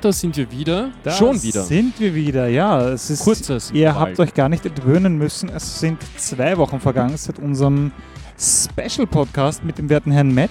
[0.00, 0.90] Ja, und da sind wir wieder.
[1.02, 1.62] Da Schon wieder.
[1.62, 2.88] sind wir wieder, ja.
[2.88, 3.98] Es ist, Kurzes ihr Wald.
[3.98, 5.50] habt euch gar nicht entwöhnen müssen.
[5.50, 7.92] Es sind zwei Wochen vergangen seit unserem
[8.38, 10.48] Special-Podcast mit dem werten Herrn Matt.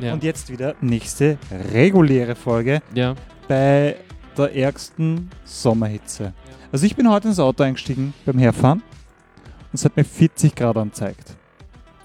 [0.00, 0.12] Ja.
[0.12, 1.36] Und jetzt wieder nächste
[1.72, 3.14] reguläre Folge ja.
[3.48, 3.96] bei
[4.38, 6.32] der ärgsten Sommerhitze.
[6.70, 10.76] Also ich bin heute ins Auto eingestiegen beim Herfahren und es hat mir 40 Grad
[10.76, 11.34] angezeigt.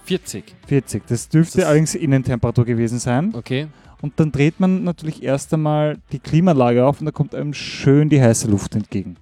[0.04, 0.44] 40.
[0.66, 1.02] 40.
[1.06, 3.32] Das dürfte Das- allerdings Innentemperatur gewesen sein.
[3.36, 3.68] Okay.
[4.00, 8.08] Und dann dreht man natürlich erst einmal die Klimaanlage auf und da kommt einem schön
[8.08, 9.16] die heiße Luft entgegen.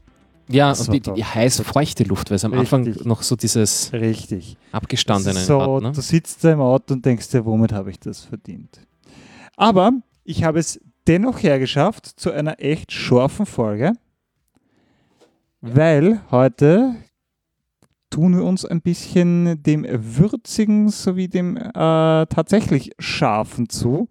[0.48, 3.05] Ja, Das und die, die heiße, feuchte Luft, weil es am Anfang Richtig.
[3.05, 4.56] noch so dieses Richtig.
[4.70, 5.83] abgestandene so, hat.
[5.83, 5.92] Ne?
[5.92, 8.80] Du sitzt da im Auto und denkst dir, womit habe ich das verdient?
[9.56, 13.92] Aber ich habe es dennoch hergeschafft zu einer echt scharfen Folge,
[15.61, 16.94] weil heute
[18.11, 24.08] tun wir uns ein bisschen dem würzigen sowie dem äh, tatsächlich scharfen zu.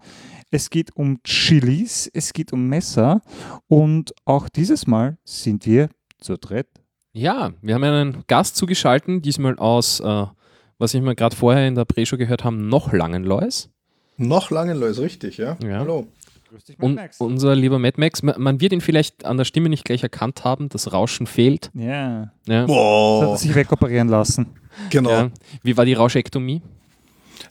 [0.51, 3.21] Es geht um Chilis, es geht um Messer
[3.67, 6.67] und auch dieses Mal sind wir zu dritt.
[7.13, 10.25] Ja, wir haben einen Gast zugeschalten, diesmal aus, äh,
[10.77, 13.69] was ich mal gerade vorher in der Pre-Show gehört haben, noch Langenlois.
[14.17, 15.57] Noch Langenlois, richtig, ja?
[15.63, 15.79] Ja.
[15.79, 16.07] Hallo.
[16.49, 19.67] Grüß dich, Und unser lieber Mad Max, ma- man wird ihn vielleicht an der Stimme
[19.69, 21.72] nicht gleich erkannt haben, das Rauschen fehlt.
[21.73, 22.66] Ja, Ja.
[22.67, 22.72] das
[23.22, 24.47] hat er sich wegoperieren lassen.
[24.89, 25.09] Genau.
[25.09, 25.31] Ja.
[25.63, 26.61] Wie war die Rauschektomie?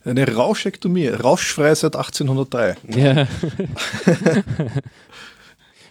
[0.05, 1.07] Eine Rauschektomie.
[1.07, 2.75] Rauschfrei seit 1803.
[2.95, 3.27] Ja.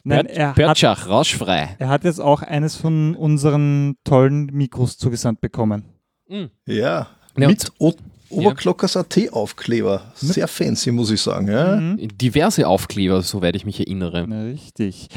[0.05, 1.77] Nein, er hat, Bertschach, rauschfrei.
[1.79, 5.85] er hat jetzt auch eines von unseren tollen Mikros zugesandt bekommen.
[6.29, 6.51] Mhm.
[6.67, 7.09] Ja.
[7.37, 7.93] Ja, Mit o
[8.31, 10.13] Oberglockers AT-Aufkleber.
[10.15, 11.49] Sehr fancy, muss ich sagen.
[11.49, 11.77] Ja?
[11.77, 12.09] Mhm.
[12.19, 14.27] Diverse Aufkleber, soweit ich mich erinnere.
[14.29, 15.09] Na, Richtig.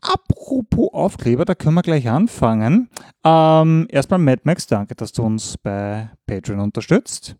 [0.00, 2.88] Apropos Aufkleber, da können wir gleich anfangen.
[3.24, 7.36] Ähm, erstmal Mad Max, danke, dass du uns bei Patreon unterstützt.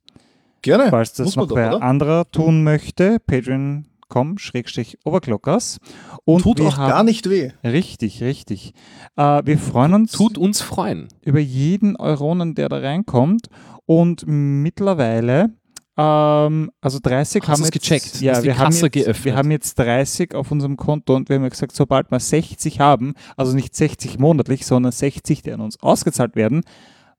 [0.63, 0.89] Gerne.
[0.91, 1.83] Falls das Muss noch doch, wer oder?
[1.83, 5.79] anderer tun möchte, patreon.com schrägstrich Overclockers.
[6.25, 7.51] Und Tut wir auch haben, gar nicht weh.
[7.65, 8.73] Richtig, richtig.
[9.17, 11.09] Äh, wir freuen uns Tut uns freuen.
[11.23, 13.49] über jeden Euronen, der da reinkommt.
[13.85, 15.51] Und mittlerweile,
[15.97, 18.21] ähm, also 30 Hast haben jetzt, gecheckt?
[18.21, 19.25] Ja, Ist die wir haben, Kasse jetzt, geöffnet?
[19.25, 22.81] wir haben jetzt 30 auf unserem Konto und wir haben ja gesagt, sobald wir 60
[22.81, 26.63] haben, also nicht 60 monatlich, sondern 60, die an uns ausgezahlt werden,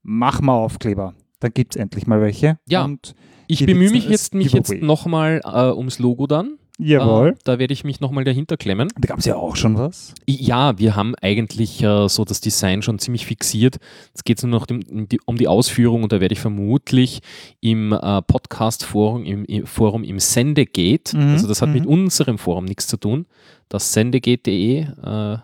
[0.04, 1.14] machen wir Aufkleber.
[1.40, 2.60] Dann gibt es endlich mal welche.
[2.68, 2.84] Ja.
[2.84, 3.16] Und
[3.48, 6.58] Ich bemühe mich jetzt, mich jetzt nochmal äh, ums Logo dann.
[6.80, 7.30] jawohl.
[7.30, 8.90] Äh, da werde ich mich nochmal dahinter klemmen.
[9.00, 10.14] da gab es ja auch schon was.
[10.28, 13.78] Ja, wir haben eigentlich äh, so das Design schon ziemlich fixiert.
[14.10, 17.22] Jetzt geht es nur noch um, die, um die Ausführung und da werde ich vermutlich
[17.62, 21.92] im äh, Podcast-Forum im, im, Forum im Sendegate, Mhm, also das hat mit mhm.
[21.92, 23.26] unserem Forum nichts zu tun,
[23.70, 25.38] das sendegate.de, äh,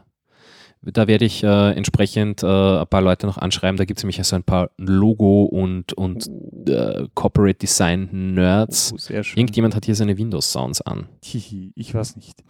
[0.86, 3.78] da werde ich äh, entsprechend äh, ein paar Leute noch anschreiben.
[3.78, 6.30] Da gibt es nämlich also ein paar Logo- und, und
[6.68, 8.94] äh, Corporate Design-Nerds.
[8.94, 9.14] Oh.
[9.36, 11.08] Irgendjemand hat hier seine Windows-Sounds an.
[11.24, 12.44] Hihi, ich weiß nicht.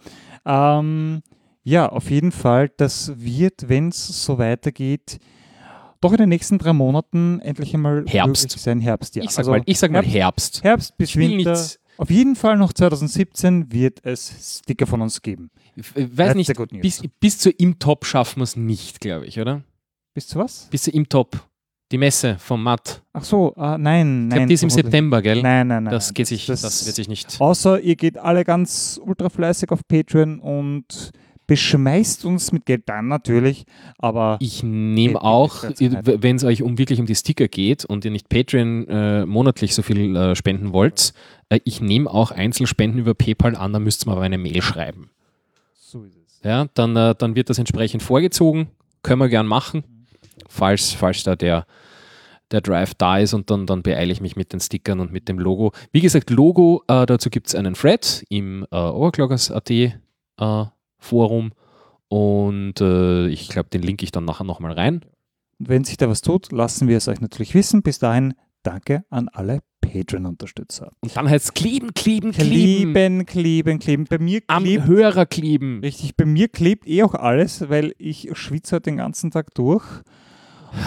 [0.44, 1.22] Ähm,
[1.62, 5.18] ja, auf jeden Fall, das wird, wenn es so weitergeht,
[6.00, 8.50] doch in den nächsten drei Monaten endlich einmal Herbst.
[8.58, 8.80] sein.
[8.80, 9.22] Herbst, ja.
[9.22, 10.96] Ich sag Also mal, ich sag mal Herbst, Herbst.
[10.98, 11.58] Bis Winter.
[11.96, 15.50] Auf jeden Fall noch 2017 wird es Sticker von uns geben.
[15.76, 19.62] Weiß nicht, bis, bis zur Im-Top schaffen wir es nicht, glaube ich, oder?
[20.14, 20.68] Bis zu was?
[20.70, 21.36] Bis zur Im-Top.
[21.92, 23.02] Die Messe vom Matt.
[23.12, 24.28] Ach so, ah, nein, Ich nein.
[24.30, 24.70] glaube, die ist im.
[24.70, 25.42] September, gell?
[25.42, 25.92] Nein, nein, nein.
[25.92, 27.40] das, nein, geht sich, das, das- wird sich nicht.
[27.40, 31.12] Außer ihr geht alle ganz ultra fleißig auf Patreon und
[31.46, 33.66] beschmeißt uns mit Geld dann natürlich,
[33.98, 38.10] aber Ich nehme auch, wenn es euch um wirklich um die Sticker geht und ihr
[38.10, 41.12] nicht Patreon äh, monatlich so viel äh, spenden wollt,
[41.50, 44.62] äh, ich nehme auch Einzelspenden über PayPal an, da müsst ihr mir aber eine Mail
[44.62, 45.10] schreiben.
[45.94, 46.40] So ist es.
[46.42, 48.68] Ja, dann, äh, dann wird das entsprechend vorgezogen.
[49.02, 49.84] Können wir gern machen,
[50.48, 51.66] falls, falls da der,
[52.50, 55.28] der Drive da ist und dann, dann beeile ich mich mit den Stickern und mit
[55.28, 55.72] dem Logo.
[55.92, 59.90] Wie gesagt, Logo, äh, dazu gibt es einen Thread im äh, Overclockers.at äh,
[60.98, 61.52] Forum
[62.08, 65.04] und äh, ich glaube, den linke ich dann nachher nochmal rein.
[65.58, 67.82] Wenn sich da was tut, lassen wir es euch natürlich wissen.
[67.82, 70.90] Bis dahin, danke an alle Patreon-Unterstützer.
[71.00, 72.94] Und dann heißt es kleben, kleben, kleben.
[72.94, 74.04] Kleben, kleben, kleben.
[74.08, 75.80] Bei mir Am klebt, Hörer kleben.
[75.80, 79.84] richtig, bei mir klebt eh auch alles, weil ich schwitze halt den ganzen Tag durch.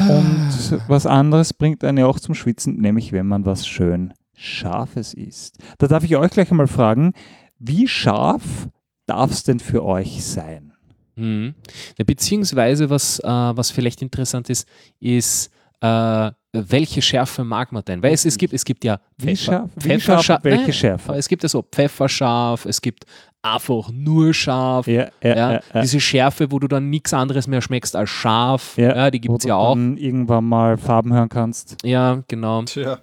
[0.09, 5.13] Und was anderes bringt einen ja auch zum Schwitzen, nämlich wenn man was schön Scharfes
[5.13, 5.57] isst.
[5.77, 7.13] Da darf ich euch gleich einmal fragen,
[7.59, 8.69] wie scharf
[9.07, 10.73] darf es denn für euch sein?
[11.15, 11.55] Mhm.
[11.97, 14.67] Ja, Beziehungsweise, was, äh, was vielleicht interessant ist,
[15.00, 15.51] ist,
[15.81, 18.01] äh, welche Schärfe mag man denn?
[18.01, 19.69] Weil es, es, gibt, es gibt ja Wie Pfeffer, scharf?
[19.75, 21.13] Wie Pfefferscharf- scharf welche Nein, Schärfe?
[21.13, 23.06] es gibt ja so Pfefferscharf, es gibt
[23.44, 24.88] einfach nur scharf.
[24.88, 25.81] Ja, ja, Ja, ja.
[25.81, 29.21] Diese Schärfe, wo du dann nichts anderes mehr schmeckst als scharf, Ja, ja, die Wo
[29.33, 29.75] gibt es ja auch.
[29.75, 31.77] dann irgendwann mal Farben hören kannst.
[31.83, 32.63] Ja, genau.
[32.63, 33.00] Tja.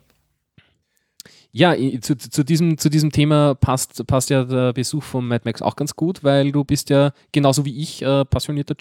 [1.57, 5.63] Ja, zu, zu, diesem, zu diesem Thema passt, passt ja der Besuch von Mad Max
[5.63, 8.77] auch ganz gut, weil du bist ja genauso wie ich äh, passionierter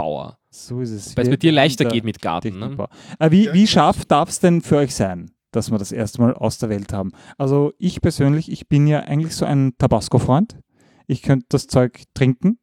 [0.00, 0.38] Chili-Bauer.
[0.50, 1.16] So ist es.
[1.16, 2.58] Weil es bei dir leichter geht mit Garten.
[2.58, 2.88] Ne?
[3.18, 6.34] Äh, wie, wie scharf darf es denn für euch sein, dass wir das erste Mal
[6.34, 7.12] aus der Welt haben?
[7.38, 10.58] Also ich persönlich, ich bin ja eigentlich so ein Tabasco-Freund.
[11.06, 12.58] Ich könnte das Zeug trinken.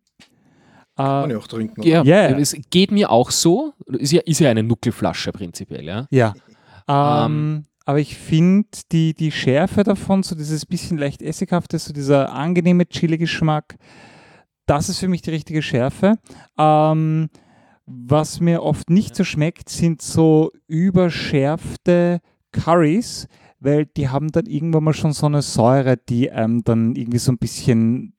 [0.98, 1.82] Kann Äh, ich auch trinken.
[1.84, 2.38] Ja, ja.
[2.38, 3.74] es geht mir auch so.
[3.88, 6.08] Ist ja, ist ja eine Nuckelflasche prinzipiell, ja.
[6.12, 6.34] ja.
[6.90, 11.92] Ähm, Ähm, aber ich finde die, die Schärfe davon, so dieses bisschen leicht essighafte, so
[11.92, 13.76] dieser angenehme Chili-Geschmack,
[14.68, 16.20] das ist für mich die richtige Schärfe.
[16.58, 17.30] Ähm,
[17.88, 22.20] was mir oft nicht so schmeckt, sind so überschärfte
[22.52, 23.28] Currys,
[23.60, 27.32] weil die haben dann irgendwann mal schon so eine Säure, die einem dann irgendwie so
[27.32, 28.14] ein bisschen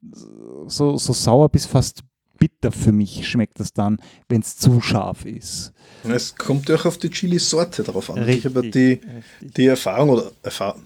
[0.66, 2.02] so, so sauer bis fast
[2.38, 3.98] bitter für mich schmeckt das dann,
[4.28, 5.72] wenn es zu scharf ist.
[6.04, 8.26] Es kommt ja auch auf die Chili-Sorte drauf an.
[8.28, 9.54] Ich habe Richtig, die, richtig.
[9.54, 10.82] die Erfahrung oder Erfahrung,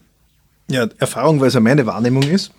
[0.70, 2.52] ja, Erfahrung, weil es ja meine Wahrnehmung ist,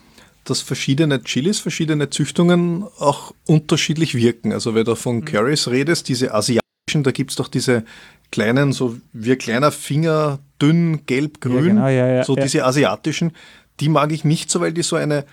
[0.44, 4.52] dass verschiedene Chilis, verschiedene Züchtungen auch unterschiedlich wirken.
[4.52, 4.96] Also wenn du Mhm.
[4.98, 7.84] von Currys redest, diese asiatischen, da gibt es doch diese
[8.32, 12.66] kleinen, so wie ein kleiner Finger, dünn, gelb, grün, Ja, genau, ja, ja, so diese
[12.66, 13.32] asiatischen,
[13.80, 15.26] die mag ich nicht so, weil die so eine,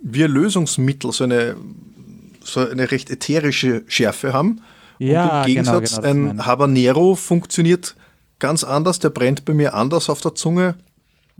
[0.00, 1.56] wie ein Lösungsmittel, so eine,
[2.42, 4.60] so eine recht ätherische Schärfe haben.
[4.98, 6.46] Ja, und im genau, Gegensatz genau, meine ein.
[6.46, 7.94] Habanero funktioniert
[8.40, 10.74] ganz anders, der brennt bei mir anders auf der Zunge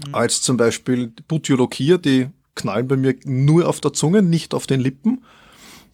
[0.07, 0.15] Mhm.
[0.15, 4.81] als zum Beispiel Butylokir, die knallen bei mir nur auf der Zunge, nicht auf den
[4.81, 5.25] Lippen.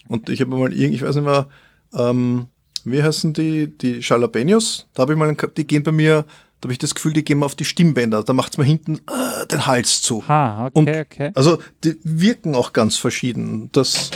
[0.09, 1.47] Und ich habe mal irgendwie, ich weiß nicht mehr,
[1.95, 2.47] ähm,
[2.85, 6.25] wie heißen die, die Jalapenos, da habe ich mal einen die gehen bei mir,
[6.61, 8.65] da habe ich das Gefühl, die gehen mir auf die Stimmbänder, da macht es mir
[8.65, 10.27] hinten äh, den Hals zu.
[10.29, 11.31] Ha, okay, Und- okay.
[11.35, 13.71] Also die wirken auch ganz verschieden.
[13.73, 14.11] Das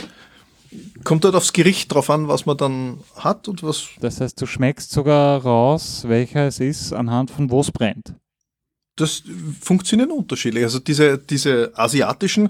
[1.03, 3.87] kommt halt aufs Gericht drauf an, was man dann hat und was.
[4.01, 8.13] Das heißt, du schmeckst sogar raus, welcher es ist, anhand von wo es brennt.
[8.99, 9.23] Das
[9.61, 10.63] funktioniert unterschiedlich.
[10.63, 12.49] Also diese, diese asiatischen,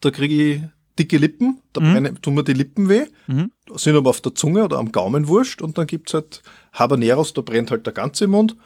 [0.00, 0.60] da kriege ich
[0.98, 2.20] dicke Lippen, da Mhm.
[2.20, 3.50] tun mir die Lippen weh, Mhm.
[3.76, 6.42] sind aber auf der Zunge oder am Gaumen wurscht und dann gibt es halt
[6.74, 8.56] Habaneros, da brennt halt der ganze Mund.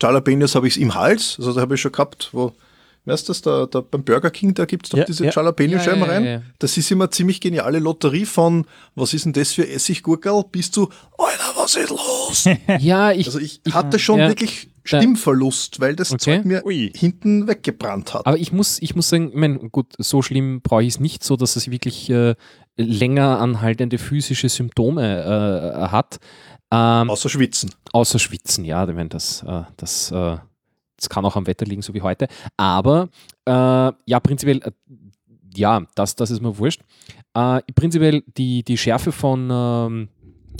[0.00, 2.52] Jalapenos habe ich im Hals, also da habe ich schon gehabt, wo,
[3.04, 5.30] weißt du das, da, da beim Burger King, da gibt es doch Ja, diese ja.
[5.30, 6.24] Jalapeno-Scheiben Ja, ja, rein.
[6.24, 6.42] ja, ja.
[6.58, 8.64] Das ist immer ziemlich geniale Lotterie von,
[8.94, 12.44] was ist denn das für Essiggurkel, bis zu, Alter, was ist los?
[12.80, 16.36] Ja, ich, Also ich hatte schon ja, wirklich Stimmverlust, weil das Okay.
[16.36, 16.92] Zeug mir Ui.
[16.94, 18.26] hinten weggebrannt hat.
[18.26, 21.22] aber ich muss, ich muss sagen, ich mein, gut, so schlimm brauche ich es nicht
[21.24, 22.34] so, dass es wirklich äh,
[22.76, 25.02] länger anhaltende physische Symptome
[25.84, 26.18] äh, hat.
[26.70, 27.70] Ähm, Außer Schwitzen.
[27.92, 30.36] außer Schwitzen, ja, ich meine, das, äh, das, äh,
[30.96, 32.28] das kann auch am Wetter liegen, so wie heute.
[32.56, 33.08] Aber
[33.44, 34.72] äh, ja, prinzipiell, äh,
[35.54, 36.80] ja, das, das ist mir wurscht.
[37.34, 40.08] Äh, prinzipiell die, die Schärfe von, ähm,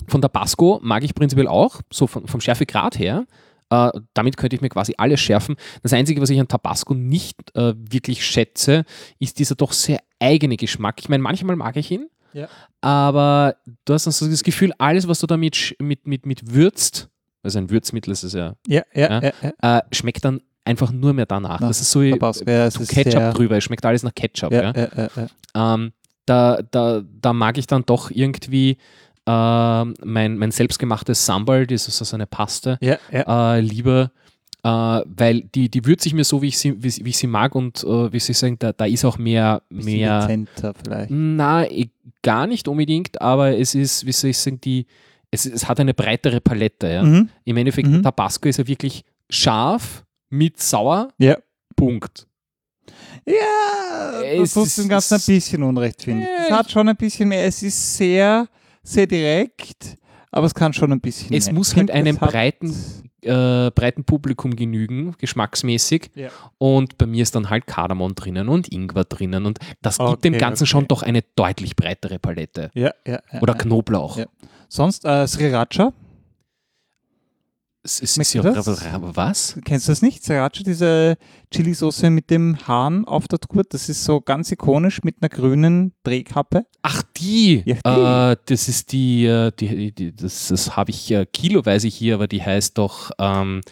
[0.07, 3.25] von Tabasco mag ich prinzipiell auch, so von, vom Schärfegrad her.
[3.73, 5.57] Äh, damit könnte ich mir quasi alles schärfen.
[5.83, 8.85] Das Einzige, was ich an Tabasco nicht äh, wirklich schätze,
[9.19, 10.97] ist dieser doch sehr eigene Geschmack.
[11.01, 12.49] Ich meine, manchmal mag ich ihn, Ja.
[12.83, 17.09] aber du hast dann so das Gefühl, alles, was du damit mit, mit, mit würzt,
[17.43, 19.79] also ein Würzmittel ist es ja, Ja, ja, Ja.
[19.79, 21.59] äh, schmeckt dann einfach nur mehr danach.
[21.61, 24.53] Nach das ist so wie Ketchup drüber, es schmeckt alles nach Ketchup.
[25.55, 25.93] Ähm,
[26.27, 28.77] da, da, da mag ich dann doch irgendwie
[29.27, 33.57] ähm, mein, mein selbstgemachtes Sambal, das ist also eine Paste, ja, ja.
[33.57, 34.11] äh, lieber,
[34.65, 37.27] äh, weil die, die würze ich mir so, wie ich sie, wie, wie ich sie
[37.29, 41.11] mag und äh, wie soll ich sagen, da, da ist auch mehr, mehr dezenter vielleicht.
[41.11, 41.89] na, eh,
[42.23, 44.87] gar nicht unbedingt, aber es ist, wie soll ich sagen, die,
[45.31, 46.89] es, es hat eine breitere Palette.
[46.89, 47.03] Ja?
[47.03, 47.29] Mhm.
[47.45, 48.03] Im Endeffekt, Mhm.
[48.03, 51.37] Tabasco ist ja wirklich scharf mit sauer, Ja.
[51.75, 52.27] Punkt.
[53.27, 56.29] Ja, Es tut ist- dem Ganzen ein bisschen Unrecht, finde ich.
[56.47, 57.45] Es hat schon ein bisschen mehr.
[57.45, 58.47] Es ist sehr,
[58.83, 59.99] sehr direkt,
[60.31, 62.75] aber es kann schon ein bisschen Es muss Ich halt einem breiten,
[63.21, 66.11] äh, breiten Publikum genügen, geschmacksmäßig.
[66.15, 66.31] Ja.
[66.59, 69.45] Und bei mir ist dann halt Kardamom drinnen und Ingwer drinnen.
[69.45, 70.71] Und das gibt dem Ganzen okay.
[70.71, 72.71] schon doch eine deutlich breitere Palette.
[72.75, 73.55] Ja, ja, Oder.
[73.55, 74.19] Knoblauch.
[74.69, 75.93] Sonst äh, Sriracha,
[77.85, 79.59] Es, es ist ja, was?
[79.65, 80.23] kennst du das nicht?
[80.23, 81.17] Sriracha, diese
[81.51, 85.93] Chili-Soße mit dem Hahn auf der Tour, das ist so ganz ikonisch mit einer grünen
[86.05, 86.65] Drehkappe.
[86.83, 87.65] Ach, die.
[87.67, 92.15] Ja, Äh, das ist die, äh, die, die das, das habe ich äh, kiloweise hier,
[92.15, 93.63] aber die heißt doch, ähm,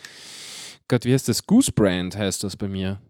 [0.88, 1.46] Gott, wie heißt das?
[1.46, 3.00] Goose Brand heißt das bei mir.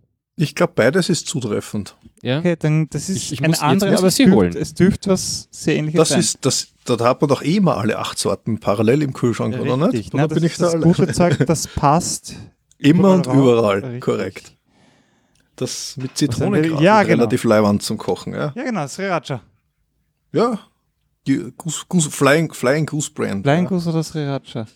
[0.40, 1.96] Ich glaube, beides ist zutreffend.
[2.22, 2.38] Ja?
[2.38, 4.30] Okay, dann das ist Ich- ich eine muss- jetzt andere, muss aber ich es sie
[4.30, 4.56] holen.
[4.56, 6.20] es dürfte was sehr ähnliches Das sein.
[6.20, 9.76] ist, das, da hat man doch eh mal alle acht Sorten parallel im Kühlschrank, oder
[9.76, 9.92] nicht?
[9.92, 12.36] Richtig, Oder das bin ich ist da das gute Zeug, das passt.
[12.78, 14.00] Immer und überall, Richtig.
[14.00, 14.52] korrekt.
[15.56, 17.16] Das mit Zitrone ja, genau.
[17.16, 18.32] relativ leiwand zum Kochen.
[18.32, 19.42] Ja, Ja, genau, Sriracha.
[20.32, 20.58] ja.
[21.26, 23.42] Die Goose, Goose, Flying, Flying Goose Brand.
[23.42, 23.68] Blind ja.
[23.68, 24.66] Goose oder Sriracha?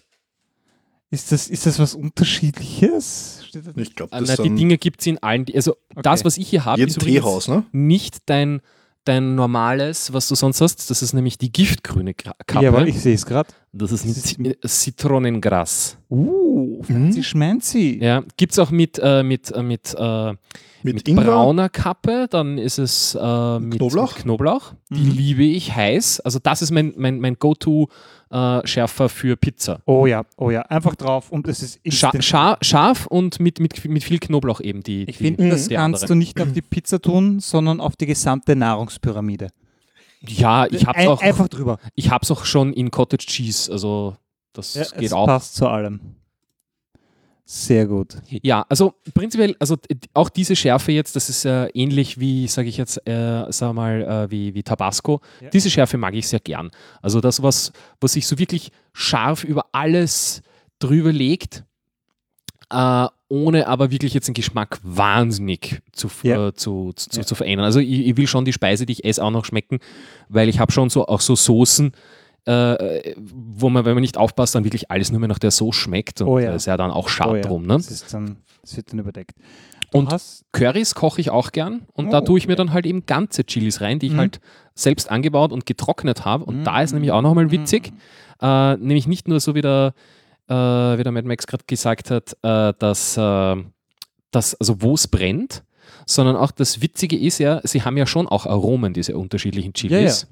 [1.11, 3.44] Ist das, ist das was Unterschiedliches?
[3.63, 3.81] Steht da?
[3.81, 5.45] Ich glaube, Äh, das na, die Dinge gibt es in allen.
[5.55, 6.27] Also das, Okay.
[6.27, 7.65] was ich hier habe, ist Teehaus, ne?
[7.73, 8.61] nicht dein,
[9.05, 10.89] dein normales, was du sonst hast.
[10.91, 12.63] Das ist nämlich die giftgrüne Kappe.
[12.65, 13.49] Ja, aber ich sehe es gerade.
[13.73, 15.99] das ist Das ein Zi- Zitronengras.
[16.11, 17.23] Uh, fancy Mhm.
[17.23, 17.99] schmancy.
[18.03, 20.35] Ja, gibt es auch mit, äh, mit, äh, mit, äh,
[20.85, 24.15] Mit, mit brauner Kappe, dann ist es äh, mit Knoblauch?
[24.15, 24.75] Mit Knoblauch.
[24.91, 25.11] Die Mhm.
[25.13, 26.21] liebe ich heiß.
[26.21, 27.37] Also das ist mein, mein, mein
[28.31, 29.81] Go-To-Schärfer für Pizza.
[29.87, 33.83] Oh ja, oh ja, einfach drauf und es ist Scha scha scharf und mit, mit,
[33.87, 34.83] mit viel Knoblauch eben.
[34.83, 36.15] Die, Ich finde, das die kannst andere.
[36.15, 39.49] du nicht auf die Pizza tun, sondern auf die gesamte Nahrungspyramide.
[40.27, 41.79] Ja, ich hab's Ein, auch, Einfach drüber.
[41.95, 43.71] ich hab's auch schon in Cottage Cheese.
[43.73, 44.17] Also
[44.53, 45.27] das Ja, geht es auch.
[45.27, 46.01] passt zu allem.
[47.47, 48.17] Sehr gut.
[48.43, 49.77] Ja, also prinzipiell, also
[50.15, 54.01] auch diese Schärfe jetzt, das ist äh, ähnlich wie, sage ich jetzt, äh, sag mal,
[54.03, 55.21] äh, wie, wie Tabasco.
[55.43, 55.51] Ja.
[55.51, 56.71] Diese Schärfe mag ich sehr gern.
[57.03, 60.41] Also das, was, was sich so wirklich scharf über alles
[60.79, 61.65] drüber legt,
[62.71, 66.49] äh, ohne aber wirklich jetzt den Geschmack wahnsinnig zu, Ja.
[66.49, 67.27] äh, zu, zu, Ja.
[67.27, 67.67] zu verändern.
[67.67, 69.81] Also ich, ich will schon die Speise, die ich esse, auch noch schmecken,
[70.31, 71.93] weil ich habe schon so auch so Soßen,
[72.47, 75.79] äh, wo man, wenn man nicht aufpasst, dann wirklich alles nur mehr nach der Soße
[75.79, 76.21] schmeckt.
[76.21, 76.51] Und Oh ja.
[76.51, 77.67] da ist ja dann auch schade Oh ja, drum.
[77.67, 77.75] Ne?
[77.77, 79.33] Das, dann, das wird dann überdeckt.
[79.91, 82.73] Du Und hast, Currys koche ich auch gern und da Oh, tue ich mir dann
[82.73, 84.19] halt eben ganze Chilis rein, die ich Mhm.
[84.19, 84.41] halt
[84.75, 86.45] selbst angebaut und getrocknet habe.
[86.45, 86.97] Und da ist Mhm.
[86.97, 87.93] nämlich auch nochmal witzig,
[88.43, 89.95] äh, nämlich nicht nur so wie der,
[90.49, 93.57] äh, wie der Mad Max gerade gesagt hat, äh, dass, äh,
[94.33, 95.63] dass also wo es brennt,
[96.07, 100.25] sondern auch das Witzige ist ja, sie haben ja schon auch Aromen, diese unterschiedlichen Chilis.
[100.25, 100.27] äh,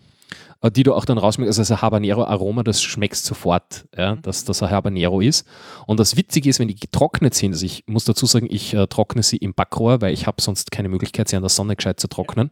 [0.76, 4.22] Die du auch dann rausschmeckst, also das Habanero-Aroma, das schmeckst sofort, ja, Mhm.
[4.22, 5.46] dass das ein Habanero ist.
[5.86, 8.86] Und das Witzige ist, wenn die getrocknet sind, also ich muss dazu sagen, ich äh,
[8.86, 11.98] trockne sie im Backrohr, weil ich habe sonst keine Möglichkeit, sie an der Sonne gescheit
[11.98, 12.50] zu trocknen.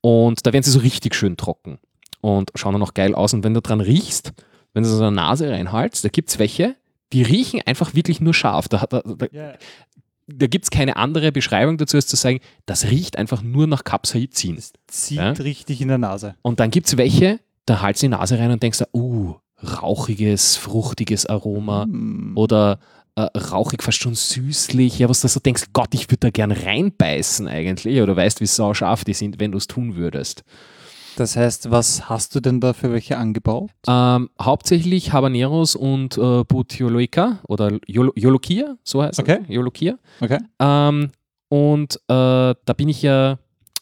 [0.00, 1.78] Und da werden sie so richtig schön trocken
[2.20, 3.32] und schauen dann auch geil aus.
[3.34, 4.32] Und wenn du dran riechst,
[4.74, 6.76] wenn du so eine Nase reinhaltst, da gibt es welche,
[7.12, 8.68] die riechen einfach wirklich nur scharf.
[8.68, 9.52] Da, da, da, ja,
[10.26, 13.84] da gibt es keine andere Beschreibung dazu, als zu sagen, das riecht einfach nur nach
[13.84, 14.56] Capsaicin.
[14.56, 15.30] das zieht Ja.
[15.32, 16.34] richtig in der Nase.
[16.42, 19.34] Und dann gibt es welche, da haltst du die Nase rein und denkst, uh,
[19.82, 22.32] rauchiges, fruchtiges Aroma Mm.
[22.36, 22.78] oder
[23.14, 24.98] äh, rauchig, fast schon süßlich.
[24.98, 28.00] Ja, was du so denkst, Gott, ich würde da gern reinbeißen eigentlich.
[28.00, 30.44] Oder weißt, wie sau scharf die sind, wenn du es tun würdest.
[31.16, 33.70] Das heißt, was hast du denn da für welche angebaut?
[33.86, 39.40] Ähm, hauptsächlich Habaneros und äh, Butioloica oder Jolo- Jolokia, so heißt Okay.
[39.42, 39.48] es.
[39.54, 39.98] Jolokia.
[40.20, 40.38] Okay.
[40.58, 41.10] Ähm,
[41.48, 43.36] und äh, da bin ich ja, äh,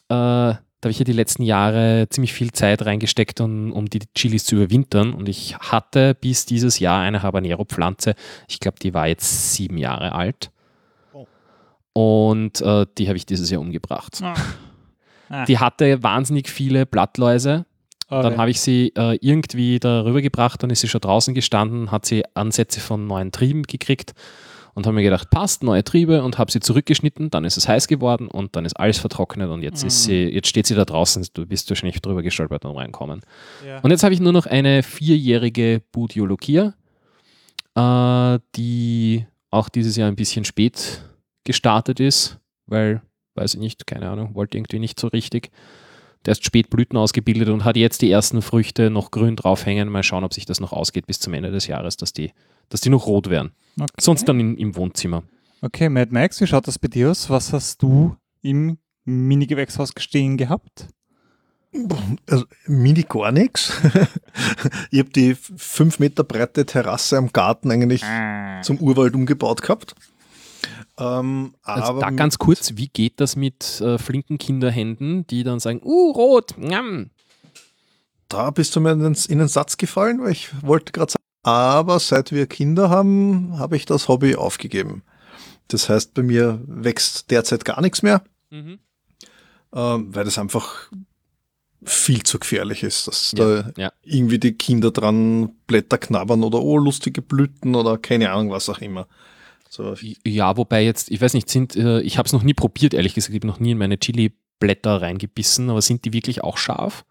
[0.09, 4.43] da habe ich ja die letzten Jahre ziemlich viel Zeit reingesteckt, um, um die Chilis
[4.43, 5.13] zu überwintern.
[5.13, 8.15] Und ich hatte bis dieses Jahr eine Habanero-Pflanze.
[8.49, 10.51] Ich glaube, die war jetzt sieben Jahre alt.
[11.13, 11.27] Oh.
[11.93, 14.19] Und äh, die habe ich dieses Jahr umgebracht.
[14.21, 14.33] Ah.
[15.47, 17.65] Die hatte wahnsinnig viele Blattläuse.
[18.09, 18.37] Dann Okay.
[18.37, 22.23] habe ich sie äh, irgendwie darüber gebracht, dann ist sie schon draußen gestanden, hat sie
[22.33, 24.13] Ansätze von neuen Trieben gekriegt
[24.73, 27.87] und habe mir gedacht, passt, neue Triebe und habe sie zurückgeschnitten, dann ist es heiß
[27.87, 31.25] geworden und dann ist alles vertrocknet und jetzt ist sie, jetzt steht sie da draußen,
[31.33, 33.21] du bist wahrscheinlich drüber gestolpert und reinkommen.
[33.65, 33.79] Ja.
[33.79, 36.73] Und jetzt habe ich nur noch eine vierjährige Budiolokia,
[37.75, 41.01] äh, die auch dieses Jahr ein bisschen spät
[41.45, 43.01] gestartet ist, weil,
[43.35, 45.51] weiß ich nicht, keine Ahnung, wollte irgendwie nicht so richtig.
[46.25, 49.89] Der ist spät Blüten ausgebildet und hat jetzt die ersten Früchte noch grün draufhängen.
[49.89, 52.31] Mal schauen, ob sich das noch ausgeht bis zum Ende des Jahres, dass die,
[52.69, 53.51] dass die noch rot werden.
[53.79, 53.91] Okay.
[53.99, 55.23] Sonst dann in, im Wohnzimmer.
[55.61, 57.29] Okay, Mad Max, wie schaut das bei dir aus?
[57.29, 60.87] Was hast du im Mini-Gewächshaus stehen gehabt?
[62.29, 63.71] Also, mini gar nichts.
[64.91, 68.03] ich habe die fünf Meter breite Terrasse am Garten eigentlich
[68.61, 69.95] zum Urwald umgebaut gehabt.
[71.01, 75.81] Ähm, Also da ganz kurz, wie geht das mit äh, flinken Kinderhänden, die dann sagen,
[75.83, 77.09] uh, rot, njam.
[78.29, 81.23] da bist du mir in den, in den Satz gefallen, weil ich wollte gerade sagen,
[81.43, 85.01] aber seit wir Kinder haben, habe ich das Hobby aufgegeben.
[85.69, 88.77] Das heißt, bei mir wächst derzeit gar nichts mehr, Mhm.
[89.73, 90.91] ähm, weil das einfach
[91.83, 93.91] viel zu gefährlich ist, dass Ja, da ja.
[94.03, 98.79] irgendwie die Kinder dran Blätter knabbern oder oh, lustige Blüten oder keine Ahnung, was auch
[98.79, 99.07] immer.
[99.73, 99.95] So,
[100.27, 103.13] Ja, wobei jetzt, ich weiß nicht, sind, äh, ich habe es noch nie probiert, ehrlich
[103.13, 107.05] gesagt, ich habe noch nie in meine Chili-Blätter reingebissen, aber sind die wirklich auch scharf?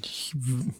[0.00, 0.32] ich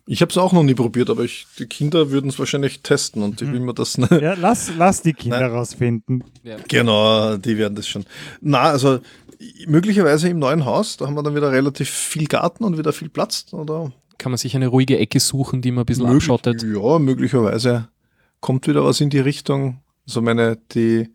[0.06, 3.24] ich habe es auch noch nie probiert, aber ich, die Kinder würden es wahrscheinlich testen
[3.24, 5.50] und ich will mir das ne, Ja, lass, lass die Kinder Nein.
[5.50, 6.22] rausfinden.
[6.68, 8.04] Genau, die werden das schon.
[8.40, 9.00] Na, also
[9.66, 13.08] möglicherweise im neuen Haus, da haben wir dann wieder relativ viel Garten und wieder viel
[13.08, 13.46] Platz.
[13.50, 16.62] Oder Kann man sich eine ruhige Ecke suchen, die man ein bisschen Möglich- abschottet?
[16.62, 17.88] Ja, möglicherweise
[18.40, 19.80] kommt wieder was in die Richtung.
[20.08, 21.10] So meine, die,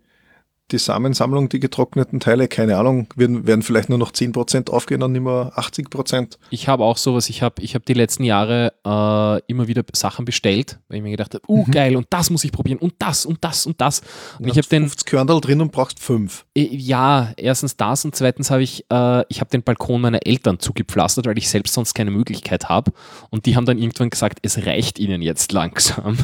[0.71, 5.11] die Samensammlung, die getrockneten Teile, keine Ahnung, werden, werden vielleicht nur noch 10% aufgehen und
[5.11, 6.37] nicht mehr 80%.
[6.51, 10.25] Ich habe auch sowas, ich habe ich hab die letzten Jahre äh, immer wieder Sachen
[10.25, 11.71] bestellt, weil ich mir gedacht habe, uh, mhm.
[11.71, 14.01] geil, und das muss ich probieren und das und das und das.
[14.37, 16.45] Und, ich habe den 50 Körnerl drin und brauchst fünf.
[16.55, 20.59] Äh, ja, erstens das und zweitens habe ich, äh, ich habe den Balkon meiner Eltern
[20.59, 22.93] zugepflastert, weil ich selbst sonst keine Möglichkeit habe.
[23.31, 26.17] Und die haben dann irgendwann gesagt, es reicht ihnen jetzt langsam.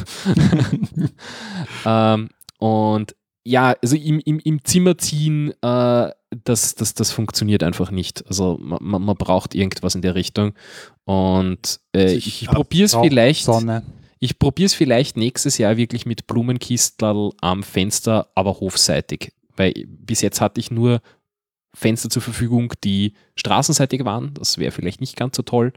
[1.84, 6.10] ähm, und ja, also im, im, im Zimmer ziehen, äh,
[6.44, 8.24] das, das, das funktioniert einfach nicht.
[8.28, 10.52] Also man, man braucht irgendwas in der Richtung.
[11.04, 13.44] Und äh, ich, ich probiere es vielleicht.
[13.44, 13.82] Sonne.
[14.18, 19.32] Ich probiere es vielleicht nächstes Jahr wirklich mit Blumenkistel am Fenster, aber hofseitig.
[19.56, 21.00] Weil bis jetzt hatte ich nur
[21.74, 24.34] Fenster zur Verfügung, die straßenseitig waren.
[24.34, 25.72] Das wäre vielleicht nicht ganz so toll.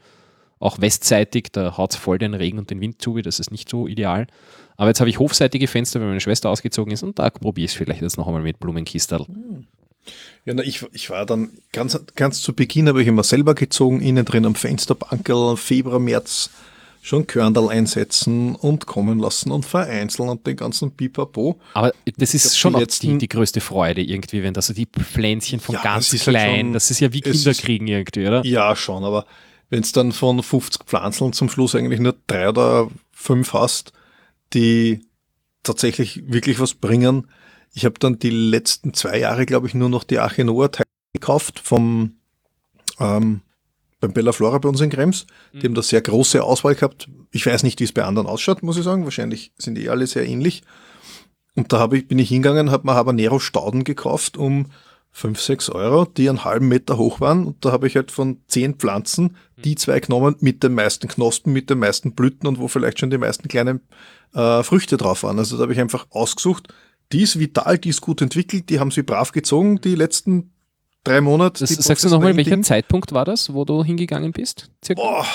[0.60, 3.70] Auch westseitig, da haut es voll den Regen und den Wind zu, das ist nicht
[3.70, 4.28] so ideal.
[4.78, 7.72] Aber jetzt habe ich hofseitige Fenster, wenn meine Schwester ausgezogen ist und da probiere ich
[7.72, 9.26] es vielleicht jetzt noch einmal mit Blumenkistel.
[10.46, 14.02] Ja, na, ich, ich war dann ganz, ganz zu Beginn, habe ich immer selber gezogen,
[14.02, 16.50] innen drin am Fensterbankel, Februar, März
[17.04, 21.60] schon Körnerl einsetzen und kommen lassen und vereinzeln und den ganzen Pipapo.
[21.74, 25.60] Aber das ist schon die, die, die, größte Freude irgendwie, wenn das so die Pflänzchen
[25.60, 28.46] von ja, ganz das klein, halt schon, das ist ja wie Kinder kriegen irgendwie, oder?
[28.46, 29.26] Ja, schon, aber
[29.70, 33.92] wenn es dann von 50 Pflanzeln zum Schluss eigentlich nur drei oder fünf hast,
[34.54, 35.06] die
[35.64, 37.28] tatsächlich wirklich was bringen.
[37.74, 42.18] Ich habe dann die letzten zwei Jahre, glaube ich, nur noch die Achenoa-Teile gekauft vom
[43.00, 43.42] ähm,
[44.00, 45.26] beim Bella Flora bei uns in Krems.
[45.54, 45.64] Die mhm.
[45.64, 47.08] haben da sehr große Auswahl gehabt.
[47.32, 49.06] Ich weiß nicht, wie es bei anderen ausschaut, muss ich sagen.
[49.06, 50.64] Wahrscheinlich sind die alle sehr ähnlich.
[51.56, 54.72] Und da habe ich, bin ich hingegangen, habe mir Habanero Stauden gekauft um
[55.14, 57.46] 5, 6 Euro, die einen halben Meter hoch waren.
[57.46, 59.78] Und da habe ich halt von zehn Pflanzen die mhm.
[59.78, 63.18] zwei genommen mit den meisten Knospen, mit den meisten Blüten und wo vielleicht schon die
[63.18, 63.82] meisten kleinen
[64.34, 65.40] äh, Früchte drauf waren.
[65.40, 66.74] Also da habe ich einfach ausgesucht,
[67.12, 70.52] die ist vital, die ist gut entwickelt, die haben sie brav gezogen, die letzten
[71.04, 71.60] drei Monate.
[71.60, 72.62] Das, sagst du nochmal, welcher.
[72.62, 74.72] Zeitpunkt war das, wo du hingegangen bist?
[74.84, 75.02] Circa?
[75.02, 75.26] Boah,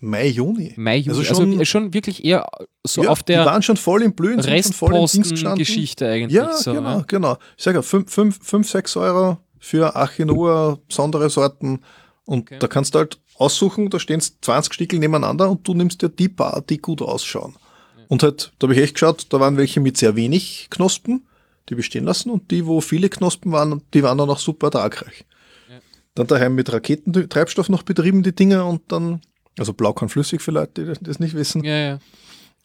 [0.00, 0.74] Mai, Juni.
[0.76, 1.18] Mai, Juni.
[1.18, 2.46] Also schon, also schon wirklich eher
[2.84, 3.42] so ja, auf der.
[3.42, 6.36] Die waren schon voll im Blühen, Restposten-Geschichte eigentlich.
[6.36, 7.04] Ja, so, genau, ja.
[7.06, 7.38] genau.
[7.56, 11.80] Ich sage ja, 5, 6 Euro für Achinua, besondere Sorten.
[12.24, 12.58] Und okay.
[12.58, 16.28] da kannst du halt aussuchen, da stehen 20 Stickel nebeneinander und du nimmst dir die
[16.28, 17.54] paar, die gut ausschauen.
[17.96, 18.04] Ja.
[18.08, 21.22] Und halt, da habe ich echt geschaut, da waren welche mit sehr wenig Knospen
[21.68, 25.24] die bestehen lassen und die, wo viele Knospen waren, die waren dann auch super ertragreich.
[25.68, 25.78] Ja.
[26.14, 29.20] Dann daheim mit Raketentreibstoff noch betrieben, die Dinger und dann,
[29.58, 31.64] also Blaukornflüssig für Leute, die das nicht wissen.
[31.64, 31.98] Ja, ja.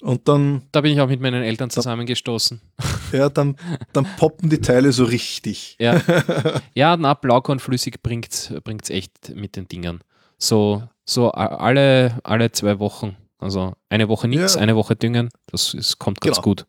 [0.02, 0.64] Und dann.
[0.72, 2.62] Da bin ich auch mit meinen Eltern zusammengestoßen.
[3.12, 3.58] Ja, dann,
[3.94, 5.76] dann poppen die Teile so richtig.
[5.80, 6.02] Ja,
[6.74, 10.00] ja na, Blaukornflüssig bringt es echt mit den Dingern.
[10.40, 13.16] So, so alle, alle zwei Wochen.
[13.38, 14.62] Also eine Woche nichts, ja.
[14.62, 15.30] eine Woche düngen.
[15.46, 16.44] Das ist, kommt ganz genau.
[16.44, 16.66] gut.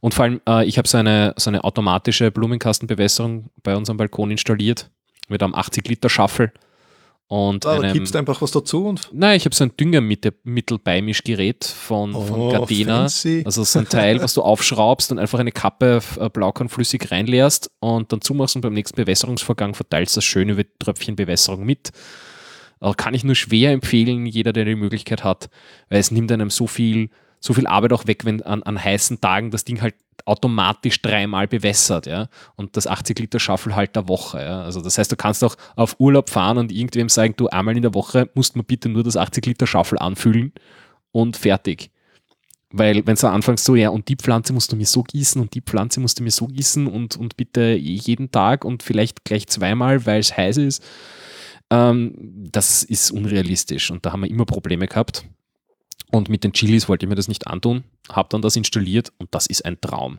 [0.00, 4.30] Und vor allem, äh, ich habe so eine, so eine automatische Blumenkastenbewässerung bei unserem Balkon
[4.30, 4.90] installiert
[5.28, 6.52] mit einem 80-Liter-Schaffel.
[7.28, 8.86] Und ah, da gibst du einfach was dazu?
[8.86, 13.00] Und Nein, ich habe so ein Düngermittelbeimischgerät von, oh, von Gardena.
[13.00, 13.42] Fancy.
[13.44, 18.12] Also so ein Teil, was du aufschraubst und einfach eine Kappe äh, Blaukornflüssig reinleerst und
[18.12, 21.90] dann zumachst und beim nächsten Bewässerungsvorgang verteilst du das schön über Tröpfchenbewässerung mit.
[22.78, 25.48] Aber kann ich nur schwer empfehlen, jeder, der die Möglichkeit hat,
[25.88, 27.10] weil es nimmt einem so viel
[27.40, 29.94] so viel Arbeit auch weg, wenn an, an heißen Tagen das Ding halt
[30.26, 32.28] automatisch dreimal bewässert, ja.
[32.56, 34.62] Und das 80 Liter Schaffel halt der Woche, ja.
[34.62, 37.82] Also das heißt, du kannst auch auf Urlaub fahren und irgendwem sagen, du einmal in
[37.82, 40.52] der Woche musst man bitte nur das 80 Liter Schaffel anfüllen
[41.12, 41.90] und fertig.
[42.70, 45.54] Weil wenn du anfängst so, ja, und die Pflanze musst du mir so gießen und
[45.54, 49.46] die Pflanze musst du mir so gießen und, und bitte jeden Tag und vielleicht gleich
[49.46, 50.82] zweimal, weil es heiß ist,
[51.70, 52.12] ähm,
[52.50, 55.24] das ist unrealistisch und da haben wir immer Probleme gehabt.
[56.12, 59.34] Und mit den Chilis wollte ich mir das nicht antun, habe dann das installiert und
[59.34, 60.18] das ist ein Traum.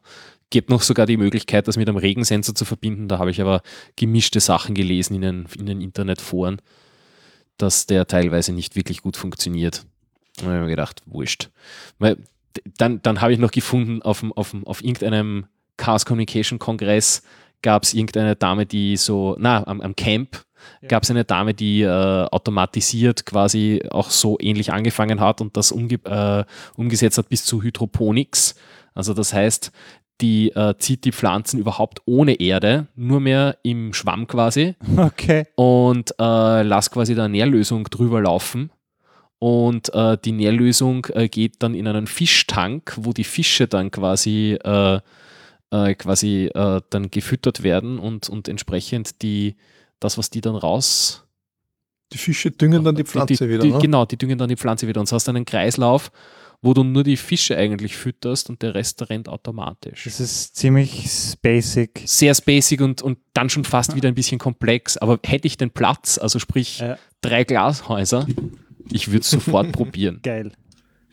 [0.49, 3.07] Gibt noch sogar die Möglichkeit, das mit einem Regensensor zu verbinden.
[3.07, 3.61] Da habe ich aber
[3.95, 6.61] gemischte Sachen gelesen in den, in den Internetforen,
[7.57, 9.85] dass der teilweise nicht wirklich gut funktioniert.
[10.37, 11.49] Da habe ich mir gedacht, wurscht.
[11.99, 12.17] Weil
[12.77, 15.47] dann, dann habe ich noch gefunden, auf, auf, auf irgendeinem
[15.77, 17.23] Chaos Communication Kongress
[17.61, 20.45] gab es irgendeine Dame, die so, na, am, am Camp
[20.81, 20.87] ja.
[20.87, 25.71] gab es eine Dame, die äh, automatisiert quasi auch so ähnlich angefangen hat und das
[25.71, 28.55] umge äh, umgesetzt hat bis zu Hydroponics.
[28.93, 29.71] Also das heißt,
[30.21, 34.75] die äh, zieht die Pflanzen überhaupt ohne Erde, nur mehr im Schwamm quasi.
[34.97, 35.45] Okay.
[35.55, 38.71] Und äh, lass quasi da Nährlösung drüber laufen.
[39.39, 44.57] Und äh, die Nährlösung äh, geht dann in einen Fischtank, wo die Fische dann quasi,
[44.63, 44.99] äh,
[45.69, 49.55] äh, quasi äh, dann gefüttert werden und, und entsprechend die,
[49.99, 51.23] das, was die dann raus.
[52.13, 53.63] Die Fische düngen dann die Pflanze die, wieder.
[53.63, 53.79] Die, ne?
[53.79, 55.01] Genau, die düngen dann die Pflanze wieder.
[55.01, 56.11] Und so hast du einen Kreislauf
[56.61, 60.05] wo du nur die Fische eigentlich fütterst und der Rest rennt automatisch.
[60.05, 62.01] Das ist ziemlich basic.
[62.05, 64.97] Sehr basic und, und dann schon fast wieder ein bisschen komplex.
[64.97, 66.97] Aber hätte ich den Platz, also sprich Ja.
[67.21, 68.27] drei Glashäuser,
[68.91, 70.19] ich würde es sofort probieren.
[70.23, 70.51] Geil.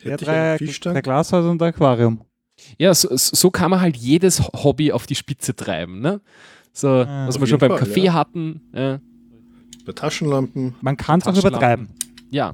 [0.03, 2.21] Ja, Hätte ich drei, drei Glashäuser und ein Aquarium.
[2.77, 5.99] Ja, so, so kann man halt jedes Hobby auf die Spitze treiben.
[5.99, 6.21] Ne?
[6.77, 7.25] So, Ah.
[7.27, 8.13] was wir schon beim Fall, Kaffee ja.
[8.13, 8.61] hatten.
[8.73, 8.99] Ja.
[9.85, 10.75] Bei Taschenlampen.
[10.81, 11.87] Man kann es auch übertreiben.
[12.29, 12.53] ja.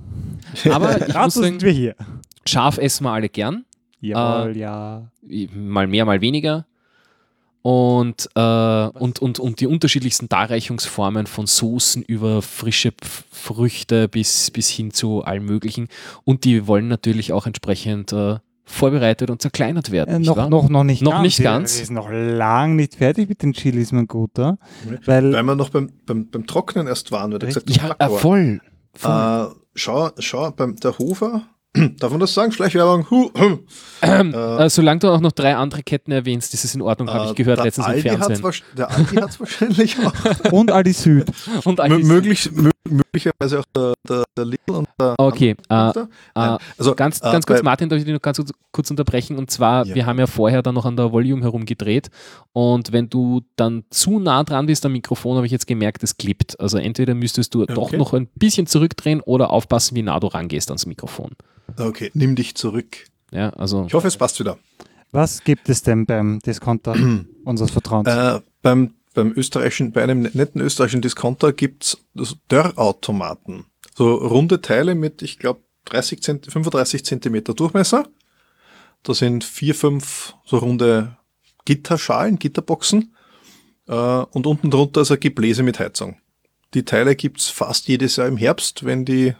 [0.72, 1.96] Aber ich muss Dazu sagen, sind wir hier.
[2.48, 3.66] scharf essen wir alle gern.
[4.00, 5.10] Jawohl, ja.
[5.56, 6.66] mal mehr, mal weniger.
[7.64, 8.40] Und, äh,
[8.88, 12.92] und, und, und die unterschiedlichsten Darreichungsformen von Soßen über frische
[13.32, 15.88] Früchte bis, bis hin zu allem Möglichen.
[16.24, 18.38] Und die wollen natürlich auch entsprechend äh,
[18.72, 20.16] vorbereitet und zerkleinert werden.
[20.16, 20.50] Äh, noch, wahr?
[20.50, 21.24] noch, noch nicht Noch ganz.
[21.24, 21.80] nicht ganz.
[21.80, 24.58] Wir sind noch lang nicht fertig mit den Chilis, mein Guter.
[25.06, 28.62] Weil, Weil wir noch beim, beim, beim Trocknen erst waren, weil gesagt ja, äh, voll.
[28.94, 29.12] voll.
[29.12, 31.44] Äh, schau, schau, beim der Hofer,
[32.00, 32.52] darf man das sagen?
[32.52, 33.10] Schleichwerbung.
[33.10, 33.60] Huh, hm.
[34.34, 37.32] Äh, solange du auch noch drei andere Ketten erwähnst, ist es in Ordnung, habe ich
[37.32, 38.64] Äh, gehört letztens im Aldi hat's Fernsehen.
[38.78, 40.14] Der Aldi hat es wahrscheinlich auch.
[40.52, 41.32] und Aldi Süd.
[41.64, 45.90] Und Mö- diese- möglich, mö- möglicherweise auch der, der, der Lidl und der Okay, äh,
[45.90, 46.06] äh,
[46.36, 49.38] also, Ganz, äh, ganz kurz, Martin, darf ich dich noch ganz kurz- unterbrechen?
[49.38, 49.96] Und zwar, Ja.
[49.96, 52.10] wir haben ja vorher dann noch an der Volume herumgedreht
[52.52, 56.18] und wenn du dann zu nah dran bist am Mikrofon, habe ich jetzt gemerkt, es
[56.18, 56.60] klippt.
[56.60, 57.98] Also entweder müsstest du doch Okay.
[57.98, 61.32] noch ein bisschen zurückdrehen oder aufpassen, wie nah du rangehst ans Mikrofon.
[61.78, 63.06] Okay, nimm dich zurück.
[63.32, 64.58] Ja, also Ich hoffe, es passt wieder.
[65.12, 66.96] Was gibt es denn beim Discounter
[67.46, 68.08] unseres Vertrauens?
[68.08, 73.66] Äh, beim, beim österreichischen, bei einem netten österreichischen Discounter gibt's es Dörrautomaten.
[73.96, 78.08] So runde Teile mit, ich glaube, 30 Zent 35 Zentimeter Durchmesser.
[79.04, 81.18] Da sind vier, fünf so runde
[81.66, 83.16] Gitterschalen, Gitterboxen.
[83.88, 86.18] Äh, und unten drunter ist ein Gebläse mit Heizung.
[86.74, 89.36] Die Teile gibt's fast jedes Jahr im Herbst, wenn die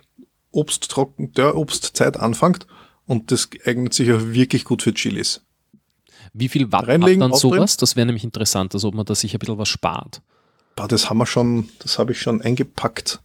[0.52, 2.68] Obsttrocken, Dörrobstzeit anfängt.
[3.06, 5.42] Und das eignet sich auch wirklich gut für Chilis.
[6.34, 7.54] wie viel Watt Reinlegen, hat dann aufdrehen.
[7.56, 7.78] sowas?
[7.78, 10.22] Das wäre nämlich interessant, also ob man da sich ein bisschen was spart.
[10.76, 13.20] Boah, das haben wir schon, das habe ich schon eingepackt.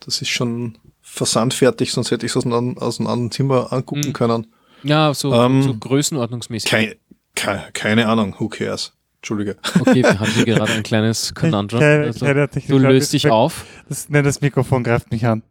[0.00, 4.08] Das ist schon versandfertig, sonst hätte ich es aus, einem aus einem anderen Zimmer angucken
[4.08, 4.12] Mhm.
[4.12, 4.46] können.
[4.84, 6.70] Ja, so, Ähm, so größenordnungsmäßig.
[6.70, 6.96] Keine,
[7.34, 8.92] keine, keine Ahnung, who cares?
[9.16, 9.56] Entschuldige.
[9.80, 11.80] Okay, wir haben hier gerade ein kleines Conundrum.
[11.82, 13.64] Also, du löst dich auf.
[13.88, 15.42] Das, nein, das Mikrofon greift mich an.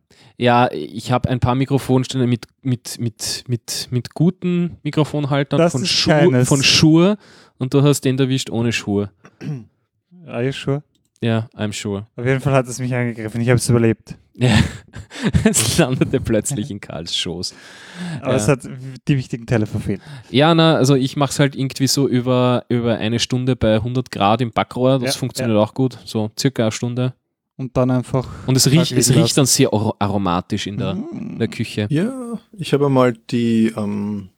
[0.43, 5.83] Ja, ich habe ein paar Mikrofonständer mit, mit, mit, mit, mit guten Mikrofonhaltern Das von,
[5.85, 6.49] keines.
[6.49, 7.17] von Schuhe
[7.59, 9.09] und du hast den erwischt ohne Schuhe.
[10.27, 10.83] Are you sure?
[11.21, 12.07] Ja, I'm sure.
[12.17, 13.39] Auf jeden Fall hat es mich angegriffen.
[13.39, 14.15] Ich habe es überlebt.
[14.35, 14.57] Ja.
[15.45, 17.55] es landete plötzlich in Karls Schoß.
[18.19, 18.35] Aber Ja.
[18.35, 18.67] es hat
[19.07, 20.01] die wichtigen Teile verfehlt.
[20.29, 24.11] Ja, na, also ich mache es halt irgendwie so über, über eine Stunde bei 100
[24.11, 24.99] Grad im Backrohr.
[24.99, 25.97] Das Ja, funktioniert auch gut.
[26.03, 27.13] So circa eine Stunde.
[27.55, 28.27] Und dann einfach.
[28.47, 31.37] Und es riecht, es riecht dann sehr ar- aromatisch in der, Mm.
[31.37, 31.87] der Küche.
[31.91, 32.11] Ja,
[32.53, 34.29] ich habe mal die ähm,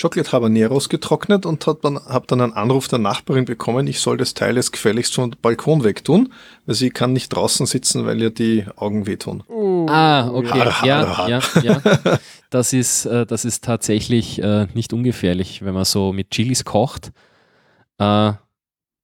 [0.00, 4.18] Chocolate Habaneros getrocknet und habe dann, hab dann einen Anruf der Nachbarin bekommen, ich soll
[4.18, 6.32] das Teil jetzt gefälligst vom Balkon wegtun,
[6.66, 9.42] weil sie kann nicht draußen sitzen, weil ihr die Augen wehtun.
[9.88, 10.60] Ah, okay.
[10.60, 11.80] Har, Ja, har, ja, ja.
[12.50, 17.10] Das ist, äh, das ist tatsächlich äh, nicht ungefährlich, wenn man so mit Chilis kocht.
[17.98, 18.32] Äh,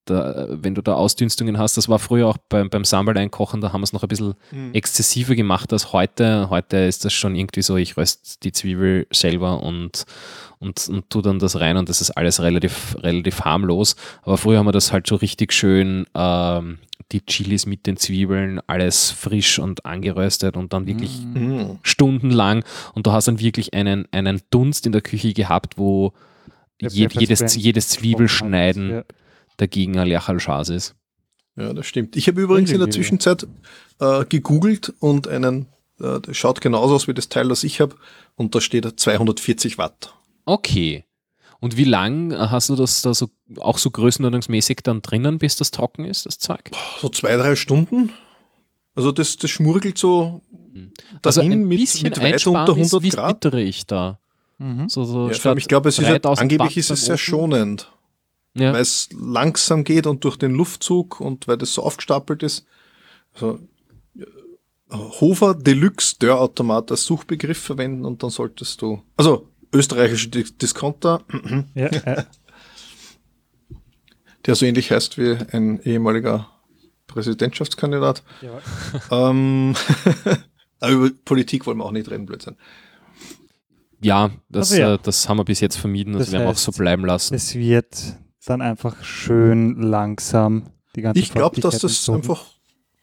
[0.05, 3.73] da, wenn du da Ausdünstungen hast, das war früher auch beim, beim Sambal einkochen, da
[3.73, 4.35] haben wir es noch ein bisschen
[4.73, 6.51] exzessiver gemacht als heute.
[6.51, 10.05] Heute ist das schon irgendwie so, ich röste die Zwiebel selber und,
[10.59, 13.97] und, und tu dann das rein und das ist alles relativ, relativ harmlos.
[14.23, 16.79] Aber früher haben wir das halt so richtig schön, ähm,
[17.13, 21.79] die Chilis mit den Zwiebeln, alles frisch und angeröstet und dann wirklich Mhm.
[21.83, 26.13] stundenlang und du hast dann wirklich einen, einen Dunst in der Küche gehabt, wo
[26.81, 29.03] je, jedes, jedes Zwiebelschneiden Ja.
[29.63, 30.95] Dagegen ein Lerchalschas ist.
[31.57, 32.17] Ja, das stimmt.
[32.17, 32.91] Ich habe übrigens in der.
[32.91, 33.47] Zwischenzeit
[34.01, 35.67] äh, gegoogelt und einen,
[36.01, 37.97] äh, das schaut genauso aus wie das Teil, das ich habe,
[38.37, 40.15] und da steht 240 Watt.
[40.45, 41.05] Okay.
[41.61, 43.29] Und wie lang hast du das da so
[43.61, 46.71] auch so größenordnungsmäßig dann drinnen, bis das trocken ist, das Zeug?
[47.01, 48.11] So zwei, drei Stunden.
[48.97, 50.43] Also das, das schmurgelt so
[51.25, 53.37] Also dahin ein mit, bisschen mit weit unter ist, 100 wie Grad.
[53.45, 54.19] wittere ich da.
[54.59, 54.89] Mhm.
[54.89, 57.23] So, so Ja, ich glaube, es ist ja, 3000 angeblich Watt ist es sehr Ofen.
[57.25, 57.92] schonend,
[58.55, 58.73] Ja.
[58.75, 62.67] weil es langsam geht und durch den Luftzug und weil das so aufgestapelt ist.
[63.35, 63.59] Also,
[64.17, 64.25] äh,
[64.93, 71.23] Hofer Deluxe Dörrautomat als Suchbegriff verwenden und dann solltest du, also österreichische Dis- Discounter,
[71.75, 72.27] Ja, ja.
[74.47, 76.49] der so ähnlich heißt wie ein ehemaliger
[77.07, 78.23] Präsidentschaftskandidat.
[78.43, 78.61] Ja.
[79.31, 79.75] Ähm,
[80.81, 82.57] aber über Politik wollen wir auch nicht reden, Blödsinn.
[84.03, 84.95] ja, das, Also ja.
[84.95, 87.35] Äh, das haben wir bis jetzt vermieden, das, Das werden wir auch so bleiben lassen.
[87.35, 90.65] Es wird dann einfach schön langsam
[90.97, 92.19] die ganze Ich glaube, dass das entzogen.
[92.23, 92.45] einfach.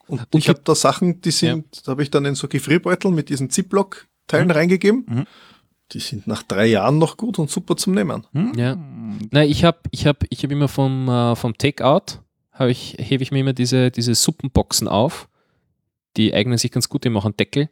[0.08, 3.12] Und, Und ich habe da Sachen, die sind, da habe ich dann in so Gefrierbeutel
[3.12, 4.52] mit diesen Ziplock-Teilen Mhm.
[4.52, 5.06] reingegeben.
[5.08, 5.26] Mhm.
[5.92, 8.24] die sind nach drei Jahren noch gut und super zum Nehmen.
[8.34, 8.54] Hm?
[8.56, 8.76] Ja.
[9.32, 12.20] Nein, ich habe ich hab, ich hab immer vom, äh, vom Takeout,
[12.68, 15.28] ich, hebe ich mir immer diese, diese Suppenboxen auf.
[16.16, 17.70] Die eignen sich ganz gut, die machen Deckel.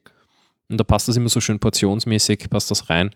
[0.67, 3.12] Und da passt das immer so schön portionsmäßig, passt das rein.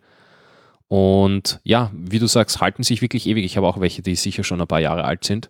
[0.92, 3.46] Und ja, wie du sagst, halten sich wirklich ewig.
[3.46, 5.50] Ich habe auch welche, die sicher schon ein paar Jahre alt sind.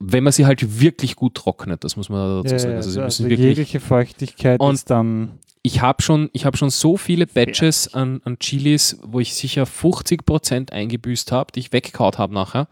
[0.00, 2.72] Wenn man sie halt wirklich gut trocknet, das muss man dazu Ja, sagen.
[2.72, 6.46] ja, Also sie also müssen wirklich jegliche Feuchtigkeit Und- ist dann ich habe schon, ich
[6.46, 11.60] hab schon so viele Batches an, an Chilis, wo ich sicher 50% eingebüßt habe, die
[11.60, 12.66] ich weggekaut habe nachher,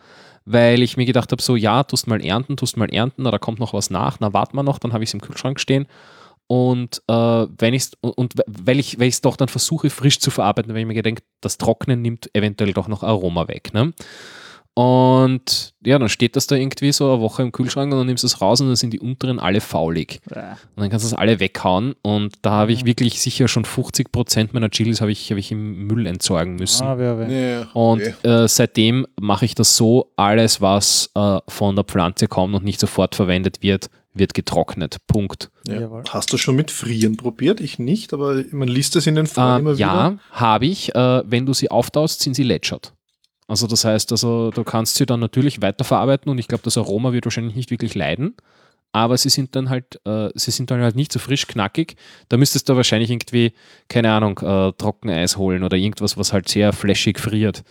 [0.47, 3.39] weil ich mir gedacht habe, so ja, tust mal ernten, tust mal ernten, na, da
[3.39, 5.87] kommt noch was nach, na, warten wir noch, dann habe ich es im Kühlschrank stehen.
[6.49, 7.13] Und äh,
[7.59, 10.87] wenn ich's, und, und weil ich es doch dann versuche, frisch zu verarbeiten, weil ich
[10.87, 13.73] mir gedenke, das Trocknen nimmt eventuell doch noch Aroma weg.
[13.75, 13.93] Ne?
[14.75, 18.23] Und ja, dann steht das da irgendwie so eine Woche im Kühlschrank und dann nimmst
[18.23, 20.21] du es raus und dann sind die unteren alle faulig.
[20.31, 20.39] äh,
[20.77, 21.97] Und dann kannst du das alle weghauen.
[22.03, 25.51] Und da habe ich wirklich sicher schon 50 Prozent meiner Chilis habe ich, habe ich
[25.51, 26.87] im Müll entsorgen müssen.
[26.87, 27.29] ah, wer, wer.
[27.29, 28.45] Ja, Und okay.
[28.45, 32.79] äh, seitdem mache ich das so, alles, was äh, von der Pflanze kommt und nicht
[32.79, 34.99] sofort verwendet wird, wird getrocknet.
[35.07, 35.51] Punkt.
[35.67, 35.89] ja.
[36.11, 37.61] Hast du schon mit Frieren probiert?
[37.61, 39.79] Ich nicht, aber man liest es in den Foren Äh, immer wieder.
[39.81, 40.95] ja, habe ich.
[40.95, 42.93] Äh, wenn du sie auftaust, sind sie lätschert.
[43.47, 47.13] Also das heißt, also, du kannst sie dann natürlich weiterverarbeiten und ich glaube, das Aroma
[47.13, 48.35] wird wahrscheinlich nicht wirklich leiden.
[48.93, 51.97] Aber sie sind dann halt, äh, sie sind dann halt nicht so frisch knackig.
[52.29, 53.53] Da müsstest du wahrscheinlich irgendwie,
[53.89, 57.65] keine Ahnung, äh, Trockeneis holen oder irgendwas, was halt sehr flashig friert.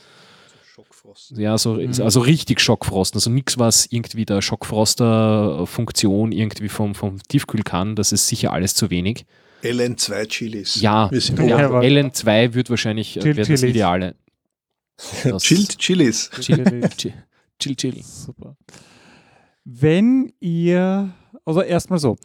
[1.18, 1.38] Schockfrost.
[1.38, 1.94] Ja, so, Mhm.
[2.02, 3.18] also richtig Schockfrosten.
[3.18, 7.96] Also nichts, was irgendwie der Schockfroster-Funktion irgendwie vom, vom Tiefkühl kann.
[7.96, 9.26] Das ist sicher alles zu wenig.
[9.64, 10.80] LN2 Chilis.
[10.82, 13.64] Ja, Wir sind Ja, ja aber- LN2 wird wahrscheinlich äh, Chill das.
[13.64, 14.16] Ideale.
[15.24, 16.30] Das- Chilled Chilis.
[16.42, 16.64] Chill,
[16.98, 17.14] chill,
[17.60, 18.04] chill, chill.
[18.04, 18.56] Super.
[19.64, 21.12] Wenn ihr,
[21.46, 22.16] also erstmal so,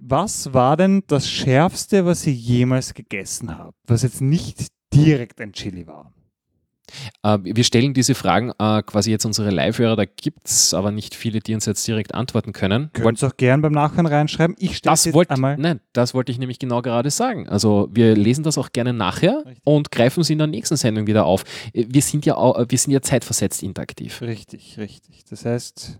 [0.00, 5.52] was war denn das Schärfste, was ihr jemals gegessen habt, was jetzt nicht direkt ein
[5.52, 6.12] Chili war?
[7.22, 11.14] Äh, wir stellen diese Fragen äh, quasi jetzt unsere Live-Hörer, da gibt es aber nicht
[11.14, 12.90] viele, die uns jetzt direkt antworten können.
[12.92, 14.56] Könnt ihr auch gern beim Nachhören reinschreiben.
[14.58, 15.56] Ich stelle Das wollte einmal.
[15.58, 17.48] nein, das wollte ich nämlich genau gerade sagen.
[17.48, 19.60] Also wir lesen das auch gerne nachher Richtig.
[19.64, 21.44] und greifen sie in der nächsten Sendung wieder auf.
[21.72, 24.20] Äh, Wir sind ja auch, wir sind ja zeitversetzt interaktiv.
[24.22, 25.24] Richtig, richtig.
[25.30, 25.98] Das heißt,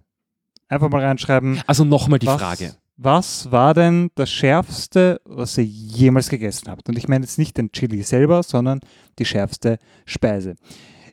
[0.69, 1.61] einfach mal reinschreiben.
[1.67, 2.75] Also nochmal die Frage.
[2.97, 6.89] Was war denn das Schärfste, was ihr jemals gegessen habt?
[6.89, 8.81] Und ich meine jetzt nicht den Chili selber, sondern
[9.19, 10.55] die schärfste Speise.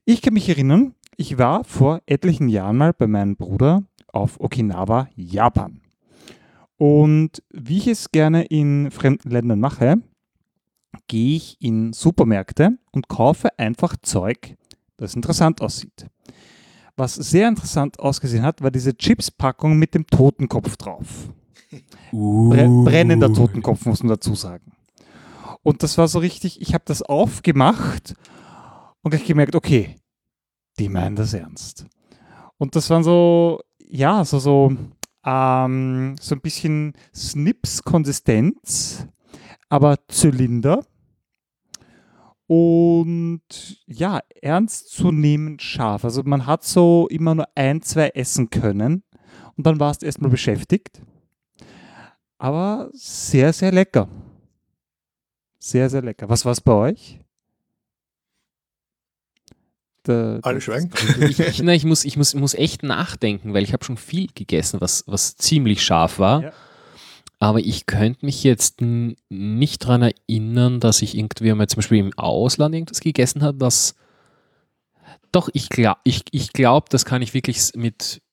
[0.06, 5.10] Ich kann mich erinnern, ich war vor etlichen Jahren mal bei meinem Bruder auf Okinawa,
[5.16, 5.82] Japan.
[6.78, 10.04] Und wie ich es gerne in fremden Ländern mache,
[11.08, 14.56] gehe ich in Supermärkte und kaufe einfach Zeug,
[14.98, 16.06] das interessant aussieht.
[16.96, 21.32] Was sehr interessant ausgesehen hat, war diese Chips-Packung mit dem Totenkopf drauf.
[22.12, 24.72] Bre brennender Totenkopf, muss man dazu sagen.
[25.64, 28.16] Und das war so richtig, ich habe das aufgemacht
[29.02, 29.96] und gleich gemerkt, okay,
[30.80, 31.86] die meinen das ernst.
[32.58, 34.76] Und das waren so, ja, so, so,
[35.26, 39.08] ähm, so ein bisschen Snips-Konsistenz,
[39.70, 40.86] aber Zylinder.
[42.48, 43.42] Und
[43.86, 46.04] ja, ernstzunehmend scharf.
[46.04, 49.04] Also man hat so immer nur ein, zwei essen können
[49.56, 51.02] und dann warst du erstmal beschäftigt.
[52.42, 54.08] Aber sehr, sehr lecker.
[55.60, 56.28] Sehr, sehr lecker.
[56.28, 57.20] Was war es bei euch?
[60.08, 60.90] Der, Alle schweigen.
[61.20, 64.28] ich, ich, ich, muss, ich, muss, ich muss echt nachdenken, weil ich habe schon viel
[64.34, 66.42] gegessen, was, was ziemlich scharf war.
[66.42, 66.54] Ja.
[67.38, 72.18] Aber ich könnte mich jetzt nicht daran erinnern, dass ich irgendwie mal zum Beispiel im
[72.18, 73.94] Ausland irgendwas gegessen habe, was.
[75.32, 78.24] Doch, ich glaube, ich, ich glaub, das kann ich wirklich mit,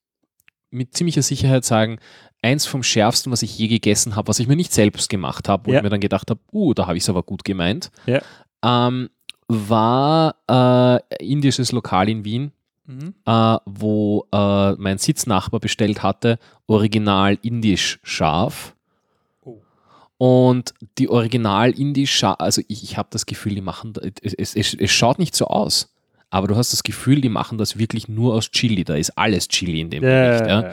[0.71, 1.99] mit ziemlicher Sicherheit sagen.
[2.43, 5.67] Eins vom schärfsten, was ich je gegessen habe, was ich mir nicht selbst gemacht habe,
[5.67, 5.79] wo Ja.
[5.79, 8.21] ich mir dann gedacht habe, uh, da habe ich es aber gut gemeint, Ja.
[8.65, 9.11] ähm,
[9.49, 12.53] war äh, indisches Lokal in Wien
[12.87, 13.13] Mhm.
[13.27, 18.75] äh, wo äh, mein Sitznachbar bestellt hatte, original indisch scharf.
[19.45, 19.59] Oh.
[20.17, 24.55] Und die original indisch scharf, also ich, ich habe das Gefühl, die machen, es, es,
[24.55, 25.93] es, es schaut nicht so aus,
[26.31, 28.85] aber du hast das Gefühl, die machen das wirklich nur aus Chili.
[28.85, 30.47] Da ist alles Chili in dem Gericht.
[30.47, 30.71] Ja.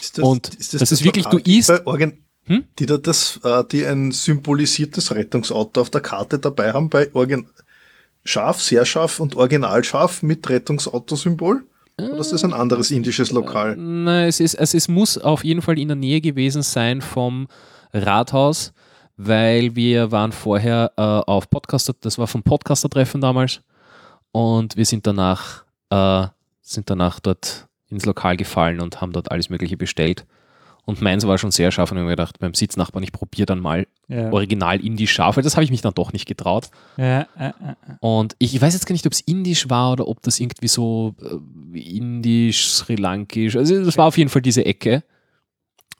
[0.00, 1.72] Ist Und das ist wirklich, du isst-
[2.48, 2.64] Hm?
[2.78, 7.46] die da das, äh, die ein symbolisiertes Rettungsauto auf der Karte dabei haben bei Organ
[8.24, 11.64] scharf, sehr scharf und original scharf mit Rettungsautosymbol?
[12.00, 13.76] Oder ist das ein anderes indisches Lokal?
[13.76, 17.48] Nein, es, ist, es, es muss auf jeden Fall in der Nähe gewesen sein vom
[17.92, 18.72] Rathaus,
[19.16, 23.60] weil wir waren vorher äh, auf Podcaster, das war vom Podcaster-Treffen damals
[24.32, 26.28] und wir sind danach, äh,
[26.62, 30.26] sind danach dort ins Lokal gefallen und haben dort alles Mögliche bestellt.
[30.84, 33.44] Und meins war schon sehr scharf und ich habe mir gedacht, beim Sitznachbarn, ich probiere
[33.44, 34.32] dann mal Ja.
[34.32, 36.70] original indisch scharf, weil das habe ich mich dann doch nicht getraut.
[36.96, 37.52] Ja, äh, äh,
[38.00, 41.14] Und ich, weiß jetzt gar nicht, ob es indisch war oder ob das irgendwie so
[41.20, 45.04] äh, indisch, sri lankisch, also das war auf jeden Fall diese Ecke.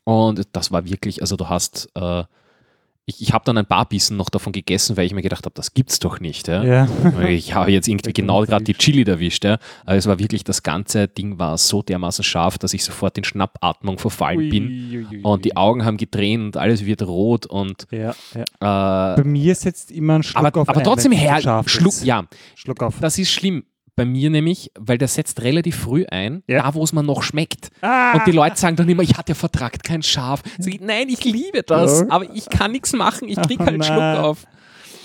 [0.04, 2.24] Und das war wirklich, also du hast, äh,
[3.08, 5.54] ich, ich habe dann ein paar Bissen noch davon gegessen, weil ich mir gedacht habe,
[5.54, 6.46] das gibt's doch nicht.
[6.46, 6.62] Ja?
[6.62, 6.88] ja.
[7.28, 8.74] Ich habe jetzt irgendwie genau gerade die.
[8.74, 9.44] Chili erwischt.
[9.44, 9.58] Ja?
[9.86, 13.24] Aber es war wirklich, das ganze Ding war so dermaßen scharf, dass ich sofort in
[13.24, 14.66] Schnappatmung verfallen bin.
[14.68, 15.56] Ui, ui, ui, Und die ui.
[15.56, 19.14] Augen haben gedreht und alles wird rot und Ja, ja.
[19.14, 22.04] äh, Bei mir setzt immer ein Schluck aber, auf aber ein, trotzdem her, Schluck, ist.
[22.04, 22.96] ja, Schluck auf.
[23.00, 23.64] das ist schlimm.
[23.98, 26.62] Bei mir nämlich, weil der setzt relativ früh ein, Ja.
[26.62, 27.70] da wo es mir noch schmeckt.
[27.82, 28.14] Ah!
[28.14, 30.42] Und die Leute sagen dann immer, ja, der vertragt kein Schaf.
[30.64, 32.06] Ich, nein, ich liebe das, Ja.
[32.10, 34.16] aber ich kann nichts machen, ich krieg Oh halt Schluck nein.
[34.18, 34.44] auf.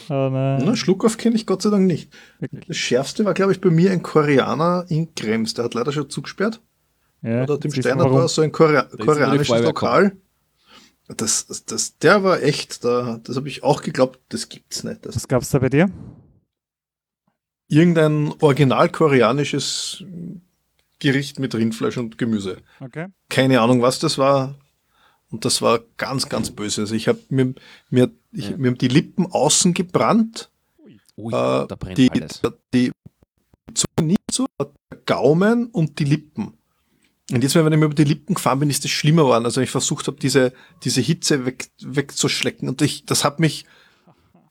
[0.09, 0.61] Oh nein.
[0.65, 2.11] Na, Schluck auf kenne ich Gott sei Dank nicht.
[2.67, 5.53] Das schärfste war, glaube ich, bei mir ein Koreaner in Krems.
[5.55, 6.61] Der hat leider schon zugesperrt.
[7.23, 10.17] Ja, Oder dem Steiner war so ein Korea die koreanisches Lokal.
[11.17, 15.05] Das, das, das, der war echt, da, das habe ich auch geglaubt, das gibt's nicht.
[15.05, 15.89] Das Was gab's da bei dir?
[17.73, 20.03] Irgendein original koreanisches
[20.99, 22.57] Gericht mit Rindfleisch und Gemüse.
[22.79, 23.07] Okay.
[23.29, 24.55] Keine Ahnung, was das war.
[25.31, 26.81] Und das war ganz, ganz böse.
[26.81, 27.53] Also ich habe mir,
[27.89, 28.57] mir, ich, Ja.
[28.57, 30.49] mir haben die Lippen außen gebrannt,
[31.17, 32.41] Ui, äh, da brennt die, alles.
[32.73, 32.91] die
[33.73, 34.69] Zunge nicht so, der
[35.05, 36.53] Gaumen und die Lippen.
[37.31, 39.45] Und jetzt, wenn ich mir über die Lippen gefahren bin, ist das schlimmer geworden.
[39.45, 42.69] Also ich versucht habe, diese, diese Hitze weg, wegzuschlecken.
[42.69, 43.65] Und ich, das hat mich,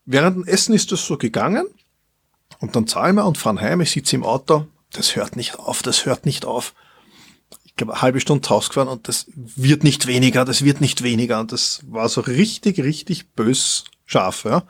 [0.05, 1.67] während dem Essen ist das so gegangen.
[2.63, 3.81] Und dann zahlen wir und fahren heim.
[3.81, 4.67] Ich sitze im Auto.
[4.93, 6.75] Das hört nicht auf, das hört nicht auf.
[7.65, 11.41] Ich glaube, eine halbe Stunde rausgefahren und das wird nicht weniger, das wird nicht weniger.
[11.41, 14.63] Und das war so richtig, richtig bös scharf, ja.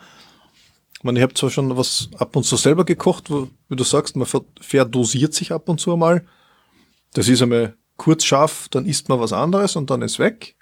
[0.97, 3.83] Ich meine, ich habe zwar schon was ab und zu selber gekocht, wo, wie du
[3.83, 6.25] sagst, man ver- verdosiert sich ab und zu einmal.
[7.13, 10.55] Das ist einmal kurz scharf, dann isst man was anderes und dann ist weg.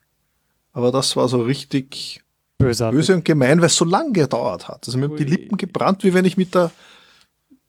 [0.73, 2.23] Aber das war so richtig
[2.57, 2.99] Bösartig.
[2.99, 4.87] böse und gemein, weil es so lang gedauert hat.
[4.87, 5.25] Also mir haben die.
[5.25, 6.71] Lippen gebrannt, wie wenn ich mit der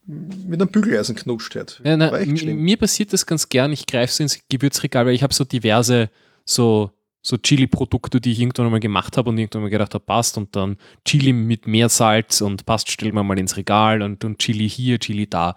[0.06, 1.84] mit einem Bügeleisen knuscht hätte.
[1.84, 3.72] Ja, na, mir passiert das ganz gern.
[3.72, 6.10] Ich greife so ins Gewürzregal, weil ich habe so diverse
[6.44, 10.38] so, so Chili-Produkte, die ich irgendwann einmal gemacht habe und irgendwann mal gedacht habe, passt.
[10.38, 14.68] Und dann Chili mit Meersalz und passt, stellen wir mal ins Regal und, und Chili
[14.68, 15.56] hier, Chili da.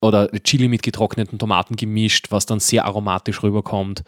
[0.00, 4.04] Oder Chili mit getrockneten Tomaten gemischt, was dann sehr aromatisch rüberkommt.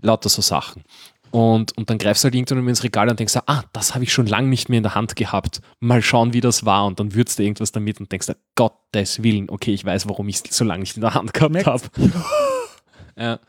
[0.00, 0.84] Lauter so Sachen.
[1.30, 4.12] Und, und dann greifst du halt irgendwann ins Regal und denkst, ah, das habe ich
[4.12, 5.60] schon lange nicht mehr in der Hand gehabt.
[5.80, 6.86] Mal schauen, wie das war.
[6.86, 10.36] Und dann würzt du irgendwas damit und denkst, Gottes Willen, okay, ich weiß, warum ich
[10.36, 11.82] es so lange nicht in der Hand gehabt habe.
[13.18, 13.40] ja.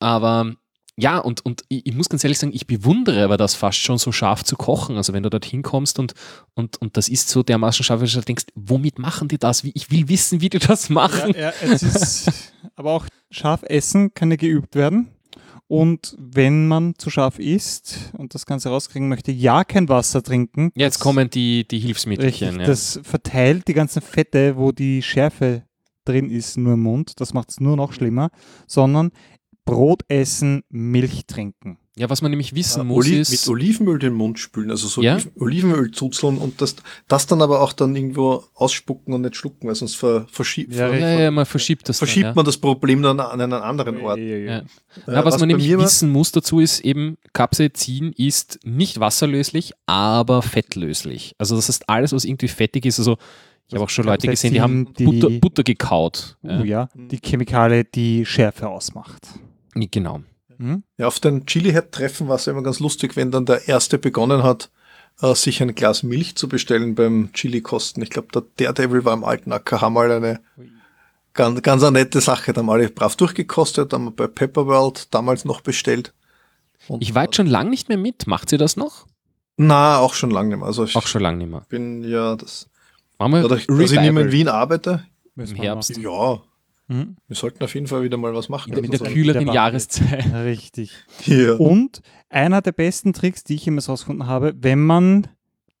[0.00, 0.52] Aber
[1.00, 3.98] ja, und, und ich, ich muss ganz ehrlich sagen, ich bewundere aber das fast schon
[3.98, 4.96] so scharf zu kochen.
[4.96, 6.14] Also wenn du dorthin kommst und,
[6.54, 9.62] und, und das ist so dermaßen scharf, dass du denkst, womit machen die das?
[9.62, 11.34] Wie, ich will wissen, wie die das machen.
[11.34, 15.08] Ja, ja, es ist, aber auch scharf essen kann ja geübt werden.
[15.68, 20.70] Und wenn man zu scharf isst und das Ganze rauskriegen möchte, ja kein Wasser trinken.
[20.74, 22.60] Jetzt kommen die, die Richtig, Hilfsmittelchen.
[22.60, 22.66] Ja.
[22.66, 25.64] das verteilt die ganzen Fette, wo die Schärfe
[26.06, 27.20] drin ist, nur im Mund.
[27.20, 28.30] Das macht es nur noch schlimmer.
[28.66, 29.10] Sondern
[29.66, 31.78] Brot essen, Milch trinken.
[31.98, 33.30] Ja, was man nämlich wissen Äh, muss, Oli ist.
[33.30, 35.14] mit Olivenöl den Mund spülen, also so Ja?
[35.16, 36.76] Oliven, Olivenöl zuzeln und das,
[37.08, 40.88] das dann aber auch dann irgendwo ausspucken und nicht schlucken, weil sonst ver, verschiebt, Ja,
[40.94, 41.98] ja, ja, man verschiebt das.
[41.98, 42.34] verschiebt dann, ja.
[42.36, 44.18] man das Problem dann an einen anderen Ort.
[44.18, 44.24] Ja.
[44.24, 44.62] Äh,
[45.06, 51.34] Ja, was, man nämlich wissen muss dazu ist eben, Capsaicin ist nicht wasserlöslich, aber fettlöslich.
[51.38, 53.16] Also das heißt, alles, was irgendwie fettig ist, also
[53.68, 56.36] ich habe auch schon Leute gesehen, die haben die- Butter, Butter gekaut.
[56.42, 59.22] Oh ja, die Chemikale, die Schärfe ausmacht.
[59.76, 60.20] Ja, genau.
[60.58, 60.82] Hm?
[60.96, 64.70] Ja, auf den Chili-Head-Treffen war es immer ganz lustig, wenn dann der Erste begonnen hat,
[65.20, 68.02] äh, sich ein Glas Milch zu bestellen beim Chili-Kosten.
[68.02, 70.40] Ich glaube, der Daredevil war im alten AKH mal eine
[71.32, 72.52] ganz, ganz eine nette Sache.
[72.52, 76.12] Da haben alle brav durchgekostet, haben wir bei Pepperworld damals noch bestellt.
[76.88, 78.26] Und Ich war jetzt schon lange nicht mehr mit.
[78.26, 79.06] Macht sie das noch?
[79.56, 80.66] Na, auch schon lange nicht mehr.
[80.66, 81.62] Also ich Auch schon lange nicht mehr.
[81.68, 82.68] bin ja das,
[83.18, 84.32] Machen wir dadurch, dass ich nicht mehr in.
[84.32, 85.04] Wien arbeite.
[85.36, 85.96] Im Herbst.
[85.96, 86.40] Ja,
[86.88, 87.16] Hm?
[87.26, 88.72] wir sollten auf jeden Fall wieder mal was machen.
[88.72, 90.32] in der, in der kühleren Der Jahreszeit.
[90.34, 90.92] Richtig.
[91.26, 91.52] ja.
[91.54, 95.28] Und einer der besten Tricks, die ich immer herausgefunden habe, wenn man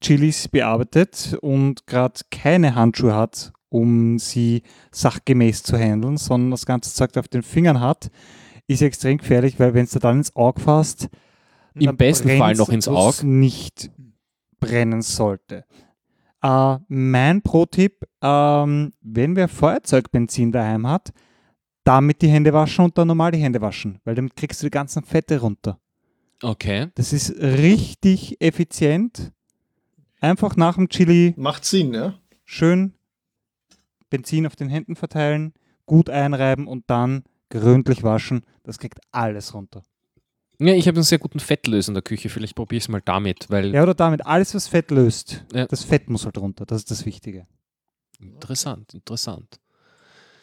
[0.02, 6.94] Chilis bearbeitet und gerade keine Handschuhe hat, um sie sachgemäß zu handeln, sondern das ganze
[6.94, 8.10] Zeug auf den Fingern hat,
[8.66, 11.08] ist extrem gefährlich, weil wenn es dir dann ins Auge fasst,
[11.74, 13.26] Im besten Fall noch ins Auge.
[13.26, 13.90] nicht
[14.60, 15.64] brennen sollte.
[16.42, 21.12] Äh, mein Pro-Tipp, ähm, wenn wer Feuerzeugbenzin daheim hat,
[21.84, 24.70] damit die Hände waschen und dann normal die Hände waschen, weil damit kriegst du die
[24.70, 25.78] ganzen Fette runter.
[26.42, 26.88] Okay.
[26.94, 29.32] Das ist richtig effizient.
[30.20, 32.14] Einfach nach dem Chili Macht Sinn, ja.
[32.44, 32.92] schön
[34.10, 35.52] Benzin auf den Händen verteilen,
[35.86, 38.42] gut einreiben und dann gründlich waschen.
[38.62, 39.82] Das kriegt alles runter.
[40.60, 42.28] Ja, ich habe einen sehr guten Fettlöser in der Küche.
[42.28, 45.44] Vielleicht probiere ich es mal damit, weil Ja, oder damit alles, was Fett löst.
[45.52, 45.66] Ja.
[45.66, 46.66] Das Fett muss halt runter.
[46.66, 47.46] Das ist das Wichtige.
[48.20, 49.60] interessant, interessant.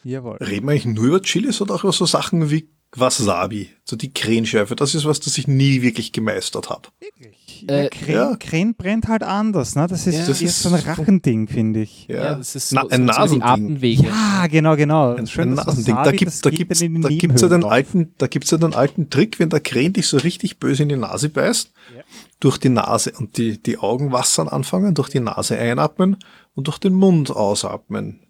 [0.04, 0.36] Jawohl.
[0.36, 4.12] Reden wir eigentlich nur über Chilis oder auch über so Sachen wie Wasabi, so die
[4.12, 4.76] Krähenschärfe.
[4.76, 6.88] Das ist was, das ich nie wirklich gemeistert habe.
[7.00, 7.64] Wirklich?
[7.68, 8.36] Äh, ja, Krähen, ja.
[8.36, 9.74] Krähen brennt halt anders.
[9.76, 9.86] Ne?
[9.88, 10.26] Das ist, Ja.
[10.26, 12.06] das ist so ein Rachending, finde ich.
[12.08, 14.04] Ja, das ist Na- so, ein so, Nasending.
[14.04, 15.14] Ja, genau, genau.
[15.14, 15.94] Ein, Schön, ein Nasending.
[15.94, 19.38] Da gibt da gibt's, da gibt's ja den alten, da gibt's ja den alten Trick,
[19.38, 22.02] wenn der Krähen dich so richtig böse in die Nase beißt, Ja.
[22.40, 26.16] durch die Nase und die, die Augen wassern anfangen, durch die Nase einatmen
[26.54, 28.20] und durch den Mund ausatmen.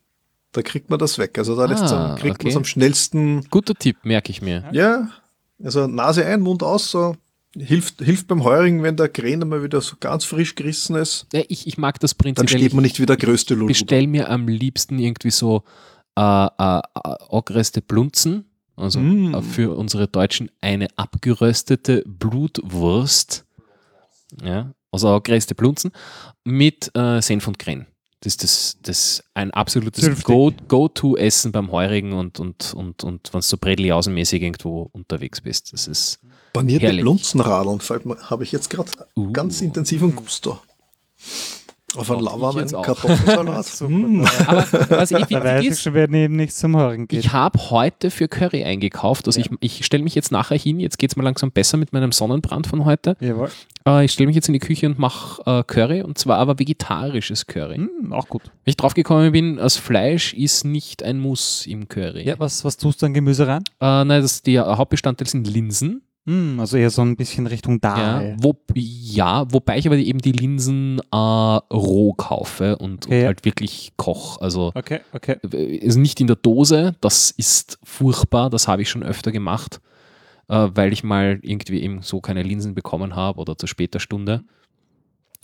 [0.56, 1.36] Da kriegt man das weg.
[1.38, 2.44] Also da Ah, am, kriegt okay.
[2.44, 3.46] man es am schnellsten.
[3.50, 4.64] Guter Tipp, merke ich mir.
[4.72, 5.10] Ja,
[5.62, 7.14] also Nase ein, Mund aus, so
[7.54, 11.42] hilft, hilft beim Heurigen, wenn der Krähen einmal wieder so ganz frisch gerissen ist, Ja,
[11.48, 12.60] ich, ich mag das dann prinzipiell.
[12.60, 13.68] steht man nicht wie der größte Ich Lulu.
[13.68, 15.62] bestell mir am liebsten irgendwie so
[16.16, 16.80] äh, äh,
[17.30, 18.46] angeröstete Blunzen.
[18.76, 19.34] Also Mm.
[19.34, 23.44] äh, für unsere Deutschen eine abgeröstete Blutwurst.
[24.42, 25.92] Ja, also angeröstete Blunzen
[26.44, 27.86] mit äh, Senf und Kren.
[28.26, 30.24] Das ist das, das ein absolutes Zünftig.
[30.24, 35.72] Go- Go-To-Essen beim Heurigen und, und, und, und wenn du so Bredli-außenmäßig irgendwo unterwegs bist.
[35.72, 36.18] Das ist
[36.52, 37.02] Panierte herrlich.
[37.02, 37.78] Blunzenradeln
[38.28, 39.30] habe ich jetzt gerade Uh.
[39.30, 40.58] ganz intensiven Gusto.
[41.96, 42.82] Auf einen auch.
[42.82, 43.64] Kartoffelsalat.
[43.66, 43.92] Super.
[43.92, 44.24] Mm.
[44.46, 47.20] Aber was ich Da weiß ich schon, wer neben nichts zum Hören geht.
[47.20, 49.26] Ich habe heute für Curry eingekauft.
[49.26, 50.80] Also ich, ich stelle mich jetzt nachher hin.
[50.80, 53.16] Jetzt geht es mir langsam besser mit meinem Sonnenbrand von heute.
[53.20, 53.50] Jawohl.
[53.86, 56.58] Äh, ich stelle mich jetzt in die Küche und mache äh, Curry und zwar aber
[56.58, 57.76] vegetarisches Curry.
[57.76, 58.42] Hm, auch gut.
[58.64, 62.26] Wie ich draufgekommen bin, das Fleisch ist nicht ein Muss im Curry.
[62.26, 63.62] Ja, was, was tust du an Gemüse rein?
[63.80, 66.02] Äh, nein, das, die Hauptbestandteile sind Linsen.
[66.26, 68.36] Hm, also eher so ein bisschen Richtung Ja, Dahl.
[68.40, 73.20] wo, ja, wobei ich aber eben die Linsen äh, roh kaufe und, Okay.
[73.20, 74.40] und halt wirklich koch.
[74.40, 75.36] Also Okay, okay.
[75.50, 79.80] ist nicht in der Dose, das ist furchtbar, das habe ich schon öfter gemacht,
[80.48, 84.42] äh, weil ich mal irgendwie eben so keine Linsen bekommen habe oder zu später Stunde.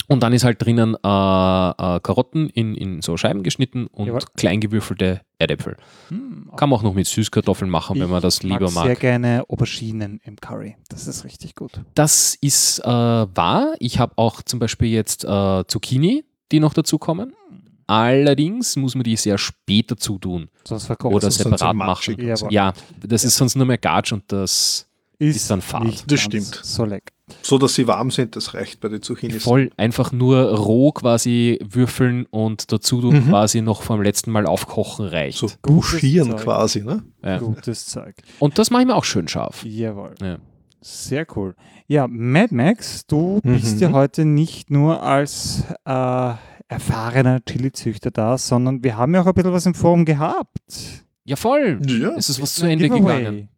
[0.07, 4.21] Und dann ist halt drinnen äh, äh, Karotten in, in so Scheiben geschnitten und Jawohl.
[4.35, 5.77] klein gewürfelte Erdäpfel.
[6.09, 8.73] Hm, Kann man auch noch mit Süßkartoffeln machen, wenn man das lieber mag.
[8.73, 8.85] mag.
[8.85, 10.75] sehr gerne Auberginen im Curry.
[10.89, 11.71] Das ist richtig gut.
[11.95, 13.73] Das ist äh, wahr.
[13.79, 17.33] Ich habe auch zum Beispiel jetzt äh, Zucchini, die noch dazu kommen.
[17.87, 22.15] Allerdings muss man die sehr spät dazu tun Sonst verkocht oder separat machen.
[22.19, 22.51] Jawohl.
[22.51, 22.73] Ja,
[23.05, 24.87] das ist sonst nur mehr Gatsch und das
[25.19, 25.83] ist dann fad.
[25.83, 26.59] nicht Das stimmt.
[26.63, 27.12] So lecker.
[27.41, 29.43] So, dass sie warm sind, das reicht bei den Zucchinis.
[29.43, 33.29] voll einfach nur roh quasi würfeln und dazu Mhm.
[33.29, 35.37] quasi noch vom letzten Mal aufkochen reicht.
[35.37, 37.03] So buschieren quasi, ne?
[37.23, 37.37] Ja.
[37.39, 38.15] Gutes Zeug.
[38.39, 39.63] Und das mache ich mir auch schön scharf.
[39.65, 40.15] Jawohl.
[40.21, 40.37] Ja.
[40.81, 41.55] Sehr cool.
[41.87, 43.81] Ja, Mad Max, du bist Mhm.
[43.81, 46.33] ja heute nicht nur als äh,
[46.67, 50.59] erfahrener Chili-Züchter da, sondern wir haben ja auch ein bisschen was im Forum gehabt.
[51.23, 51.79] Ja, voll.
[51.87, 52.09] Ja.
[52.17, 53.17] Es ist was zu Ende Giveaway.
[53.19, 53.49] gegangen.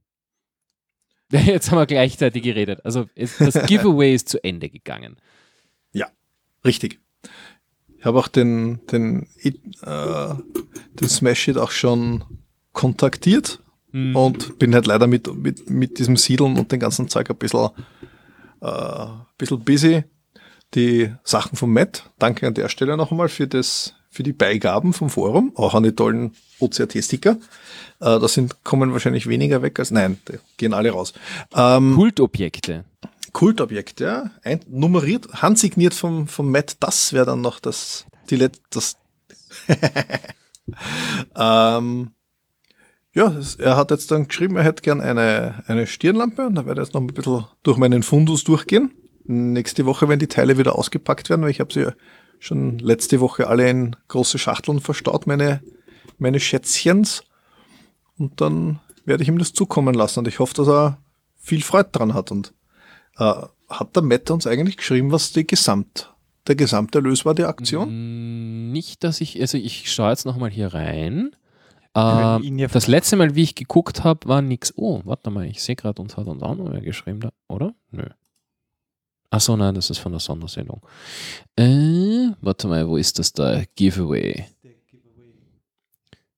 [1.46, 2.82] Jetzt haben wir gleichzeitig geredet.
[2.84, 5.18] Also es, das Giveaway ist zu Ende gegangen.
[6.66, 7.00] Richtig.
[7.98, 10.34] Ich habe auch den, den, äh,
[11.00, 12.24] den Smash It auch schon
[12.74, 13.62] kontaktiert
[13.92, 14.14] Hm.
[14.14, 17.70] und bin halt leider mit, mit, mit diesem Siedeln und dem ganzen Zeug ein bisschen,
[18.62, 20.04] äh, ein bisschen busy.
[20.74, 24.92] Die Sachen vom Matt, danke an der Stelle noch einmal für, das, für die Beigaben
[24.92, 27.38] vom Forum, auch an die tollen OCRT-Sticker.
[28.00, 31.14] Äh, da sind, kommen wahrscheinlich weniger weg als, nein, die gehen alle raus.
[31.56, 32.86] Ähm, Kultobjekte.
[33.32, 34.32] Kultobjekt, ja.
[34.43, 38.98] Ein, nummeriert, handsigniert vom, vom Matt, das wäre dann noch das, die Let das.
[41.36, 42.12] ähm,
[43.14, 46.82] ja, er hat jetzt dann geschrieben, er hätte gern eine, eine Stirnlampe und da werde
[46.82, 48.91] ich jetzt noch ein bisschen durch meinen Fundus durchgehen.
[49.24, 51.93] Nächste Woche, wenn die Teile wieder ausgepackt werden, weil ich habe sie ja
[52.39, 55.62] schon letzte Woche alle in große Schachteln verstaut, meine,
[56.20, 57.24] meine Schätzchens.
[58.18, 60.97] Und dann werde ich ihm das zukommen lassen und ich hoffe, dass er
[61.38, 62.53] viel Freude dran hat und
[63.18, 63.34] äh,
[63.70, 66.13] hat der Matt uns eigentlich geschrieben, was die Gesamt,
[66.47, 67.89] der Gesamterlös war der Aktion?
[67.89, 71.36] Mm, Nicht, dass ich, also ich schaue jetzt nochmal hier rein.
[72.57, 74.74] ja das letzte Mal, wie ich geguckt habe, war nichts.
[74.76, 77.74] Oh, warte mal, ich sehe gerade, uns hat uns auch noch wer geschrieben, da, oder?
[77.91, 78.03] Nö.
[79.30, 80.82] Achso, nein, das ist von der Sondersendung.
[81.55, 83.63] Äh, warte mal, wo ist das da?
[83.76, 84.45] Giveaway.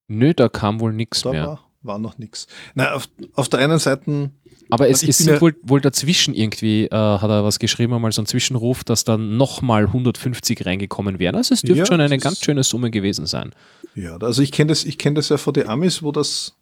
[0.07, 1.47] Nö, da kam wohl nichts mehr.
[1.47, 2.47] war, war noch nichts.
[2.75, 4.31] Na, auf, auf der einen Seite,
[4.69, 7.93] Aber es, es bin sind ja- wohl, wohl dazwischen irgendwie, äh, hat er was geschrieben,
[7.93, 11.35] einmal so ein Zwischenruf, dass dann nochmal 150 reingekommen wären.
[11.35, 13.53] Also es dürfte Ja, schon eine ganz ist- schöne Summe gewesen sein.
[13.95, 16.55] ja, also ich kenne das, ich kenne das ja von den Amis, wo das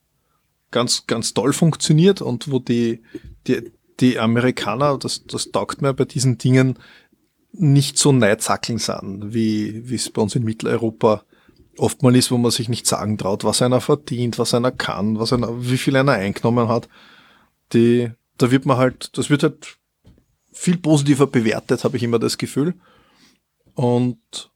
[0.71, 3.01] ganz, ganz toll funktioniert und wo die,
[3.47, 6.77] die, die Amerikaner, das, das taugt mir bei diesen Dingen,
[7.57, 11.23] nicht so neizackeln sind, wie wie es bei uns in Mitteleuropa
[11.77, 15.19] oft mal ist, wo man sich nicht sagen traut, was einer verdient, was einer kann,
[15.19, 16.87] was einer, wie viel einer eingenommen hat.
[17.73, 19.77] Die, da wird man halt, das wird halt
[20.51, 22.75] viel positiver bewertet, habe ich immer das Gefühl.
[23.73, 24.51] Und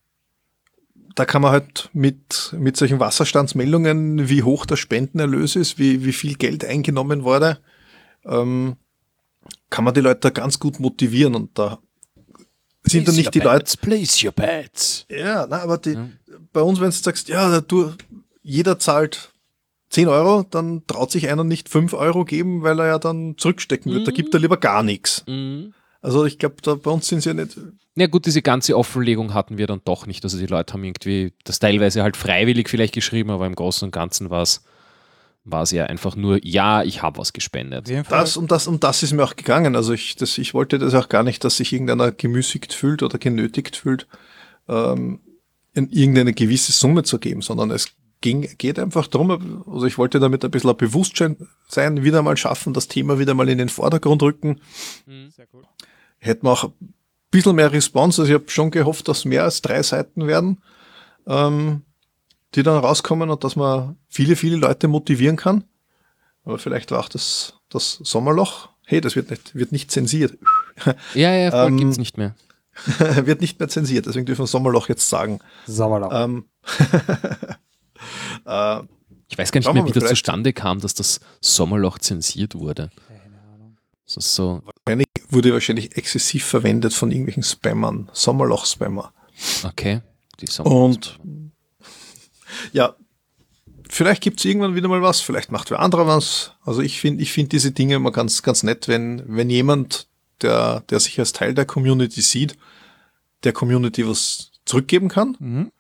[1.15, 6.13] da kann man halt mit, mit solchen Wasserstandsmeldungen, wie hoch der Spendenerlös ist, wie, wie
[6.13, 7.59] viel Geld eingenommen wurde,
[8.25, 8.77] ähm,
[9.69, 11.79] kann man die Leute ganz gut motivieren und da
[12.89, 13.77] sind dann nicht die Leute.
[13.77, 15.05] Place your bets.
[15.09, 16.09] Ja, na, aber die, ja.
[16.51, 17.93] bei uns, wenn du sagst, ja, du,
[18.41, 19.31] jeder zahlt
[19.89, 23.91] 10 Euro, dann traut sich einer nicht 5 Euro geben, weil er ja dann zurückstecken
[23.91, 24.01] wird.
[24.01, 24.05] Mhm.
[24.05, 25.23] Da gibt er lieber gar nichts.
[25.27, 25.73] Mhm.
[26.01, 27.57] Also ich glaube, da bei uns sind sie ja nicht.
[27.95, 30.23] Ja gut, diese ganze Offenlegung hatten wir dann doch nicht.
[30.23, 33.91] Also die Leute haben irgendwie das teilweise halt freiwillig vielleicht geschrieben, aber im Großen und
[33.91, 34.63] Ganzen war es
[35.43, 37.89] war es ja einfach nur, ja, ich habe was gespendet.
[38.09, 39.75] Das und das und das ist mir auch gegangen.
[39.75, 43.17] Also ich, das, ich wollte das auch gar nicht, dass sich irgendeiner gemüßigt fühlt oder
[43.17, 44.07] genötigt fühlt,
[44.67, 45.19] ähm,
[45.73, 50.19] in irgendeine gewisse Summe zu geben, sondern es ging, geht einfach darum, also ich wollte
[50.19, 51.37] damit ein bisschen ein Bewusstsein
[51.67, 54.59] sein, wieder mal schaffen, das Thema wieder mal in den Vordergrund rücken.
[55.05, 55.31] Mhm.
[55.31, 55.63] Sehr cool.
[56.19, 56.93] Hätten wir auch ein
[57.31, 60.61] bisschen mehr Response, also ich habe schon gehofft, dass mehr als drei Seiten werden.
[61.27, 61.83] Ähm,
[62.55, 65.63] die dann rauskommen und dass man viele, viele Leute motivieren kann.
[66.43, 68.69] Aber vielleicht war auch das, das Sommerloch.
[68.85, 70.37] Hey, das wird nicht, wird nicht zensiert.
[71.13, 72.35] Ja, ja, voll ähm, gibt's nicht mehr.
[72.97, 75.39] wird nicht mehr zensiert, deswegen dürfen wir Sommerloch jetzt sagen.
[75.67, 76.09] Sommerloch.
[76.13, 76.45] Ähm,
[78.45, 78.79] äh,
[79.27, 82.89] ich weiß gar nicht mehr, wie das zustande kam, dass das Sommerloch zensiert wurde.
[83.07, 83.77] Keine Ahnung.
[84.05, 84.61] So, so.
[84.85, 89.13] Wahrscheinlich wurde wahrscheinlich exzessiv verwendet von irgendwelchen Spammern, Sommerloch-Spammer.
[89.65, 90.01] Okay.
[90.39, 91.19] Die Sommerloch Und
[92.71, 92.95] ja,
[93.89, 96.53] vielleicht gibt es irgendwann wieder mal was, vielleicht macht wer anderer was.
[96.63, 100.07] Also ich finde ich finde diese Dinge immer ganz, ganz nett, wenn, wenn jemand,
[100.41, 102.57] der, der sich als Teil der Community sieht,
[103.43, 105.35] der Community was zurückgeben kann.
[105.39, 105.71] Mhm.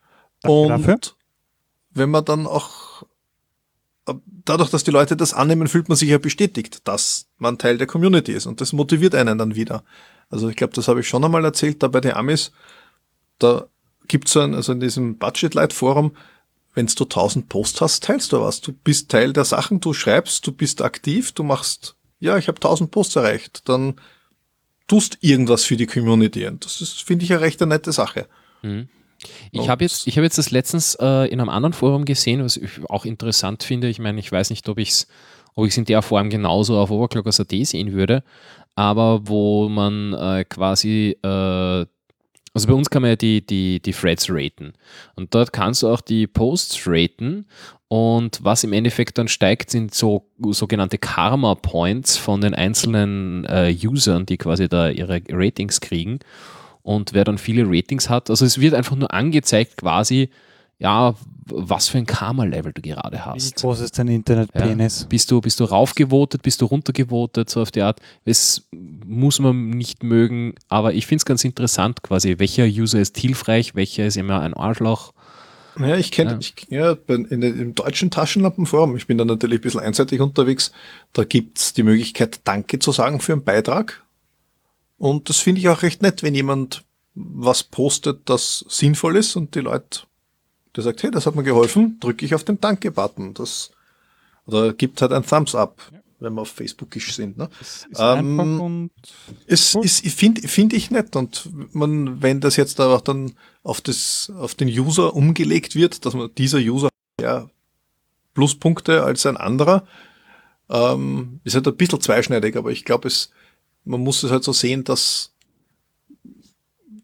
[0.43, 0.99] Und dafür.
[1.91, 3.03] wenn man dann auch
[4.45, 7.87] dadurch, dass die Leute das annehmen, fühlt man sich ja bestätigt, dass man Teil der
[7.87, 8.45] Community ist.
[8.45, 9.83] Und das motiviert einen dann wieder.
[10.29, 12.51] Also ich glaube, das habe ich schon einmal erzählt, da bei den Amis,
[13.37, 13.67] da
[14.07, 16.15] gibt es so ein, also in diesem Budget Light Forum,
[16.79, 18.61] wenn du 1000 Posts hast, teilst du was.
[18.61, 22.55] Du bist Teil der Sachen, du schreibst, du bist aktiv, du machst, ja, ich habe
[22.55, 23.95] 1000 Posts erreicht, dann
[24.87, 26.47] tust irgendwas für die Community.
[26.47, 28.27] Und das ist, finde ich, eine recht eine nette Sache.
[28.61, 28.87] Mhm.
[29.51, 32.89] Ich habe jetzt, hab jetzt das letztens äh, in einem anderen Forum gesehen, was ich
[32.89, 33.89] auch interessant finde.
[33.89, 35.07] Ich meine, ich weiß nicht, ob ich es
[35.55, 38.23] ob ich's in der Form genauso auf Overclockers.at sehen würde,
[38.75, 41.85] aber wo man äh, quasi äh,
[42.53, 44.73] also bei uns kann man ja die, die, die Threads raten.
[45.15, 47.45] Und dort kannst du auch die Posts raten.
[47.87, 53.75] Und was im Endeffekt dann steigt, sind so sogenannte Karma Points von den einzelnen äh,
[53.83, 56.19] Usern, die quasi da ihre Ratings kriegen.
[56.81, 60.29] Und wer dann viele Ratings hat, also es wird einfach nur angezeigt quasi,
[60.79, 61.13] ja,
[61.45, 63.57] was für ein Karma-Level du gerade hast.
[63.57, 65.01] Wie groß ist dein Internet-Penis?
[65.01, 67.99] Ja, bist, du, bist du raufgevotet, bist du runtergevotet, so auf die Art.
[68.23, 73.17] Es muss man nicht mögen, aber ich finde es ganz interessant quasi, welcher User ist
[73.17, 75.13] hilfreich, welcher ist immer ein Arschloch.
[75.77, 76.91] Ja, ich kenne, ja.
[76.91, 80.71] ja, in, im deutschen Taschenlampenforum, ich bin da natürlich ein bisschen einseitig unterwegs,
[81.13, 84.03] da gibt's die Möglichkeit, Danke zu sagen für einen Beitrag.
[84.97, 86.83] Und das finde ich auch recht nett, wenn jemand
[87.15, 90.01] was postet, das sinnvoll ist und die Leute
[90.75, 93.33] der sagt, hey, das hat mir geholfen, drücke ich auf den Danke-Button.
[93.33, 93.71] Das,
[94.45, 95.99] oder gibt halt ein Thumbs up, ja.
[96.19, 97.37] wenn wir auf Facebookisch sind.
[97.37, 97.49] Ne?
[97.59, 98.89] Es ist ähm,
[99.47, 101.15] es ist, finde find ich nett.
[101.15, 106.13] Und man, wenn das jetzt aber dann auf, das, auf den User umgelegt wird, dass
[106.13, 106.89] man dieser User
[107.19, 107.49] ja
[108.33, 109.85] Pluspunkte als ein anderer,
[110.69, 113.31] ähm, ist halt ein bisschen zweischneidig, aber ich glaube, es,
[113.85, 115.33] man muss es halt so sehen, dass,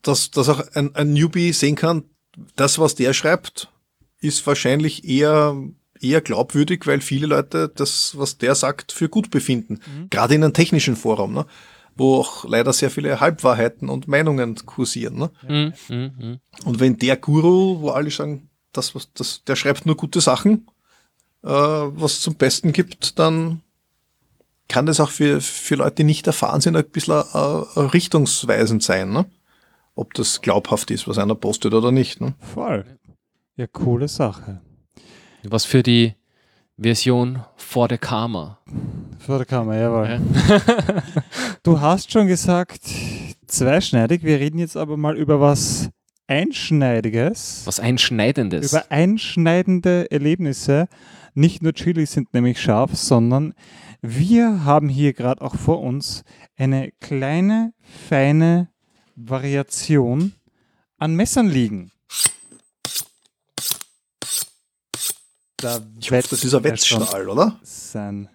[0.01, 2.03] dass, dass auch ein, ein Newbie sehen kann,
[2.55, 3.69] das, was der schreibt,
[4.19, 5.55] ist wahrscheinlich eher,
[5.99, 9.79] eher glaubwürdig, weil viele Leute das, was der sagt, für gut befinden.
[9.85, 10.09] Mhm.
[10.09, 11.45] Gerade in einem technischen Forum, ne?
[11.95, 15.17] wo auch leider sehr viele Halbwahrheiten und Meinungen kursieren.
[15.17, 15.31] Ne?
[15.47, 15.73] Mhm.
[15.89, 16.39] Mhm.
[16.65, 20.67] Und wenn der Guru, wo alle sagen, das, was, das, der schreibt nur gute Sachen,
[21.43, 23.61] äh, was zum Besten gibt, dann
[24.67, 29.11] kann das auch für, für Leute, die nicht erfahren sind, ein bisschen äh, richtungsweisend sein.
[29.11, 29.25] Ne?
[29.95, 32.21] Ob das glaubhaft ist, was einer postet oder nicht.
[32.21, 32.35] Ne?
[32.39, 32.85] Voll.
[33.55, 34.61] Ja, coole Sache.
[35.43, 36.15] Was für die
[36.77, 38.59] Version vor der Karma.
[39.19, 40.09] Vor der Karma, jawohl.
[40.09, 40.61] Ja.
[41.63, 42.81] du hast schon gesagt,
[43.47, 44.23] zweischneidig.
[44.23, 45.89] Wir reden jetzt aber mal über was
[46.27, 47.61] Einschneidiges.
[47.65, 48.71] Was Einschneidendes.
[48.71, 50.87] Über einschneidende Erlebnisse.
[51.33, 53.53] Nicht nur Chili sind nämlich scharf, sondern
[54.01, 56.23] wir haben hier gerade auch vor uns
[56.57, 58.69] eine kleine, feine
[59.15, 60.33] Variation
[60.97, 61.91] an Messern liegen.
[65.57, 67.59] Da ich hoffe, das ist ein Wetzstahl, oder?
[67.63, 68.29] Sein.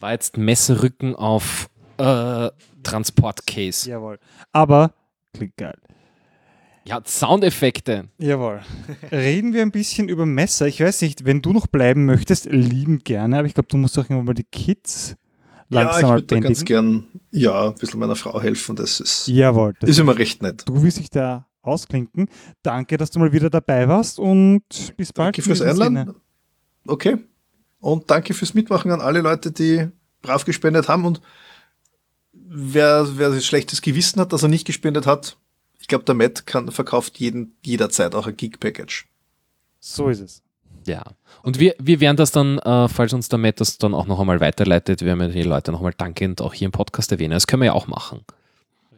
[0.00, 2.50] War jetzt Messerrücken auf äh,
[2.82, 3.88] Transportcase.
[3.88, 4.18] Jawohl.
[4.50, 4.92] Aber
[5.32, 5.78] klingt geil.
[6.84, 8.08] Ja, Soundeffekte.
[8.18, 8.62] Jawohl.
[9.12, 10.66] Reden wir ein bisschen über Messer.
[10.66, 13.96] Ich weiß nicht, wenn du noch bleiben möchtest, lieben gerne, aber ich glaube, du musst
[13.96, 15.14] auch irgendwann mal die Kids
[15.68, 18.76] Ja, langsam ich würde ganz gern, ja, ein bisschen meiner Frau helfen.
[18.76, 19.74] Das ist, Jawohl.
[19.80, 20.62] Das ist immer recht nett.
[20.66, 22.28] du willst dich da ausklinken.
[22.62, 24.62] Danke, dass du mal wieder dabei warst und
[24.96, 25.36] bis bald.
[25.36, 26.14] Danke fürs Einladen.
[26.86, 27.18] Okay.
[27.80, 29.88] Und danke fürs Mitmachen an alle Leute, die
[30.20, 31.04] brav gespendet haben.
[31.04, 31.20] Und
[32.32, 35.36] wer, wer ein schlechtes Gewissen hat, dass er nicht gespendet hat,
[35.80, 39.08] ich glaube, der Matt kann, verkauft jeden, jederzeit auch ein Geek-Package.
[39.80, 40.41] So ist es.
[40.86, 41.02] Ja.
[41.42, 44.20] Und wir, wir werden das dann, äh, falls uns der Matt das dann auch noch
[44.20, 47.32] einmal weiterleitet, werden wir die Leute noch einmal dankend auch hier im Podcast erwähnen.
[47.32, 48.24] Das können wir ja auch machen.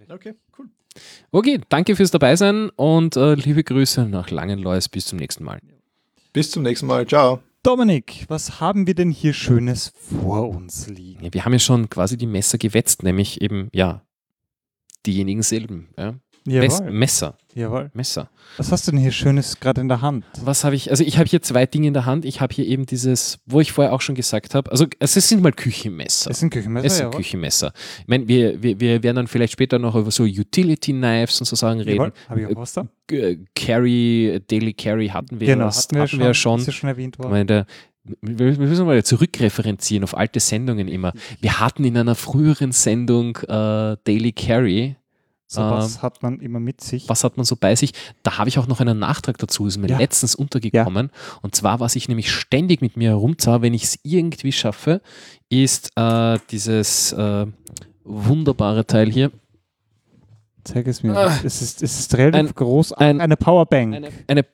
[0.09, 0.67] Okay, cool.
[1.31, 4.89] Okay, danke fürs Dabeisein und äh, liebe Grüße nach Langenlois.
[4.91, 5.61] Bis zum nächsten Mal.
[6.33, 7.07] Bis zum nächsten Mal.
[7.07, 7.41] Ciao.
[7.63, 11.25] Dominik, was haben wir denn hier Schönes vor uns liegen?
[11.25, 14.03] Ja, wir haben ja schon quasi die Messer gewetzt, nämlich eben, ja,
[15.07, 15.89] diejenigen selben.
[15.97, 16.15] Ja?
[16.47, 16.91] Jawohl.
[16.91, 17.91] Messer, Jawohl.
[17.95, 18.29] Messer.
[18.59, 20.25] Was hast du denn hier Schönes gerade in der Hand?
[20.43, 20.91] Was habe ich?
[20.91, 22.25] Also ich habe hier zwei Dinge in der Hand.
[22.27, 25.43] Ich habe hier eben dieses, wo ich vorher auch schon gesagt habe, also es sind
[25.43, 26.31] mal Küchenmesser.
[26.31, 27.17] Es sind Küchenmesser, Es sind jawohl.
[27.21, 27.73] Küchenmesser.
[28.01, 31.47] Ich meine, wir, wir, wir werden dann vielleicht später noch über so Utility Knives und
[31.47, 32.13] so Sachen reden.
[32.29, 32.87] Habe ich auch was da?
[33.07, 36.61] G- Carry, Daily Carry hatten wir, genau, das hatten wir, hatten wir ja schon.
[36.61, 37.31] Ist ja schon erwähnt Ich worden.
[37.33, 37.67] meine, der,
[38.21, 41.13] wir wir müssen mal zurückreferenzieren auf alte Sendungen immer.
[41.41, 44.97] Wir hatten in einer früheren Sendung äh, Daily Carry.
[45.47, 47.09] So was hat man immer mit sich.
[47.09, 47.93] Was hat man so bei sich?
[48.23, 49.99] Da habe ich auch noch einen Nachtrag dazu, ist mir Ja.
[49.99, 51.11] letztens untergekommen.
[51.43, 55.01] Und zwar, was ich nämlich ständig mit mir herumzahre, wenn ich es irgendwie schaffe,
[55.51, 57.47] ist äh, dieses äh,
[58.05, 59.31] wunderbare Teil hier.
[60.65, 61.15] Zeig es mir.
[61.17, 61.39] Ah.
[61.45, 62.93] es, ist, es ist relativ Ein- groß.
[62.95, 63.95] ein- eine Powerbank.
[63.95, 64.45] Eine, eine,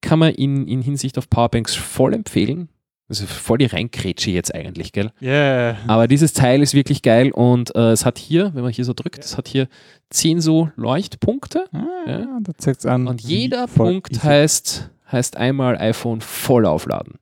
[0.00, 2.68] kann man in, in Hinsicht auf Powerbanks voll empfehlen.
[3.08, 5.10] Also voll die Reinkrätsche jetzt eigentlich, gell?
[5.20, 5.76] Yeah.
[5.86, 8.94] Aber dieses Teil ist wirklich geil und äh, es hat hier, wenn man hier so
[8.94, 9.68] drückt, es hat hier
[10.10, 12.38] 10 so Leuchtpunkte Ah, Ja.
[12.40, 13.06] Da zeigt an.
[13.08, 14.20] und jeder Punkt easy.
[14.22, 17.14] heißt, heißt einmal iPhone voll aufladen.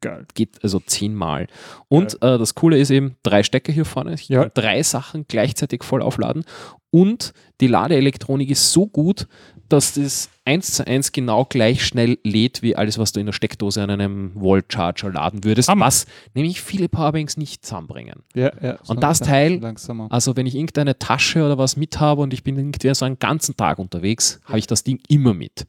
[0.00, 0.26] Geil.
[0.34, 1.48] Geht also zehnmal.
[1.88, 4.14] Und äh, das Coole ist eben, drei Stecker hier vorne.
[4.14, 4.42] Ich Ja.
[4.42, 6.44] kann drei Sachen gleichzeitig voll aufladen.
[6.90, 9.26] Und die Ladeelektronik ist so gut,
[9.68, 13.34] dass das eins zu eins genau gleich schnell lädt, wie alles, was du in der
[13.34, 15.68] Steckdose an einem Wall-Charger laden würdest.
[15.68, 15.86] Hammer.
[15.86, 18.22] Was nämlich viele Powerbanks nicht zusammenbringen.
[18.34, 18.78] Ja, ja.
[18.86, 20.06] Und das Teil- Langsamer.
[20.10, 23.18] Also wenn ich irgendeine Tasche oder was mit habe und ich bin irgendwie so einen
[23.18, 25.66] ganzen Tag unterwegs, habe ich das Ding immer mit.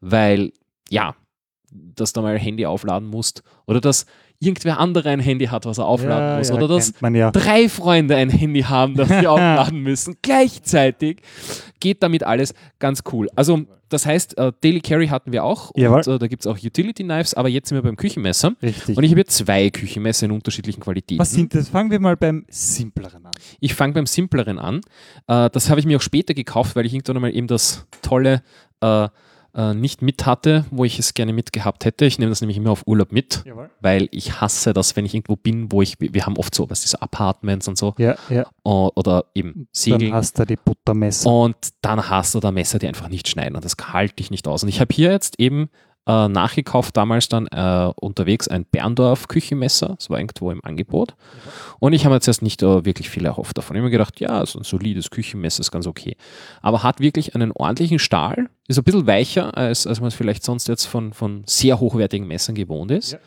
[0.00, 0.52] Weil,
[0.90, 1.14] ja,
[1.70, 4.06] dass du mal ein Handy aufladen musst oder dass
[4.40, 7.30] irgendwer andere ein Handy hat, was er aufladen ja, muss ja, oder dass ja.
[7.30, 11.22] drei Freunde ein Handy haben, das sie aufladen müssen, gleichzeitig,
[11.80, 13.28] geht damit alles ganz cool.
[13.34, 16.00] Also das heißt, äh, Daily Carry hatten wir auch und Jawohl.
[16.00, 18.96] äh, da gibt es auch Utility Knives, aber jetzt sind wir beim Küchenmesser Richtig.
[18.96, 21.18] und ich habe hier zwei Küchenmesser in unterschiedlichen Qualitäten.
[21.18, 21.68] Was sind das?
[21.68, 23.32] Fangen wir mal beim Simpleren an.
[23.60, 24.80] Ich fange beim Simpleren an.
[25.26, 28.42] Äh, das habe ich mir auch später gekauft, weil ich irgendwann einmal eben das tolle
[28.80, 29.08] äh,
[29.58, 32.04] äh, nicht mit hatte, wo ich es gerne mitgehabt hätte.
[32.06, 33.68] Ich nehme das nämlich immer auf Urlaub mit, Jawohl.
[33.80, 36.80] weil ich hasse das, wenn ich irgendwo bin, wo ich, wir haben oft so, was
[36.82, 38.46] diese Apartments und so, Ja, ja.
[38.62, 40.12] oder eben Dann Segeln.
[40.14, 41.28] hast du die Buttermesser.
[41.30, 44.46] Und dann hast du da Messer, die einfach nicht schneiden und das halte ich nicht
[44.46, 44.62] aus.
[44.62, 45.68] Und ich habe hier jetzt eben
[46.08, 51.14] äh, nachgekauft, damals dann äh, unterwegs ein Berndorf Küchenmesser, das war irgendwo im Angebot.
[51.80, 53.76] Und ich habe mir zuerst nicht äh, wirklich viel erhofft davon.
[53.76, 56.16] Ich habe mir gedacht, ja, so ein solides Küchenmesser ist ganz okay.
[56.62, 60.42] Aber hat wirklich einen ordentlichen Stahl, ist ein bisschen weicher, als, als man es vielleicht
[60.44, 63.12] sonst jetzt von, von sehr hochwertigen Messern gewohnt ist.
[63.12, 63.18] Ja.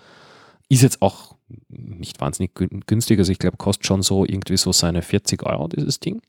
[0.67, 1.36] Ist jetzt auch
[1.69, 5.67] nicht wahnsinnig gün- günstig, also ich glaube, kostet schon so irgendwie so seine 40 Euro,
[5.67, 6.21] dieses Ding.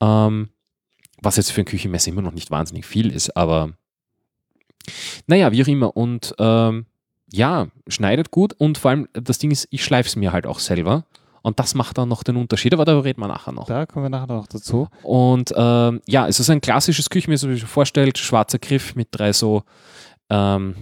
[0.00, 0.48] Ähm,
[1.20, 3.74] was jetzt für ein Küchenmesser immer noch nicht wahnsinnig viel ist, aber
[5.26, 5.96] naja, wie auch immer.
[5.96, 6.86] Und ähm,
[7.32, 10.58] ja, schneidet gut und vor allem das Ding ist, ich schleife es mir halt auch
[10.58, 11.06] selber.
[11.42, 13.66] Und das macht dann noch den Unterschied, aber darüber reden wir nachher noch.
[13.66, 14.88] Da kommen wir nachher noch dazu.
[15.02, 19.08] Und ähm, ja, es ist ein klassisches Küchenmesser, wie man sich vorstellt, schwarzer Griff mit
[19.10, 19.64] drei so,
[20.30, 20.76] ähm,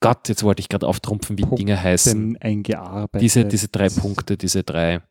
[0.00, 2.38] Gott, jetzt wollte ich gerade auftrumpfen, wie die Dinge heißen.
[2.40, 3.20] Eingearbeitet.
[3.20, 5.02] Diese, diese drei Punkte, diese drei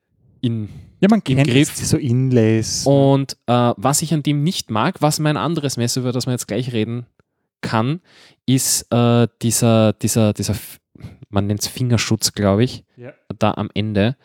[0.42, 0.70] in.
[1.00, 1.80] Ja, man im kennt Griff.
[1.80, 2.86] es, so Inlays.
[2.86, 6.32] Und äh, was ich an dem nicht mag, was mein anderes Messer, über das wir
[6.32, 7.06] jetzt gleich reden
[7.62, 8.02] kann,
[8.46, 10.56] ist äh, dieser, dieser, dieser,
[11.30, 13.14] man nennt es Fingerschutz, glaube ich, Ja.
[13.38, 14.16] da am Ende.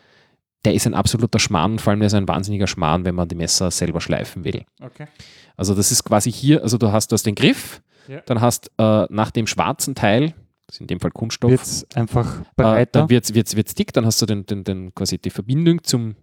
[0.65, 3.35] Der ist ein absoluter Schmarrn, vor allem der ist ein wahnsinniger Schmarrn, wenn man die
[3.35, 4.65] Messer selber schleifen will.
[4.81, 5.09] Okay.
[5.57, 8.21] Also das ist quasi hier, also du hast, du hast den Griff, Ja.
[8.27, 10.35] dann hast äh, nach dem schwarzen Teil,
[10.69, 11.51] ist in dem Fall Kunststoff.
[11.51, 13.01] Wird es einfach äh, breiter.
[13.01, 16.15] dann wird es wird's dick, dann hast du den, den, den, quasi die Verbindung zum,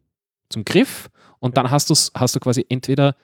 [0.49, 3.15] zum Griff und dann hast, du's, hast du quasi entweder,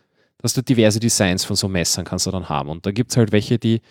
[0.46, 3.18] hast du diverse Designs von so Messern kannst du dann haben und da gibt es
[3.18, 3.82] halt welche, die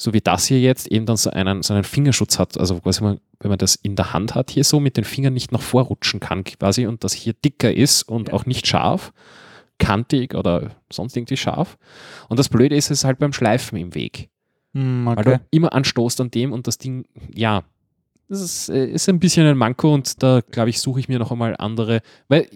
[0.00, 3.02] so wie das hier jetzt eben dann so einen, so einen Fingerschutz hat, also quasi
[3.02, 5.60] man, wenn man das in der Hand hat, hier so mit den Fingern nicht nach
[5.60, 8.34] vorrutschen kann quasi und das hier dicker ist und Ja.
[8.34, 9.12] auch nicht scharf,
[9.78, 11.78] kantig oder sonst irgendwie scharf.
[12.28, 14.28] Und das Blöde ist, es ist halt beim Schleifen im Weg,
[14.74, 15.36] Hm, weil okay.
[15.38, 17.04] du immer anstoßt an dem und das Ding,
[17.34, 17.64] ja,
[18.28, 21.18] das ist, äh, ist ein bisschen ein Manko und da glaube ich, suche ich mir
[21.18, 22.48] noch einmal andere, weil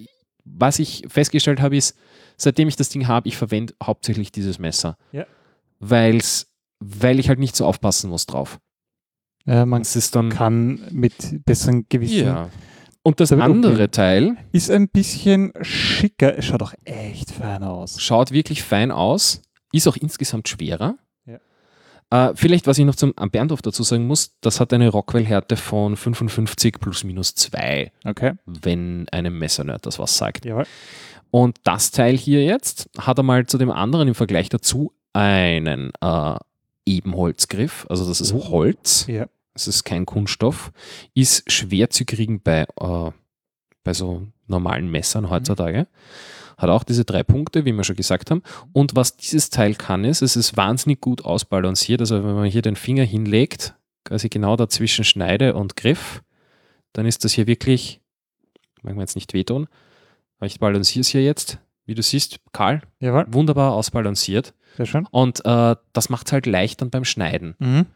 [0.45, 1.97] was ich festgestellt habe ist,
[2.37, 4.97] seitdem ich das Ding habe, ich verwende hauptsächlich dieses Messer.
[5.13, 5.27] Ja.
[5.81, 8.59] Weil's, weil ich halt nicht so aufpassen muss drauf.
[9.47, 10.31] Äh, man Es ist dann.
[10.31, 12.27] kann mit besseren Gewissen.
[12.27, 12.51] Ja.
[13.03, 13.89] Und das andere okay.
[13.89, 16.39] Teil Ist ein bisschen schicker.
[16.39, 18.01] Es Schaut auch echt fein aus.
[18.01, 20.97] schaut wirklich fein aus, ist auch insgesamt schwerer.
[22.13, 25.97] Äh, vielleicht, was ich noch zum Berndorf dazu sagen muss, das hat eine Rockwell-Härte von
[25.97, 28.35] 55 plus minus 2, Okay.
[28.45, 30.45] wenn einem Messernerd das was sagt.
[30.45, 30.67] Jawohl.
[31.31, 36.35] Und das Teil hier jetzt hat einmal zu dem anderen im Vergleich dazu einen äh,
[36.85, 38.49] Ebenholzgriff, also das ist Oh.
[38.51, 39.07] Holz.
[39.09, 39.27] Ja.
[39.55, 40.73] es ist kein Kunststoff,
[41.15, 43.11] ist schwer zu kriegen bei, äh,
[43.85, 45.87] bei so normalen Messern heutzutage.
[46.59, 48.43] Hat auch diese drei Punkte, wie wir schon gesagt haben.
[48.73, 52.01] Und was dieses Teil kann, ist, es ist wahnsinnig gut ausbalanciert.
[52.01, 53.75] Also wenn man hier den Finger hinlegt,
[54.05, 56.23] quasi genau dazwischen Schneide und Griff,
[56.93, 58.01] dann ist das hier wirklich,
[58.83, 59.69] mag man jetzt nicht wehtun,
[60.39, 61.59] aber ich balanciere es hier jetzt.
[61.85, 63.27] Wie du siehst, Karl, Jawohl.
[63.29, 64.55] wunderbar ausbalanciert.
[64.77, 65.07] Sehr schön.
[65.11, 67.57] Und äh, das macht es halt leicht dann beim Schneiden.
[67.59, 67.87] Mhm.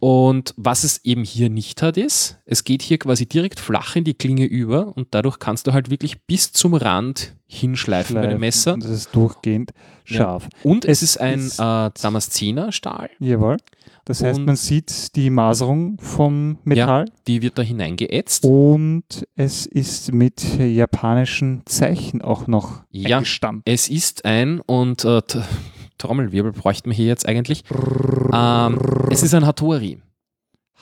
[0.00, 4.04] Und was es eben hier nicht hat, ist, es geht hier quasi direkt flach in
[4.04, 8.28] die Klinge über und dadurch kannst du halt wirklich bis zum Rand hinschleifen bei dem
[8.30, 8.40] Schleifen.
[8.40, 8.74] Messer.
[8.74, 9.72] Und das ist durchgehend
[10.06, 10.16] Ja.
[10.18, 10.48] scharf.
[10.62, 13.56] Und es, Es ist ein ist- äh, Damaszener-Stahl, Jawohl.
[14.04, 18.44] Das heißt, Und- man sieht die Maserung vom Metall die wird da hineingeätzt.
[18.44, 19.02] Und
[19.34, 23.16] es ist mit japanischen Zeichen auch noch Ja.
[23.18, 23.62] eingestammt.
[23.66, 25.20] Es ist ein, und äh,
[25.98, 27.64] Trommelwirbel bräuchten wir hier jetzt eigentlich,
[28.32, 28.78] ähm,
[29.10, 30.00] es ist ein Hattori.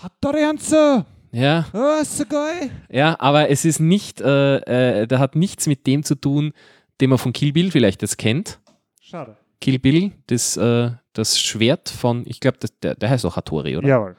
[0.03, 1.05] Hattori-Hanzo!
[1.33, 2.71] Ja, Oh, so geil!
[2.91, 6.53] ja, aber es ist nicht, äh, äh, der hat nichts mit dem zu tun,
[7.01, 8.59] den man von Kill Bill vielleicht jetzt kennt.
[9.01, 9.37] Schade.
[9.61, 13.89] Kill Bill, das, äh, das Schwert von, ich glaube, der, der heißt auch Hattori, oder?
[13.89, 14.17] Jawohl.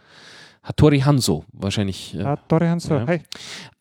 [0.63, 2.13] Hattori Hanzo, wahrscheinlich.
[2.15, 2.95] Äh, Hattori-Hanzo.
[2.95, 3.07] Ja.
[3.07, 3.21] Hey.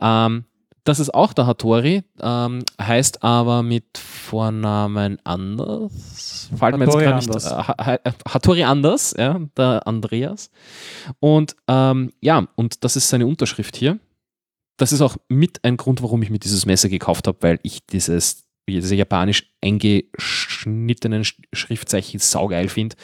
[0.01, 0.45] ähm,
[0.87, 6.49] das ist auch der Hattori, ähm, heißt aber mit Vornamen anders.
[6.57, 7.28] Fällt mir jetzt gar nicht.
[7.28, 7.45] anders.
[7.47, 10.51] Äh, Ha- Ha- Hattori anders, ja, der Andreas.
[11.20, 13.99] Und ähm, ja, und das ist seine Unterschrift hier.
[14.78, 17.84] Das ist auch mit ein Grund, warum ich mir dieses Messer gekauft habe, weil ich
[17.87, 22.97] dieses, diese japanisch eingeschnittenen Sch- Schriftzeichen saugeil finde,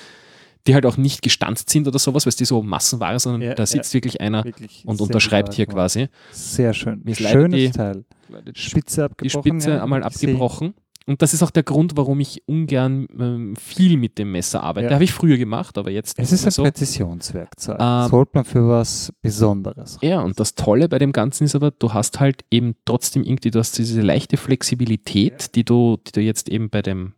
[0.66, 3.54] die halt auch nicht gestanzt sind oder sowas, weil es die so Massenware, sondern Ja,
[3.54, 6.08] da sitzt wirklich einer Wirklich und unterschreibt hier quasi.
[6.30, 7.00] Sehr schön.
[7.04, 8.04] Mir Schönes die- Teil.
[8.28, 9.42] Die Spitze abgebrochen.
[9.42, 10.74] Spitze ja, einmal abgebrochen.
[11.04, 14.86] Und das ist auch der Grund, warum ich ungern ähm, viel mit dem Messer arbeite.
[14.86, 14.94] Ja.
[14.94, 16.62] Habe ich früher gemacht, aber jetzt Es ist ein so.
[16.62, 17.76] Präzisionswerkzeug.
[17.80, 19.98] Ähm, Sollte man für was Besonderes.
[20.00, 23.50] Ja, und das Tolle bei dem Ganzen ist aber, du hast halt eben trotzdem irgendwie,
[23.50, 27.14] du hast diese leichte Flexibilität, die, du, die du jetzt eben bei dem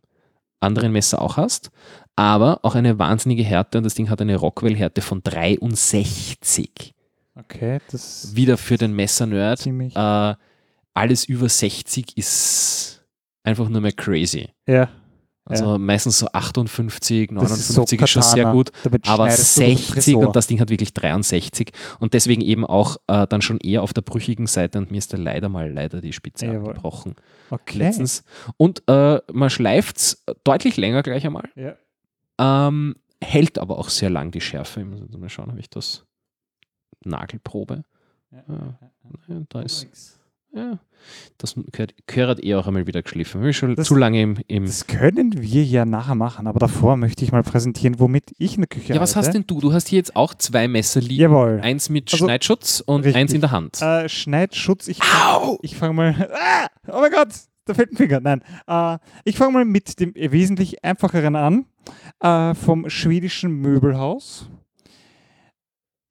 [0.59, 1.69] anderen Messer auch hast,
[2.15, 6.93] aber auch eine wahnsinnige Härte und das Ding hat eine Rockwell-Härte von 63.
[7.37, 9.65] Okay, das ist Wieder für den Messernerd.
[9.67, 10.35] Äh,
[10.93, 13.03] alles über 60 ist
[13.43, 14.47] einfach nur mehr crazy.
[14.65, 14.87] ja,
[15.43, 19.57] Also meistens so 58, das ist so 59 ist, schon sehr gut, Damit aber schneidest
[19.57, 20.27] du durch den 60 Tresor.
[20.27, 23.91] und das Ding hat wirklich 63 und deswegen eben auch äh, dann schon eher auf
[23.93, 26.69] der brüchigen Seite und mir ist da leider mal leider die Spitze Jawohl.
[26.69, 27.15] abgebrochen
[27.49, 27.77] okay.
[27.79, 28.23] letztens.
[28.55, 31.75] Und äh, man schleift es deutlich länger gleich einmal, Ja.
[32.39, 34.81] Ähm, hält aber auch sehr lang die Schärfe.
[34.81, 36.05] Ich muss jetzt mal schauen, habe ich das
[37.03, 37.83] Nagelprobe.
[38.31, 38.43] Ja.
[38.49, 38.79] Ja,
[39.27, 39.87] ja, da ist,
[40.53, 40.79] ja,
[41.37, 43.39] das gehört, gehört eh auch einmal wieder geschliffen.
[43.41, 46.59] Ich bin schon Das- zu lange im, im Das können wir ja nachher machen, aber
[46.59, 49.39] davor möchte ich mal präsentieren, womit ich in der Küche Ja, was hast arbeite.
[49.45, 49.61] denn du?
[49.61, 51.21] Du hast hier jetzt auch zwei Messer liegen.
[51.21, 51.59] Jawohl.
[51.61, 53.15] Eins mit Also, Schneidschutz und richtig.
[53.15, 53.81] eins in der Hand.
[53.81, 54.87] Äh, Schneidschutz.
[54.87, 55.59] Ich, Au!
[55.61, 56.29] ich fange mal.
[56.35, 57.29] Ah, oh mein Gott,
[57.65, 58.19] da fällt ein Finger.
[58.19, 58.41] Nein.
[58.67, 61.65] Äh, ich fange mal mit dem wesentlich einfacheren an.
[62.19, 64.49] Äh, vom schwedischen Möbelhaus.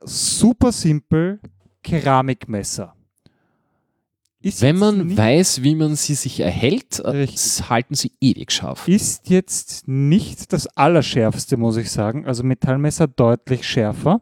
[0.01, 1.41] Super simpel.
[1.83, 2.95] Keramikmesser.
[4.45, 7.71] Ist Wenn man weiß, wie man sie sich erhält, äh, Richtig.
[7.71, 8.89] halten sie ewig scharf.
[8.89, 12.27] Ist jetzt nicht das Allerschärfste, muss ich sagen.
[12.27, 14.21] Also Metallmesser deutlich schärfer.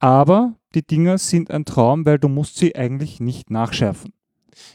[0.00, 4.12] Aber die Dinger sind ein Traum, weil du musst sie eigentlich nicht nachschärfen.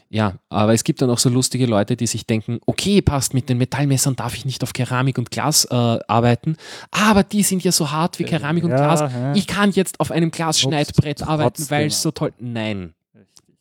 [0.08, 3.48] Ja, aber es gibt dann auch so lustige Leute, die sich denken, okay, passt, mit
[3.48, 6.56] den Metallmessern darf ich nicht auf Keramik und Glas äh, arbeiten,
[6.90, 9.00] aber die sind ja so hart wie Keramik und Ja, Glas.
[9.00, 9.34] ja.
[9.34, 12.32] Ich kann jetzt auf einem Glasschneidbrett arbeiten, weil es so toll.
[12.38, 12.94] Nein,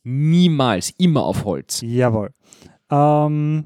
[0.03, 1.81] niemals, immer auf Holz.
[1.81, 2.31] Jawohl.
[2.89, 3.65] Ähm,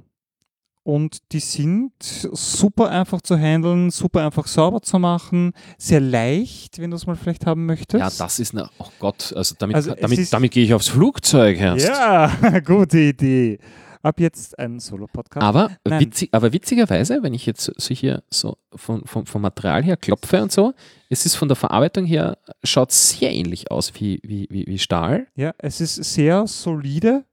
[0.83, 6.91] und die sind super einfach zu handeln, super einfach sauber zu machen, sehr leicht, wenn
[6.91, 8.01] du es mal vielleicht haben möchtest.
[8.01, 11.59] Ja, das ist eine, oh Gott, also damit, Also damit, damit gehe ich aufs Flugzeug
[11.59, 11.87] erst.
[11.87, 13.59] Ja, gute Idee.
[14.01, 15.41] Ab jetzt ein Solo-Podcast.
[15.41, 19.95] Aber, witzig, aber witzigerweise, wenn ich jetzt so hier so von, von, vom Material her
[19.95, 20.73] klopfe und so,
[21.09, 25.27] es ist von der Verarbeitung her, schaut sehr ähnlich aus wie, wie, wie, wie Stahl.
[25.35, 27.23] Ja, es ist sehr solide.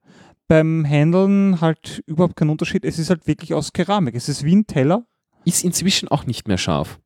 [0.51, 2.85] Beim Handeln halt überhaupt kein Unterschied.
[2.85, 4.17] Es ist halt wirklich aus Keramik.
[4.17, 5.05] Es ist wie ein Teller.
[5.45, 6.99] Ist inzwischen auch nicht mehr scharf.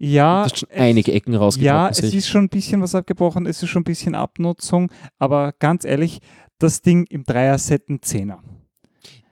[0.00, 1.90] Ja, Du hast schon es- einige Ecken Ja, rausgebrochen.
[1.90, 2.14] es sehe ich.
[2.16, 4.90] ist schon ein bisschen was abgebrochen, es ist schon ein bisschen Abnutzung,
[5.20, 6.18] aber ganz ehrlich,
[6.58, 8.42] das Ding im Dreier-Set ein Zehner.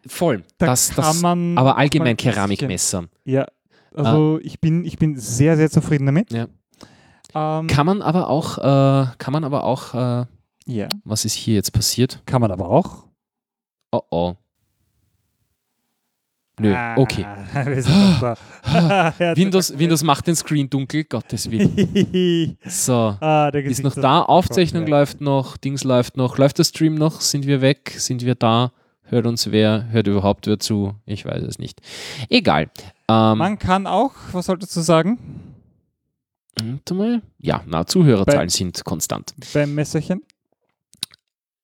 [0.06, 0.44] voll.
[0.58, 3.06] Da das, kann das, man aber allgemein ein bisschen- Keramikmesser.
[3.24, 3.46] Ja,
[3.94, 6.32] also ich, bin, ich bin sehr, sehr zufrieden damit.
[6.32, 6.46] Ja.
[7.34, 10.26] Ähm, Kann man aber auch, äh, kann man aber auch, äh,
[10.66, 12.22] ja, was ist hier jetzt passiert?
[12.26, 13.05] kann man aber auch.
[13.96, 14.34] Oh oh.
[16.58, 17.24] Nö, Ah, okay.
[17.66, 17.94] wir sind
[19.36, 22.56] Windows, Windows macht den Screen dunkel, Gottes Willen.
[22.64, 23.16] So.
[23.20, 26.38] ah, Ist noch da, Aufzeichnung läuft noch, Dings läuft noch.
[26.38, 27.20] Läuft der Stream noch?
[27.20, 27.94] Sind wir weg?
[27.98, 28.72] Sind wir da?
[29.02, 29.86] Hört uns wer?
[29.90, 30.94] Hört überhaupt wer zu?
[31.04, 31.80] Ich weiß es nicht.
[32.30, 32.70] Egal.
[33.08, 35.18] Ähm, Man kann auch, was solltest du sagen,
[36.60, 37.22] warte mal.
[37.38, 39.34] Ja, na, Zuhörerzahlen Bei- sind konstant.
[39.52, 40.22] beim Messerchen?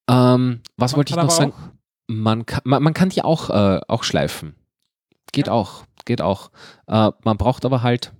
[0.07, 1.53] Ähm, was Man wollte ich noch sagen?
[2.21, 4.55] Man kann, man, man kann die auch, äh, auch schleifen.
[5.31, 6.51] Geht auch, geht auch.
[6.87, 8.13] Äh, man braucht aber halt.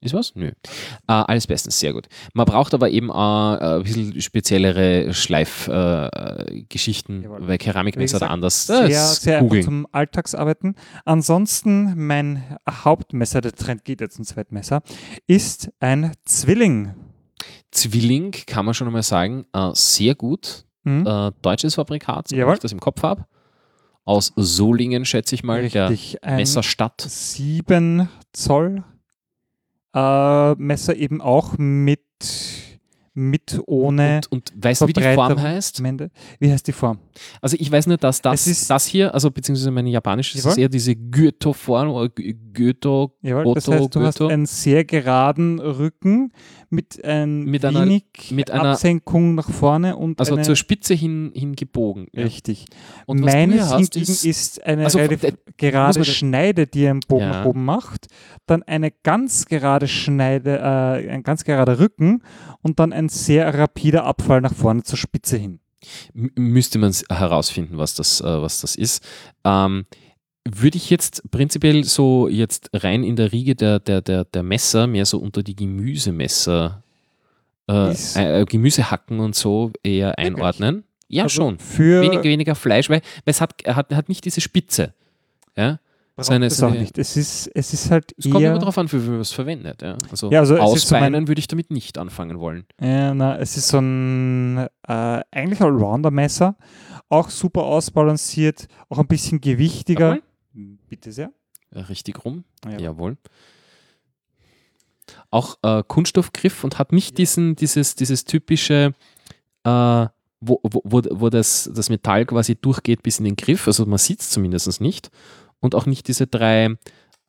[0.00, 0.36] Ist was?
[0.36, 0.46] Nö.
[0.46, 0.52] Äh,
[1.06, 2.06] alles bestens, sehr gut.
[2.32, 8.68] Man braucht aber eben äh, ein bisschen speziellere Schleifgeschichten, äh, weil Keramikmesser da anders.
[8.68, 9.64] Sehr, sehr googeln.
[9.64, 10.76] zum Alltagsarbeiten.
[11.04, 14.82] Ansonsten, mein Hauptmesser, der Trend geht jetzt zum Zweitmesser,
[15.26, 16.94] ist ein Zwilling.
[17.72, 20.67] Zwilling kann man schon einmal sagen, äh, sehr gut.
[20.88, 21.06] Hm?
[21.06, 22.54] Äh, deutsches Fabrikat, Jawohl.
[22.54, 23.24] ich das im Kopf habe.
[24.04, 27.00] Aus Solingen, schätze ich mal, Richtig, der Messerstadt.
[27.06, 28.82] 7 Zoll
[29.94, 32.00] äh, Messer eben auch mit,
[33.14, 35.78] mit ohne Und, und weißt du, wie die Form heißt?
[35.80, 36.10] am Ende.
[36.38, 36.98] Wie heißt die Form?
[37.42, 40.68] Also ich weiß nur, dass das, ist- das hier, also beziehungsweise meine japanische, ist eher
[40.68, 44.32] diese Goethe-Form oder Gö- Goethe, Jawohl, das Goto, heißt, du hast Goethe.
[44.32, 46.32] einen sehr geraden Rücken
[46.70, 51.32] mit, ein Mit einer- wenig mit einer- Absenkung nach vorne und also zur Spitze hin,
[51.34, 52.08] hin gebogen.
[52.14, 52.66] Richtig.
[53.06, 57.30] Und Meines hingegen ist- ist, eine also relativ der- gerade Schneide, die einen Bogen Ja.
[57.30, 58.06] nach oben macht,
[58.46, 62.22] dann eine ganz gerade Schneide, äh, ein ganz gerader Rücken
[62.62, 65.60] und dann ein sehr rapider Abfall nach vorne zur Spitze hin.
[66.14, 69.02] M- müsste man herausfinden, was das, äh, was das ist.
[69.44, 69.86] Ähm,
[70.56, 74.86] würde ich jetzt prinzipiell so jetzt rein in der Riege der, der, der, der Messer
[74.86, 76.82] mehr so unter die Gemüsemesser,
[77.68, 80.26] äh, Ist- äh, Gemüsehacken und so eher Wirklich?
[80.26, 80.84] einordnen?
[81.08, 81.58] Ja, Also schon.
[81.58, 84.94] Für Wenig, weniger Fleisch, weil, weil es hat, hat, hat nicht diese Spitze.
[85.56, 85.78] Ja?
[86.16, 86.98] braucht so eine- es so auch nicht.
[86.98, 89.30] Es ist, es ist halt Es kommt eher, immer darauf an, für wie man es
[89.32, 89.82] verwendet.
[89.82, 89.96] Ja?
[90.10, 92.64] Also, Ja, also so ausbeinen würde ich damit nicht anfangen wollen.
[92.80, 96.56] Ja, na, es ist so ein äh, eigentlich Allrounder-Messer,
[97.08, 100.18] auch super ausbalanciert, auch ein bisschen gewichtiger.
[100.88, 101.32] Bitte sehr.
[101.74, 102.44] Ja, Richtig rum.
[102.64, 102.78] Ja.
[102.78, 103.16] Jawohl.
[105.30, 108.94] Auch äh, Kunststoffgriff und hat nicht diesen, dieses, dieses typische,
[109.64, 110.06] äh,
[110.40, 113.66] wo, wo, wo, das, das Metall quasi durchgeht bis in den Griff.
[113.66, 115.10] Also man sieht es zumindest nicht.
[115.60, 116.76] Und auch nicht diese drei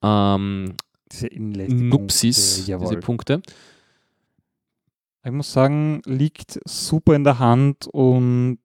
[0.01, 0.75] ähm,
[1.11, 2.89] Diese Inlet Nupsis, jawohl.
[2.89, 3.41] diese Punkte.
[5.23, 8.59] Ich muss sagen, liegt super in der Hand und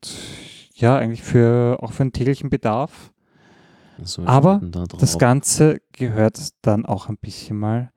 [0.75, 3.13] ja, eigentlich für auch für den täglichen Bedarf.
[4.03, 4.85] So, Aber da.
[4.99, 7.91] Das Ganze gehört dann auch ein bisschen mal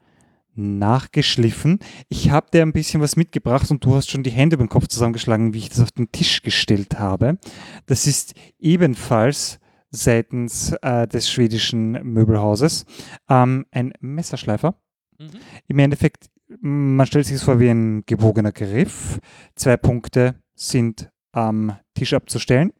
[0.57, 1.79] nachgeschliffen.
[2.09, 4.69] Ich habe dir ein bisschen was mitgebracht und du hast schon die Hände über den
[4.69, 7.37] Kopf zusammengeschlagen, wie ich das auf den Tisch gestellt habe.
[7.85, 9.59] Das ist ebenfalls
[9.91, 12.85] seitens äh, des schwedischen Möbelhauses
[13.29, 14.75] ähm, ein Messerschleifer.
[15.17, 15.29] Mhm.
[15.67, 16.25] Im Endeffekt,
[16.59, 19.19] man stellt sich es vor wie ein gebogener Griff.
[19.55, 22.73] Zwei Punkte sind am Tisch abzustellen.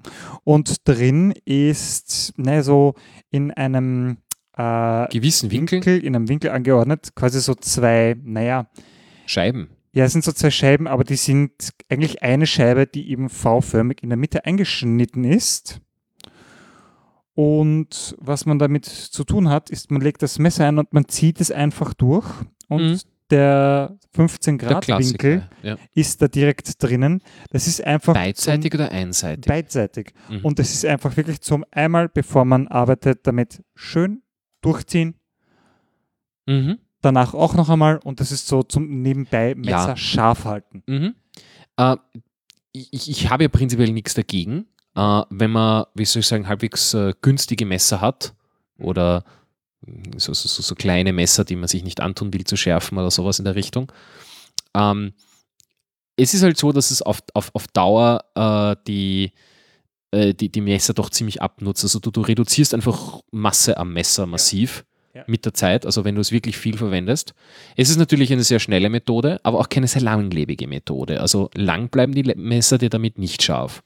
[0.43, 2.95] Und drin ist, ne, so
[3.30, 4.18] in einem
[4.58, 8.68] äh, Gewissen Winkel, Winkel, in einem Winkel angeordnet, quasi so zwei, naja,
[9.28, 9.70] Scheiben.
[9.93, 11.51] ja, es sind so zwei Scheiben, aber die sind
[11.89, 15.80] eigentlich eine Scheibe, die eben V-förmig in der Mitte eingeschnitten ist.
[17.36, 21.08] Und was man damit zu tun hat, ist, man legt das Messer ein und man
[21.08, 22.26] zieht es einfach durch
[22.68, 22.99] und Mhm.
[23.30, 24.95] Der 15 Der Grad Winkel
[25.39, 25.49] Klassiker.
[25.63, 25.78] Ja.
[25.93, 27.21] ist da direkt drinnen.
[27.51, 29.45] Das ist einfach Beidseitig oder einseitig?
[29.45, 30.13] beidseitig.
[30.30, 30.39] Mhm.
[30.45, 34.21] Und das ist einfach wirklich zum einmal, bevor man arbeitet, damit schön
[34.61, 35.15] durchziehen.
[36.45, 36.80] mhm.
[37.01, 39.95] Danach auch noch einmal und das ist so zum nebenbei Messer Ja.
[39.97, 40.82] scharf halten.
[40.88, 41.13] Mhm.
[41.78, 41.95] Äh,
[42.71, 44.65] ich, ich habe ja prinzipiell nichts dagegen,
[44.95, 48.34] äh, wenn man, wie soll ich sagen, halbwegs äh, günstige Messer hat
[48.80, 49.23] oder
[50.17, 53.39] so, so, so, kleine Messer, die man sich nicht antun will zu schärfen oder sowas
[53.39, 53.91] in der Richtung.
[54.75, 55.13] Ähm,
[56.15, 59.32] es ist halt so, dass es auf, auf, auf Dauer äh, die,
[60.11, 61.84] äh, die, die Messer doch ziemlich abnutzt.
[61.84, 65.23] Also du, du reduzierst einfach Masse am Messer massiv Ja.
[65.28, 67.34] mit der Zeit, also wenn du es wirklich viel verwendest.
[67.75, 71.21] Es ist natürlich eine sehr schnelle Methode, aber auch keine sehr langlebige Methode.
[71.21, 73.84] Also lang bleiben die Messer dir damit nicht scharf.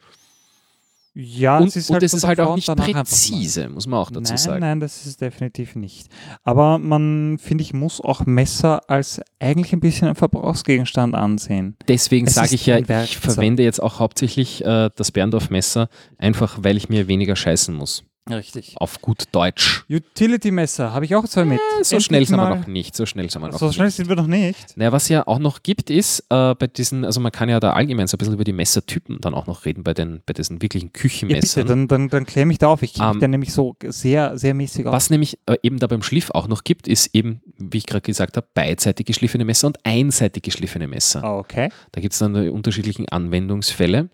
[1.14, 4.12] Ja, und es ist und halt es ist halt auch nicht präzise, muss man auch
[4.12, 4.59] dazu nein, sagen.
[4.62, 6.07] nein, das ist definitiv nicht.
[6.43, 11.76] Aber man, finde ich, muss auch Messer als eigentlich ein bisschen ein Verbrauchsgegenstand ansehen.
[11.88, 16.78] Deswegen Es sage ich ja, ich verwende jetzt auch hauptsächlich äh, das Berndorf-Messer, einfach weil
[16.78, 18.05] ich mir weniger scheißen muss.
[18.30, 18.76] Richtig.
[18.78, 19.84] Auf gut Deutsch.
[19.89, 21.57] Utility-Messer habe ich auch zwei mit.
[21.59, 22.95] Äh, so Endlich schnell sind wir noch nicht.
[22.95, 23.76] So schnell sind wir noch So nicht.
[23.76, 24.78] schnell sind wir noch nicht.
[24.78, 27.74] Naja, was ja auch noch gibt, ist äh, bei diesen, also man kann ja da
[27.74, 30.61] allgemein so ein bisschen über die Messertypen dann auch noch reden, bei, den, bei diesen
[30.61, 31.65] wirklichen Ja, bitte, Küchenmessern.
[31.67, 32.84] dann, dann, dann klär mich da auf.
[32.84, 34.93] Ich kenne mich Ähm, da nämlich so sehr, sehr mäßig aus.
[34.93, 38.01] was nämlich äh, eben da beim Schliff auch noch gibt, ist eben, wie ich gerade
[38.01, 41.24] gesagt habe, beidseitig geschliffene Messer und einseitig geschliffene Messer.
[41.24, 41.69] Ah, okay.
[41.91, 44.09] Da gibt es dann die unterschiedlichen Anwendungsfälle.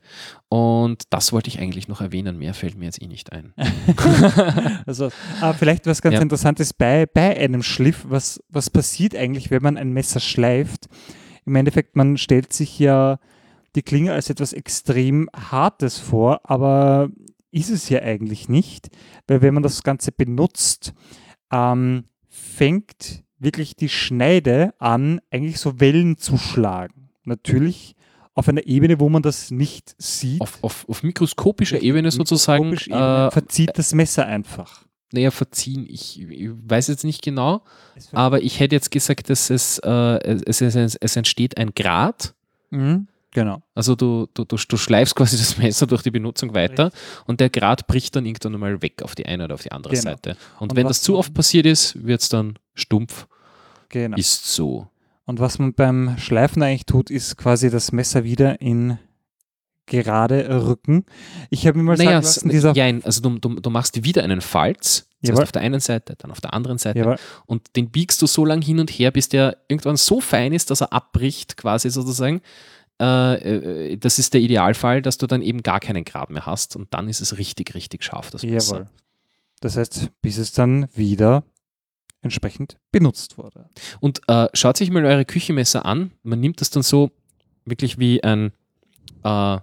[0.49, 2.37] Und das wollte ich eigentlich noch erwähnen.
[2.37, 3.53] Mehr fällt mir jetzt eh nicht ein.
[4.85, 5.09] Also,
[5.41, 6.21] ah, vielleicht was ganz Ja.
[6.21, 8.05] Interessantes bei, bei einem Schliff.
[8.07, 10.87] Was, was passiert eigentlich, wenn man ein Messer schleift?
[11.45, 13.19] Im Endeffekt, man stellt sich ja
[13.75, 17.09] die Klinge als etwas extrem Hartes vor, aber
[17.51, 18.89] ist es ja eigentlich nicht,
[19.27, 20.93] weil wenn man das Ganze benutzt,
[21.51, 27.09] ähm, fängt wirklich die Schneide an, eigentlich so Wellen zu schlagen.
[27.23, 27.96] Natürlich
[28.37, 30.39] auf einer Ebene, wo man das nicht sieht.
[30.41, 34.83] Auf, auf, auf mikroskopischer Ebene sozusagen, Ebene äh, verzieht das Messer einfach.
[35.11, 35.85] naja, verziehen.
[35.89, 37.63] Ich, ich weiß jetzt nicht genau,
[38.11, 42.33] aber ich hätte jetzt gesagt, dass es, äh, es, es, es entsteht ein Grad.
[42.69, 43.61] Mhm, genau.
[43.73, 46.91] Also du, du, du, du schleifst quasi das Messer durch die Benutzung weiter
[47.25, 49.93] und der Grad bricht dann irgendwann mal weg auf die eine oder auf die andere
[49.93, 50.03] Genau.
[50.03, 50.37] Seite.
[50.59, 53.27] Und, Und wenn das zu oft passiert ist, wird es dann stumpf.
[53.89, 54.17] genau.
[54.17, 54.87] Ist so.
[55.27, 58.97] Und was man beim Schleifen eigentlich tut, ist quasi das Messer wieder in
[59.85, 61.05] gerade rücken.
[61.49, 64.23] Ich habe mir mal Naja, sagen lassen, dieser jein, also du, du, du machst wieder
[64.23, 67.15] einen Falz, zuerst auf der einen Seite, dann auf der anderen Seite Jawohl.
[67.45, 70.71] und den biegst du so lang hin und her, bis der irgendwann so fein ist,
[70.71, 72.41] dass er abbricht, quasi sozusagen.
[73.01, 76.75] Äh, äh, das ist der Idealfall, dass du dann eben gar keinen Grad mehr hast
[76.75, 78.75] und dann ist es richtig, richtig scharf, das Messer.
[78.75, 78.89] Jawohl.
[79.59, 81.43] Das heißt, bis es dann wieder
[82.21, 83.69] entsprechend benutzt wurde.
[83.99, 86.11] Und äh, schaut sich mal eure Küchenmesser an.
[86.23, 87.11] Man nimmt das dann so
[87.65, 88.51] wirklich wie ein,
[89.23, 89.57] äh,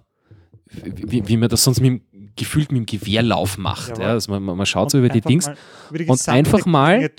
[0.66, 2.02] wie, wie man das sonst mit
[2.36, 3.98] gefühlt mit dem Gewehrlauf macht.
[3.98, 4.09] Ja?
[4.09, 5.50] Also man, man schaut Und so über die Dings
[5.88, 7.11] über die und einfach mal-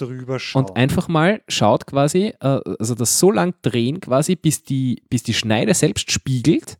[0.54, 5.24] und einfach mal schaut quasi, äh, also das so lang drehen quasi, bis die, bis
[5.24, 6.78] die Schneide selbst spiegelt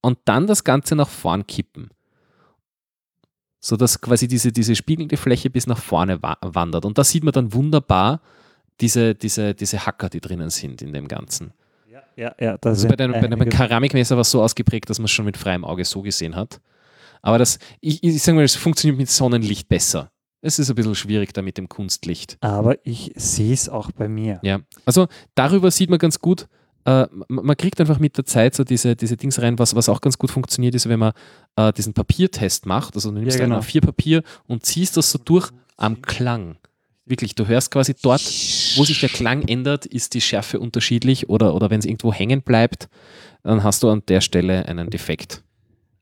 [0.00, 1.90] und dann das Ganze nach vorn kippen.
[3.64, 6.84] So dass quasi diese, diese spiegelnde Fläche bis nach vorne wa wandert.
[6.84, 8.20] Und da sieht man dann wunderbar
[8.80, 11.52] diese, diese, diese Hacker, die drinnen sind in dem Ganzen.
[11.88, 14.90] ja, ja, ja, das Also bei, den, bei einem einige- Keramikmesser war es so ausgeprägt,
[14.90, 16.60] dass man es schon mit freiem Auge so gesehen hat.
[17.22, 20.10] Aber das, ich, ich sage mal, es funktioniert mit Sonnenlicht besser.
[20.40, 22.36] Es ist ein bisschen schwierig da mit dem Kunstlicht.
[22.40, 24.40] Aber ich sehe es auch bei mir.
[24.42, 25.06] Ja, also
[25.36, 26.48] darüber sieht man ganz gut,
[26.84, 30.00] äh, man kriegt einfach mit der Zeit so diese, diese Dings rein, was, was auch
[30.00, 31.12] ganz gut funktioniert, ist, wenn man
[31.56, 32.94] äh, diesen Papiertest macht.
[32.94, 33.56] Also du nimmst Ja, genau.
[33.56, 36.56] ein A4-Papier und ziehst das so durch am Klang.
[37.04, 38.22] Wirklich, du hörst quasi dort,
[38.76, 42.42] wo sich der Klang ändert, ist die Schärfe unterschiedlich oder, oder wenn es irgendwo hängen
[42.42, 42.88] bleibt,
[43.42, 45.42] dann hast du an der Stelle einen Defekt.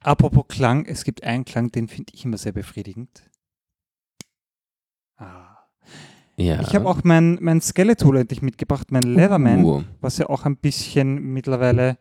[0.01, 3.23] Apropos Klang, es gibt einen Klang, den finde ich immer sehr befriedigend.
[5.17, 5.50] Ah.
[6.41, 6.61] Ja.
[6.63, 10.57] Ich habe auch mein, mein Skeleton endlich mitgebracht, mein Leatherman, Uh, was ja auch ein
[10.57, 11.99] bisschen mittlerweile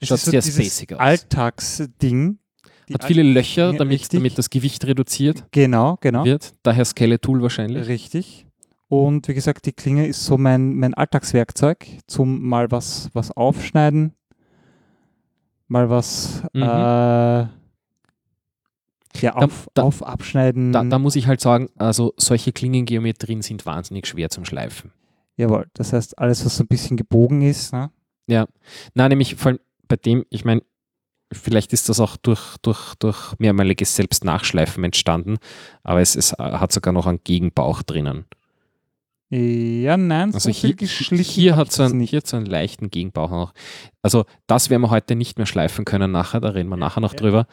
[0.00, 0.86] es Schaut ist so sehr dieses.
[0.98, 2.38] Alltagsding.
[2.92, 6.24] Hat viele Löcher, damit, damit das Gewicht reduziert Genau, genau.
[6.24, 6.54] wird.
[6.62, 7.88] Daher Skeletul wahrscheinlich.
[7.88, 8.46] Richtig.
[8.88, 14.12] Und wie gesagt, die Klinge ist so mein, mein Alltagswerkzeug zum mal was, was aufschneiden,
[15.66, 16.62] mal was Mhm.
[16.62, 17.46] äh,
[19.22, 20.72] ja, auf, da- auf abschneiden.
[20.72, 24.92] Da, da muss ich halt sagen, also solche Klingengeometrien sind wahnsinnig schwer zum Schleifen.
[25.36, 27.90] Jawohl, das heißt, alles, was so ein bisschen gebogen ist, ne?
[28.94, 30.62] Na, nämlich vor allem bei dem, ich meine,
[31.32, 35.36] vielleicht ist das auch durch, durch, durch mehrmaliges Selbstnachschleifen entstanden,
[35.82, 38.24] aber es, es hat sogar noch einen Gegenbauch drinnen.
[39.28, 42.10] Ja, nein, Also so viel hier, geschlichen hier hat es einen, nicht.
[42.10, 43.54] hier hat's einen leichten Gegenbauch noch.
[44.00, 47.12] Also das werden wir heute nicht mehr schleifen können nachher, da reden wir nachher noch
[47.12, 47.18] Ja.
[47.18, 47.46] drüber.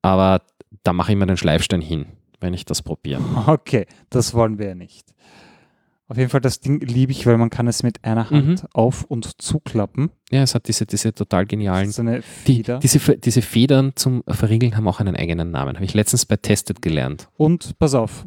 [0.00, 0.40] Aber
[0.82, 2.06] da mache ich mir den Schleifstein hin,
[2.40, 3.20] wenn ich das probiere.
[3.46, 5.12] Okay, das wollen wir ja nicht.
[6.10, 8.68] Auf jeden Fall, das Ding liebe ich, weil man kann es mit einer Hand Mhm.
[8.72, 10.08] auf- und zuklappen.
[10.30, 11.90] Ja, es hat diese, diese total genialen.
[11.90, 12.78] so eine Die, Feder.
[12.78, 15.74] diese, diese Federn zum Verriegeln haben auch einen eigenen Namen.
[15.76, 17.28] Habe ich letztens bei Tested gelernt.
[17.36, 18.26] Und pass auf,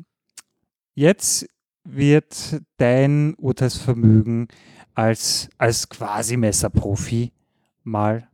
[0.93, 1.47] jetzt
[1.83, 4.47] wird dein Urteilsvermögen
[4.93, 7.31] als, als quasi Messerprofi
[7.83, 8.27] mal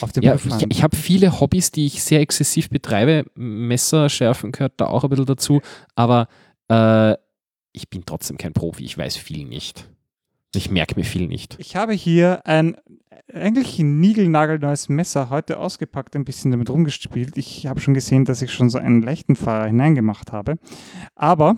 [0.00, 3.24] auf den Ja, ich, ich habe viele Hobbys, die ich sehr exzessiv betreibe.
[3.34, 5.60] Messer schärfen gehört da auch ein bisschen dazu.
[5.94, 6.28] Aber
[6.68, 7.14] äh,
[7.72, 8.84] ich bin trotzdem kein Profi.
[8.84, 9.88] Ich weiß viel nicht.
[10.54, 11.56] Ich merke mir viel nicht.
[11.58, 12.76] Ich habe hier ein
[13.32, 17.36] eigentlich ein niegelnagelneues Messer heute ausgepackt, ein bisschen damit rumgespielt.
[17.36, 20.58] Ich habe schon gesehen, dass ich schon so einen leichten Fahrer hineingemacht habe.
[21.14, 21.56] Aber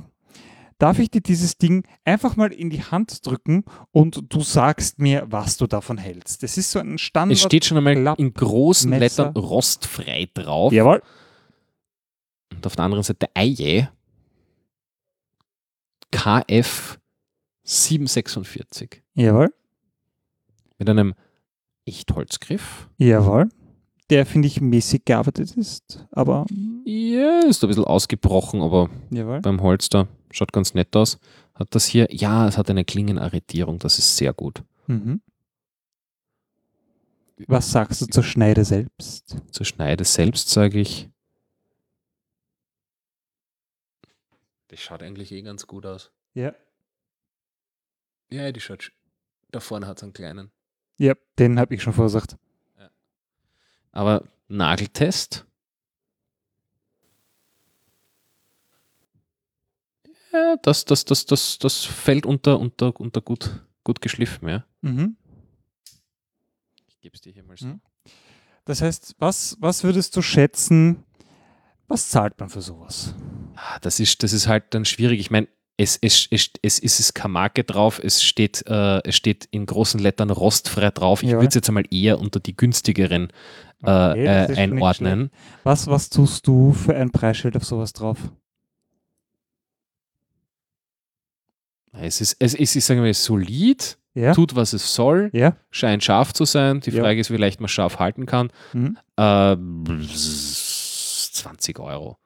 [0.78, 5.26] darf ich dir dieses Ding einfach mal in die Hand drücken und du sagst mir,
[5.28, 6.42] was du davon hältst?
[6.42, 7.36] Das ist so ein Standard.
[7.36, 9.26] Es steht schon einmal Klapp- in großen Messer.
[9.26, 10.72] Lettern rostfrei drauf.
[10.72, 11.02] Jawohl.
[12.54, 13.90] Und auf der anderen Seite Eie.
[16.10, 16.98] KF
[17.64, 19.02] 746.
[19.14, 19.52] Jawohl.
[20.78, 21.14] Mit einem
[21.84, 22.88] Echtholzgriff.
[22.98, 23.48] Jawohl.
[24.10, 26.06] Der, finde ich, mäßig gearbeitet ist.
[26.12, 26.46] Aber
[26.84, 29.40] Ja, ist ein bisschen ausgebrochen, aber jawohl.
[29.40, 31.18] beim Holz da schaut ganz nett aus.
[31.54, 34.62] Hat das hier, ja, es hat eine Klingenarretierung, das ist sehr gut.
[34.86, 35.20] Mhm.
[37.46, 39.36] Was sagst du zur Schneide selbst?
[39.52, 41.08] Zur Schneide selbst sage ich.
[44.68, 46.10] Das schaut eigentlich eh ganz gut aus.
[46.34, 46.54] Ja.
[48.30, 48.82] Ja, die schaut.
[48.82, 48.92] sch-
[49.50, 50.50] Da vorne hat es einen kleinen.
[50.98, 52.36] Ja, den habe ich schon verursacht.
[53.92, 55.46] Aber Nageltest.
[60.32, 64.64] Ja, das, das, das, das, das fällt unter, unter, unter gut, gut geschliffen, ja.
[64.82, 65.16] Mhm.
[66.86, 67.66] Ich gebe es dir hier mal so.
[67.66, 67.80] Mhm.
[68.64, 71.04] Das heißt, was, was würdest du schätzen,
[71.86, 73.14] was zahlt man für sowas?
[73.56, 75.20] Ah, Das ist, das ist halt dann schwierig.
[75.20, 75.48] Ich meine,
[75.78, 79.64] es, es, es, es ist es keine Marke drauf, es steht, äh, es steht in
[79.64, 81.22] großen Lettern rostfrei drauf.
[81.22, 81.36] Ich Ja.
[81.36, 83.28] würde es jetzt einmal eher unter die günstigeren
[83.84, 85.30] äh, Okay, äh, einordnen.
[85.62, 88.18] Was, was tust du für ein Preisschild auf sowas drauf?
[91.92, 94.32] Es ist, es ist, ich sage mal, solid, Ja?
[94.34, 95.56] tut, was es soll, Ja?
[95.70, 96.80] scheint scharf zu sein.
[96.80, 97.02] Die Ja.
[97.02, 98.50] Frage ist, wie leicht man scharf halten kann.
[98.72, 98.98] Mhm.
[99.16, 99.56] Äh,
[101.32, 102.18] 20 Euro.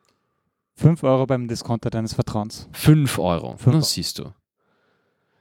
[0.77, 2.69] 5 Euro beim Discounter deines Vertrauens.
[2.73, 3.57] 5 Euro.
[3.57, 3.81] Fünf Euro.
[3.85, 4.33] siehst du.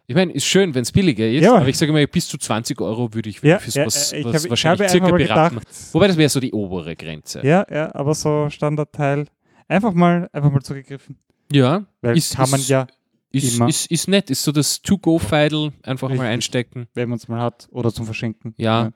[0.07, 1.55] Ich meine, ist schön, wenn es billiger ist, Ja.
[1.55, 4.17] aber ich sage mal, bis zu 20 Euro würde ich Ja, fürs ja, was, äh,
[4.19, 5.55] ich was ich wahrscheinlich habe circa beraten.
[5.59, 5.74] gedacht.
[5.93, 7.39] Wobei das wäre so die obere Grenze.
[7.45, 9.26] Ja, ja, aber so Standardteil.
[9.69, 11.17] Einfach mal, einfach mal zugegriffen.
[11.49, 12.88] Ja, Weil Ist- kann man ist- ja,
[13.32, 13.67] ist, Immer.
[13.69, 14.29] ist, ist nett.
[14.29, 16.21] Ist so das To-Go-Feidel einfach Richtig.
[16.21, 18.53] mal einstecken, wenn man es mal hat, oder zum Verschenken.
[18.57, 18.91] Ja.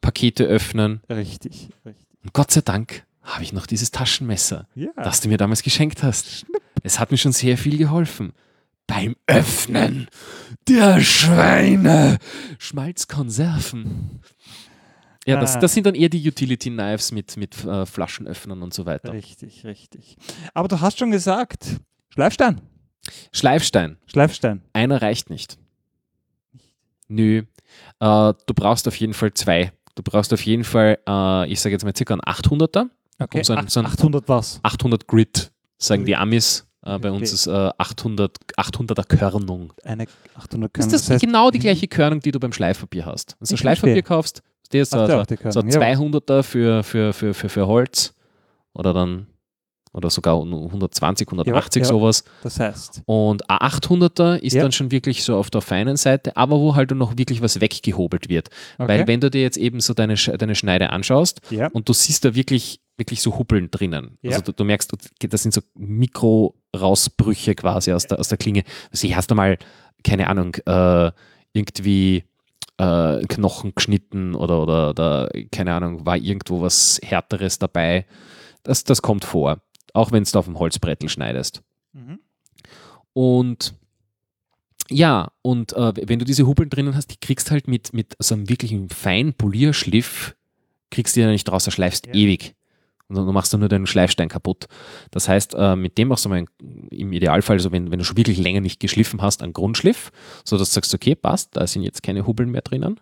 [0.00, 1.00] Pakete öffnen.
[1.08, 1.16] ja.
[1.16, 2.06] Richtig, richtig.
[2.22, 4.88] Und Gott sei Dank habe ich noch dieses Taschenmesser, Ja.
[4.96, 6.46] das du mir damals geschenkt hast.
[6.82, 8.32] Es hat mir schon sehr viel geholfen.
[8.86, 10.08] Beim Öffnen
[10.66, 12.18] der Schweine.
[12.58, 14.20] Schmalzkonserven.
[15.26, 15.60] Ja, das, Ah.
[15.60, 19.12] das sind dann eher die Utility Knives mit, mit äh, Flaschenöffnern und so weiter.
[19.12, 20.16] Richtig, richtig.
[20.54, 21.66] Aber du hast schon gesagt,
[22.08, 22.60] Schleifstein.
[23.32, 23.96] Schleifstein.
[24.06, 24.62] Schleifstein.
[24.72, 25.58] Einer reicht nicht.
[27.08, 27.38] Nö.
[27.38, 27.44] Äh,
[28.00, 29.72] du brauchst auf jeden Fall zwei.
[29.94, 32.86] Du brauchst auf jeden Fall, äh, ich sage jetzt mal circa einen 800er.
[33.18, 33.38] Okay.
[33.38, 34.60] Um so ein- Ach- so ein- 800 was?
[34.62, 36.66] 800 Grit, sagen die Amis.
[36.84, 37.34] Äh, bei uns Okay.
[37.34, 39.72] ist äh, 800, 800er Körnung.
[39.84, 40.06] Eine
[40.36, 40.94] 800 Das Körner.
[40.96, 43.36] ist das genau die gleiche Körnung, die du beim Schleifpapier hast.
[43.40, 44.02] Wenn du Schleifpapier verstehe.
[44.04, 45.80] kaufst, der ist so, so, Körnung, so ja.
[45.80, 48.14] 200er für, für, für, für, für Holz
[48.74, 49.26] oder dann
[49.92, 51.88] oder sogar nur 120, 180 ja.
[51.88, 52.24] sowas.
[52.42, 54.62] Das heißt, Und ein 800er ist Ja.
[54.62, 58.28] dann schon wirklich so auf der feinen Seite, aber wo halt noch wirklich was weggehobelt
[58.28, 58.48] wird.
[58.78, 58.88] okay.
[58.88, 61.40] Weil wenn du dir jetzt eben so deine, deine Schneide anschaust
[61.72, 64.18] und du siehst da wirklich, wirklich so Huppeln drinnen.
[64.24, 64.92] Also du, du merkst,
[65.28, 68.64] das sind so Mikro-Rausbrüche quasi aus der, aus der Klinge.
[68.90, 69.58] Also hier hast du mal,
[70.04, 71.10] keine Ahnung, äh,
[71.52, 72.24] irgendwie
[72.78, 78.06] äh, Knochen geschnitten oder, oder, oder, keine Ahnung, war irgendwo was Härteres dabei.
[78.62, 79.58] Das, das kommt vor.
[79.98, 81.62] Auch wenn du auf dem Holzbrettel schneidest.
[81.92, 82.20] Mhm.
[83.14, 83.74] Und
[84.90, 88.36] ja, und äh, wenn du diese Hubbeln drinnen hast, die kriegst halt mit, mit so
[88.36, 90.36] einem wirklichen feinen Polierschliff,
[90.90, 92.14] kriegst du die ja nicht raus, da schleifst Ja.
[92.14, 92.54] ewig.
[93.08, 94.66] Und dann machst du nur den Schleifstein kaputt.
[95.10, 96.44] Das heißt, äh, mit dem machst du mal
[96.90, 100.12] im Idealfall, also wenn, wenn du schon wirklich länger nicht geschliffen hast, einen Grundschliff,
[100.44, 103.00] sodass du sagst, okay, passt, da sind jetzt keine Hubbeln mehr drinnen.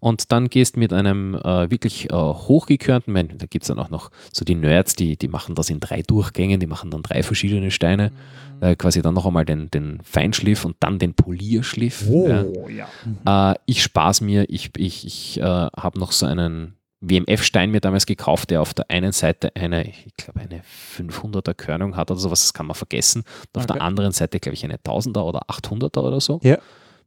[0.00, 3.90] Und dann gehst mit einem äh, wirklich äh, hochgekörnten, mein, da gibt es dann auch
[3.90, 7.22] noch so die Nerds, die, die machen das in drei Durchgängen, die machen dann drei
[7.22, 8.12] verschiedene Steine,
[8.60, 12.06] äh, quasi dann noch einmal den, den Feinschliff und dann den Polierschliff.
[12.28, 12.44] ja.
[12.44, 13.52] Oh, ja.
[13.52, 16.74] Äh, ich spaß mir, ich, ich, ich äh, habe noch so einen
[17.08, 20.62] WMF-Stein mir damals gekauft, der auf der einen Seite eine, ich glaube, eine
[20.96, 23.22] 500er Körnung hat oder sowas, das kann man vergessen.
[23.22, 23.74] Und auf Okay.
[23.74, 26.40] der anderen Seite, glaube ich, eine 1000er oder 800er oder so.
[26.42, 26.58] Ja.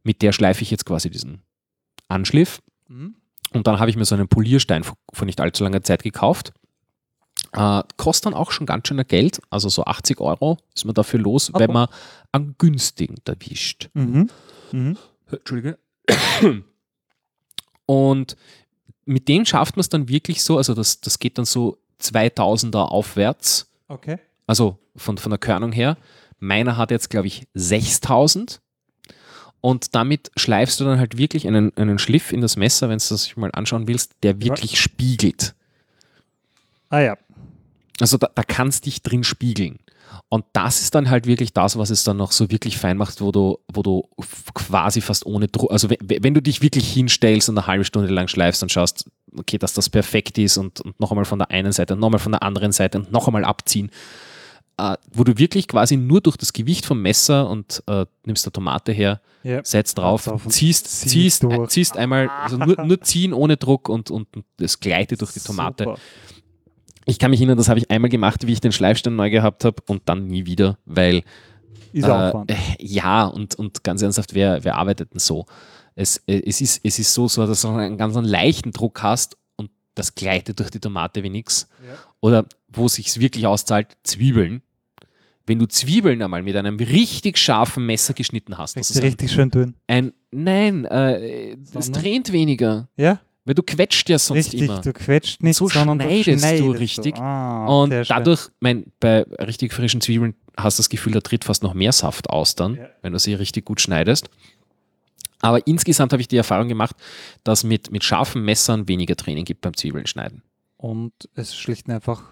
[0.02, 1.42] Mit der schleife ich jetzt quasi diesen
[2.08, 2.60] Anschliff.
[2.88, 3.16] Mhm.
[3.52, 6.52] Und dann habe ich mir so einen Polierstein vor, nicht allzu langer Zeit gekauft.
[7.52, 11.18] Äh, kostet dann auch schon ganz schön Geld, also so 80 Euro ist man dafür
[11.20, 11.60] los, Okay.
[11.64, 11.88] wenn man
[12.30, 13.88] einen günstigen erwischt.
[13.94, 14.28] Mhm.
[14.72, 14.98] Mhm.
[15.30, 15.78] Entschuldige.
[17.86, 18.36] Und
[19.08, 22.82] mit dem schafft man es dann wirklich so, also das, das geht dann so 2000er
[22.82, 24.18] aufwärts, Okay.
[24.46, 25.96] also von, von der Körnung her.
[26.38, 28.60] Meiner hat jetzt, glaube ich, 6000.
[29.60, 33.04] Und damit schleifst du dann halt wirklich einen, einen Schliff in das Messer, wenn du
[33.08, 35.54] das mal anschauen willst, der wirklich spiegelt.
[36.90, 37.18] Ah ja.
[38.00, 39.80] Also da, da kannst dich drin spiegeln.
[40.30, 43.22] Und das ist dann halt wirklich das, was es dann noch so wirklich fein macht,
[43.22, 44.06] wo du, wo du
[44.52, 48.28] quasi fast ohne Druck, also wenn, du dich wirklich hinstellst und eine halbe Stunde lang
[48.28, 51.72] schleifst und schaust, okay, dass das perfekt ist und, und noch einmal von der einen
[51.72, 53.90] Seite und noch einmal von der anderen Seite und noch einmal abziehen,
[54.76, 58.52] äh, wo du wirklich quasi nur durch das Gewicht vom Messer und äh, nimmst eine
[58.52, 59.64] Tomate her, ja.
[59.64, 64.10] setzt drauf, ziehst, ziehst ziehst, äh, ziehst einmal, also nur, nur ziehen ohne Druck und,
[64.10, 64.28] und,
[64.58, 65.84] das gleitet durch die Tomate.
[65.84, 65.98] Super.
[67.08, 69.64] Ich kann mich erinnern, das habe ich einmal gemacht, wie ich den Schleifstein neu gehabt
[69.64, 71.22] habe und dann nie wieder, weil
[71.92, 72.52] Ist äh, Aufwand.
[72.78, 75.46] ja und, und ganz ernsthaft, wer, wer arbeitet denn so?
[75.94, 79.02] Es, äh, es, ist, es ist so, so, dass du einen ganz einen leichten Druck
[79.02, 81.66] hast und das gleitet durch die Tomate wie nix.
[81.86, 81.94] Ja.
[82.20, 84.60] Oder wo es sich wirklich auszahlt, Zwiebeln.
[85.46, 89.08] Wenn du Zwiebeln einmal mit einem richtig scharfen Messer geschnitten hast, das ist du ein,
[89.08, 89.74] richtig schön tun.
[89.86, 93.18] ein nein, äh, es tränt weniger, Ja,
[93.48, 94.60] weil du quetscht ja sonst richtig.
[94.62, 94.82] immer.
[94.82, 97.16] Du quetscht nicht, So sondern schneidest du du richtig.
[97.16, 101.62] Ah, Und dadurch, mein, bei richtig frischen Zwiebeln hast du das Gefühl, da tritt fast
[101.62, 102.88] noch mehr Saft aus dann, Ja.
[103.00, 104.28] wenn du sie richtig gut schneidest.
[105.40, 106.94] Aber insgesamt habe ich die Erfahrung gemacht,
[107.42, 110.42] dass mit, mit scharfen Messern weniger Training gibt beim Zwiebeln schneiden.
[110.76, 112.22] Und es schlicht und einfach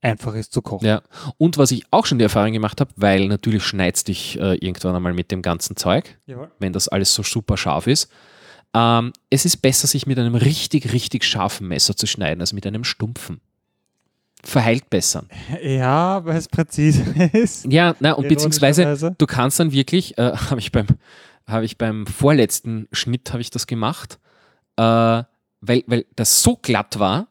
[0.00, 0.84] einfach ist zu kochen.
[0.86, 1.02] Ja.
[1.38, 4.94] Und was ich auch schon die Erfahrung gemacht habe, weil natürlich schneidest dich äh, irgendwann
[4.96, 6.50] einmal mit dem ganzen Zeug, Jawohl.
[6.58, 8.10] wenn das alles so super scharf ist.
[8.74, 12.66] Ähm, es ist besser, sich mit einem richtig, richtig scharfen Messer zu schneiden, als mit
[12.66, 13.40] einem stumpfen.
[14.42, 15.24] Verheilt besser.
[15.62, 17.02] Ja, weil es präzise
[17.32, 17.64] ist.
[17.72, 20.86] Ja, na, und beziehungsweise du kannst dann wirklich, äh, habe ich beim
[21.46, 24.18] habe ich beim vorletzten Schnitt habe ich das gemacht,
[24.76, 24.82] äh,
[25.60, 27.28] weil, weil das so glatt war,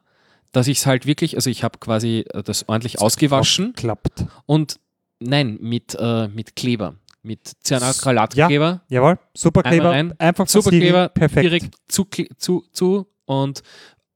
[0.52, 4.24] dass ich es halt wirklich, also ich habe quasi äh, das ordentlich ausgewaschen Klappt.
[4.46, 4.78] und
[5.18, 6.94] nein, mit, äh, mit Kleber,
[7.24, 9.90] mit Cyanacrylatkleber, Jawohl, super Einmal Kleber.
[9.90, 10.92] rein, Einfach super versiegeln.
[10.92, 11.44] Kleber, Perfekt.
[11.44, 12.06] direkt zu,
[12.38, 13.62] zu, zu und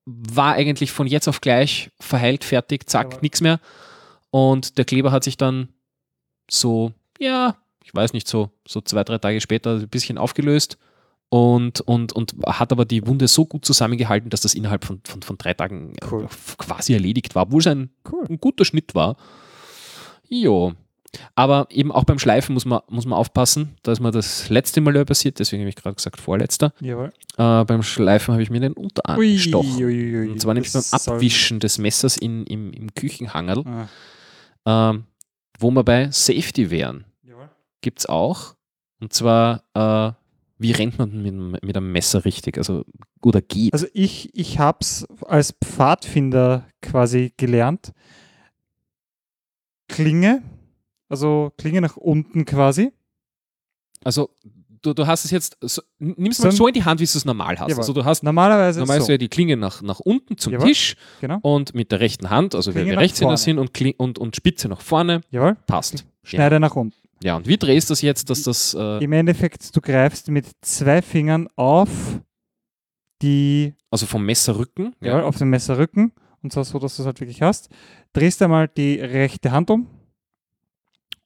[0.04, 3.22] war eigentlich von jetzt auf gleich verheilt, fertig, zack, Jawohl.
[3.22, 3.60] nichts mehr.
[4.30, 5.68] Und der Kleber hat sich dann
[6.50, 10.76] so, ja, ich weiß nicht, so, so zwei, drei Tage später ein bisschen aufgelöst
[11.30, 15.22] und, und, und hat aber die Wunde so gut zusammengehalten, dass das innerhalb von, von,
[15.22, 16.26] von drei Tagen Cool.
[16.58, 18.26] quasi erledigt war, obwohl es ein, Cool.
[18.28, 19.16] ein guter Schnitt war.
[20.28, 20.72] Jo.
[21.34, 23.76] Aber eben auch beim Schleifen muss man, muss man aufpassen.
[23.82, 26.72] Da ist mir das letzte Mal passiert, deswegen habe ich gerade gesagt vorletzter.
[26.80, 29.76] Äh, beim Schleifen habe ich mir den Unterarm Ui, gestochen.
[29.76, 33.64] ui, ui, Und zwar nämlich beim Abwischen des Messers in, im, im Küchenhangel,
[34.64, 35.04] Ah, ähm,
[35.58, 37.04] wo wir bei Safety wären.
[37.80, 38.54] Gibt es auch.
[39.00, 40.12] Und zwar, äh,
[40.58, 42.58] wie rennt man mit, mit einem Messer richtig?
[42.58, 42.84] Also,
[43.22, 43.72] oder geht.
[43.72, 47.92] Also ich, ich habe es als Pfadfinder quasi gelernt.
[49.88, 50.42] Klinge,
[51.08, 52.92] also Klinge nach unten quasi.
[54.04, 54.30] Also,
[54.82, 57.24] du, du hast es jetzt, so, nimmst mal so in die Hand, wie du es
[57.24, 57.68] normal hast.
[57.70, 57.80] Jawohl.
[57.80, 59.06] Also, du hast Normalerweise normal so.
[59.06, 60.68] so die Klinge nach, nach unten zum Jawohl.
[60.68, 61.38] Tisch Genau.
[61.42, 64.80] und mit der rechten Hand, also Klinge wir Rechtshänder sind und, und, und Spitze nach
[64.80, 65.56] vorne, Jawohl.
[65.66, 66.06] passt.
[66.22, 66.96] Schneide nach unten.
[67.22, 68.74] Ja, und wie drehst du das jetzt, dass das.
[68.74, 71.90] Äh, Im Endeffekt, du greifst mit zwei Fingern auf
[73.22, 74.94] die, also vom Messerrücken.
[75.00, 76.12] jawohl, auf den Messerrücken
[76.42, 77.68] und zwar so, dass du es halt wirklich hast.
[78.12, 79.88] Drehst einmal die rechte Hand um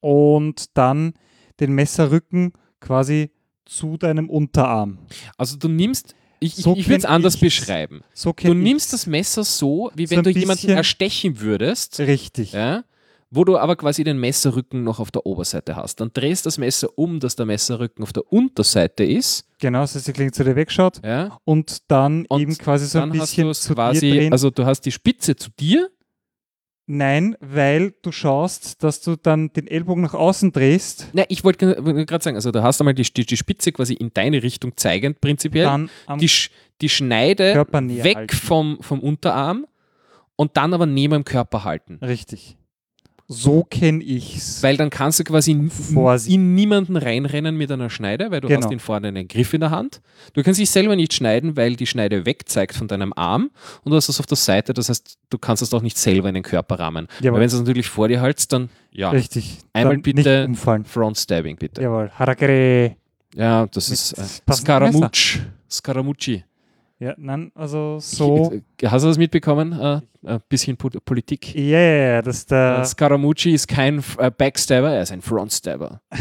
[0.02, 1.14] und dann
[1.60, 3.30] den Messerrücken quasi
[3.64, 4.98] zu deinem Unterarm.
[5.38, 8.02] Also du nimmst, ich, So ich, ich würde es anders beschreiben.
[8.12, 9.02] So Du nimmst ich's.
[9.02, 12.52] das Messer so, wie wenn du jemanden erstechen würdest, Richtig.
[12.52, 12.82] ja,
[13.30, 16.00] wo du aber quasi den Messerrücken noch auf der Oberseite hast.
[16.00, 19.46] Dann drehst das Messer um, dass der Messerrücken auf der Unterseite ist.
[19.60, 21.38] Genau, dass die Klinge zu dir wegschaut Ja.
[21.44, 24.32] und dann Und eben quasi so ein bisschen zu dir quasi, drehen.
[24.32, 25.88] also du hast die Spitze zu dir
[26.86, 31.76] Nein, weil du schaust, dass du dann den Ellbogen nach außen drehst, Na, ich wollte
[32.06, 35.20] gerade sagen, also du hast einmal die, die, die Spitze quasi in deine Richtung zeigend
[35.20, 35.64] prinzipiell.
[35.64, 36.30] dann die,
[36.80, 38.36] die Schneide weg halten.
[38.36, 39.66] vom, vom Unterarm
[40.36, 41.98] und dann aber neben dem Körper halten.
[42.02, 42.56] Richtig.
[43.32, 44.62] So kenne ich's.
[44.62, 46.34] Weil dann kannst du quasi n- Vorsicht.
[46.34, 48.60] in niemanden reinrennen mit einer Schneide, weil du Genau.
[48.60, 50.00] hast den vorne einen Griff in der Hand.
[50.34, 53.50] Du kannst dich selber nicht schneiden, weil die Schneide wegzeigt von deinem Arm
[53.84, 56.28] und du hast das auf der Seite, das heißt, du kannst das auch nicht selber
[56.28, 57.08] in den Körper rahmen.
[57.18, 57.28] Jawohl.
[57.30, 59.58] Aber wenn du es natürlich vor dir hältst, dann ja, Richtig.
[59.72, 60.48] Einmal Dann bitte-.
[60.84, 61.80] Front Stabbing bitte.
[61.82, 62.10] Jawohl.
[62.10, 62.96] Harakiri.
[63.34, 65.40] Ja, das Mit ist äh, Scaramouche.
[65.70, 66.44] Scaramucci.
[67.02, 68.52] Ja, nein, also so.
[68.84, 69.72] Hast du das mitbekommen?
[69.72, 71.52] Äh, ein bisschen Po- Politik.
[71.54, 72.84] Ja, ja, ja, das der.
[72.84, 76.00] Scaramucci ist kein äh, Backstabber, er ist ein Frontstabber.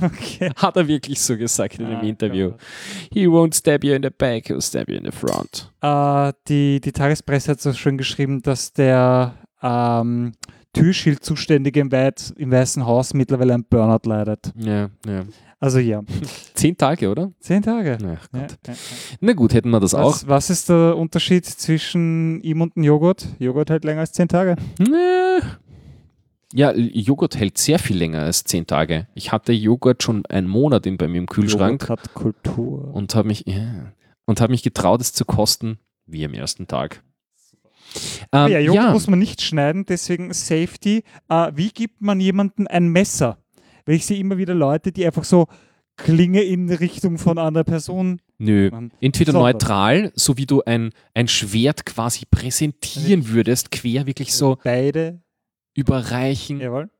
[0.00, 0.52] Okay.
[0.56, 2.50] Hat er wirklich so gesagt in einem Ah, Interview.
[2.50, 2.60] Gott.
[3.12, 5.72] He won't stab you in the back, he'll stab you in the front.
[5.82, 10.34] Äh, die, die Tagespresse hat so schön geschrieben, dass der ähm,
[10.72, 14.52] Türschildzuständige im, Weit, im Weißen Haus mittlerweile ein Burnout leidet.
[14.56, 15.24] Ja, ja.
[15.60, 16.02] Also ja,
[16.54, 17.32] Zehn Tage, oder?
[17.40, 17.98] zehn Tage.
[18.00, 18.74] Ach Ja, ja.
[19.20, 20.12] Na gut, hätten wir das auch.
[20.12, 23.26] Was, was ist der Unterschied zwischen ihm und dem Joghurt?
[23.38, 24.54] Joghurt hält länger als zehn Tage.
[26.54, 29.08] Ja, Joghurt hält sehr viel länger als zehn Tage.
[29.14, 32.94] Ich hatte Joghurt schon einen Monat in, bei mir im Kühlschrank Joghurt hat Kultur.
[32.94, 33.92] und habe mich, ja,
[34.24, 37.02] und hab mich getraut, es zu kosten, wie am ersten Tag.
[38.32, 41.04] Ähm, ja, Joghurt muss man nicht schneiden, deswegen Safety.
[41.28, 43.38] Äh, wie gibt man jemandem ein Messer?
[43.88, 45.46] Weil ich sehe immer wieder Leute, die einfach so
[45.96, 48.20] Klinge in Richtung von einer Person.
[48.36, 48.68] Nö.
[48.70, 49.38] Man, Entweder So.
[49.38, 55.22] neutral, so wie du ein, ein Schwert quasi präsentieren würdest, quer wirklich so beide
[55.74, 56.60] überreichen.
[56.60, 56.90] Jawohl.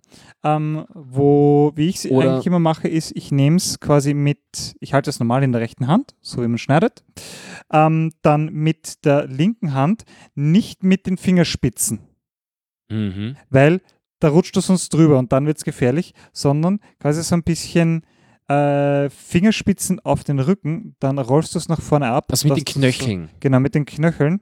[0.42, 4.38] Ähm, wo, wie ich es eigentlich immer mache, ist, ich nehme es quasi mit,
[4.80, 7.04] ich halte es normal in der rechten Hand, so wie man schneidet,
[7.70, 10.04] ähm, dann mit der linken Hand,
[10.34, 12.00] nicht mit den Fingerspitzen,
[12.90, 13.36] Mhm.
[13.50, 13.82] weil
[14.20, 18.02] da rutscht du sonst drüber und dann wird es gefährlich, sondern quasi so ein bisschen
[18.48, 22.26] äh, Fingerspitzen auf den Rücken, dann rollst du es nach vorne ab.
[22.30, 23.24] Also mit den Knöcheln.
[23.24, 24.40] So, genau, mit den Knöcheln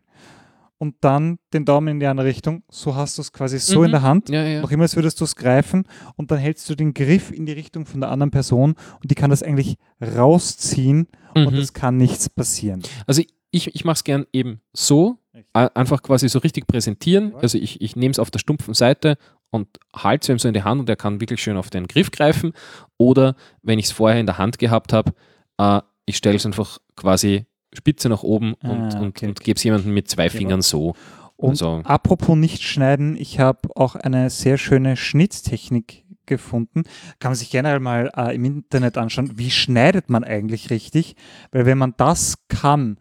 [0.78, 2.62] und dann den Daumen in die andere Richtung.
[2.70, 3.84] So hast du es quasi so Mhm.
[3.86, 4.60] in der Hand Ja, ja.
[4.60, 5.84] noch immer, als würdest du es greifen
[6.16, 9.14] und dann hältst du den Griff in die Richtung von der anderen Person und die
[9.14, 11.58] kann das eigentlich rausziehen und Mhm.
[11.58, 12.82] es kann nichts passieren.
[13.06, 15.18] Also ich, ich mache es gern eben so,
[15.54, 17.34] äh, einfach quasi so richtig präsentieren.
[17.36, 19.16] Also ich, ich nehme es auf der stumpfen Seite
[19.56, 21.86] und halte es ihm so in die Hand und er kann wirklich schön auf den
[21.88, 22.52] Griff greifen.
[22.98, 25.12] Oder wenn ich es vorher in der Hand gehabt habe,
[25.58, 29.44] äh, ich stelle es einfach quasi Spitze nach oben und, Ah, und, okay, und okay.
[29.44, 30.38] gebe es jemandem mit zwei Genau.
[30.38, 30.94] Fingern so.
[31.36, 36.84] Und Also, apropos nicht schneiden, ich habe auch eine sehr schöne Schnitttechnik gefunden.
[37.18, 41.14] Kann man sich generell mal äh, im Internet anschauen, wie schneidet man eigentlich richtig?
[41.52, 42.98] Weil wenn man das kann,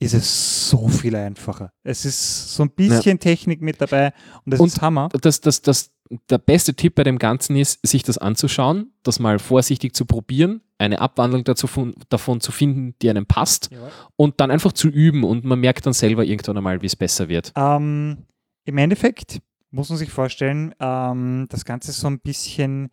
[0.00, 1.72] ist es so viel einfacher.
[1.82, 4.12] Es ist so ein bisschen Technik mit dabei
[4.44, 5.08] und das Und ist Hammer.
[5.20, 5.90] das, das, das,
[6.30, 10.60] der beste Tipp bei dem Ganzen ist, sich das anzuschauen, das mal vorsichtig zu probieren,
[10.78, 13.70] eine Abwandlung dazu, von, davon zu finden, die einem passt
[14.16, 17.28] und dann einfach zu üben und man merkt dann selber irgendwann einmal, wie es besser
[17.28, 17.52] wird.
[17.56, 18.18] Ähm,
[18.64, 19.40] Im Endeffekt
[19.70, 22.90] muss man sich vorstellen, ähm, das Ganze ist so ein bisschen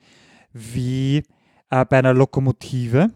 [0.53, 1.23] wie
[1.69, 3.11] äh, bei einer Lokomotive.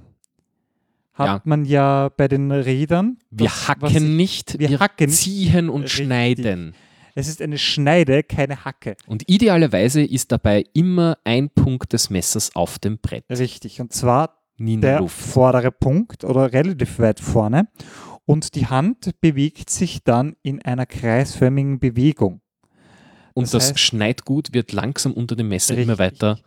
[1.14, 1.42] Hat Ja.
[1.46, 3.18] man ja bei den Rädern.
[3.32, 6.06] Wir das, hacken sich- nicht, wir, wir hacken ziehen und Richtig.
[6.06, 6.76] schneiden.
[7.18, 8.96] Es ist eine Schneide, keine Hacke.
[9.08, 13.80] Und idealerweise ist dabei immer ein Punkt des Messers auf dem Brett, Richtig.
[13.82, 15.18] Und zwar der Luft.
[15.18, 17.68] vordere Punkt oder relativ weit vorne.
[18.26, 22.42] Und die Hand bewegt sich dann in einer kreisförmigen Bewegung.
[23.34, 26.00] Und das das, heißt- Schneidgut wird langsam unter dem Messer immer Richtig.
[26.22, 26.44] weiter Das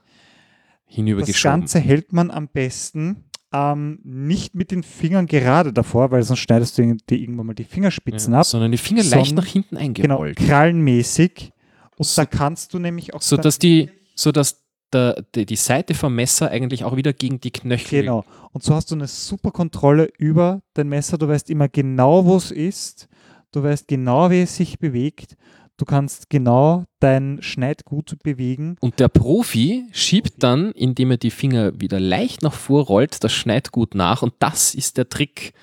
[0.97, 1.61] hinübergeschoben.
[1.61, 6.77] Ganze hält man am besten ähm, nicht mit den Fingern gerade davor, weil sonst schneidest
[6.79, 8.47] du dir irgendwann mal die Fingerspitzen ja, ab.
[8.47, 10.37] sondern die Finger leicht nach hinten Genau, eingerollt.
[10.39, 11.53] krallenmäßig.
[11.97, 13.23] Und So- da kannst du nämlich auch.
[13.23, 14.63] sodass die, sodass
[14.93, 18.03] der, die, die Seite vom Messer eigentlich auch wieder gegen die Knöchel.
[18.03, 18.25] Genau.
[18.53, 21.19] Und so hast du eine super Kontrolle über dein Messer.
[21.19, 23.09] Du weißt immer genau, wo es ist.
[23.53, 25.37] Du weißt genau, wie es sich bewegt.
[25.79, 28.77] Du kannst genau dein Schneidgut bewegen.
[28.81, 33.95] Und der Profi schiebt dann, indem er die Finger wieder leicht nach vorrollt, das Schneidgut
[33.95, 35.55] nach und das ist der Trick.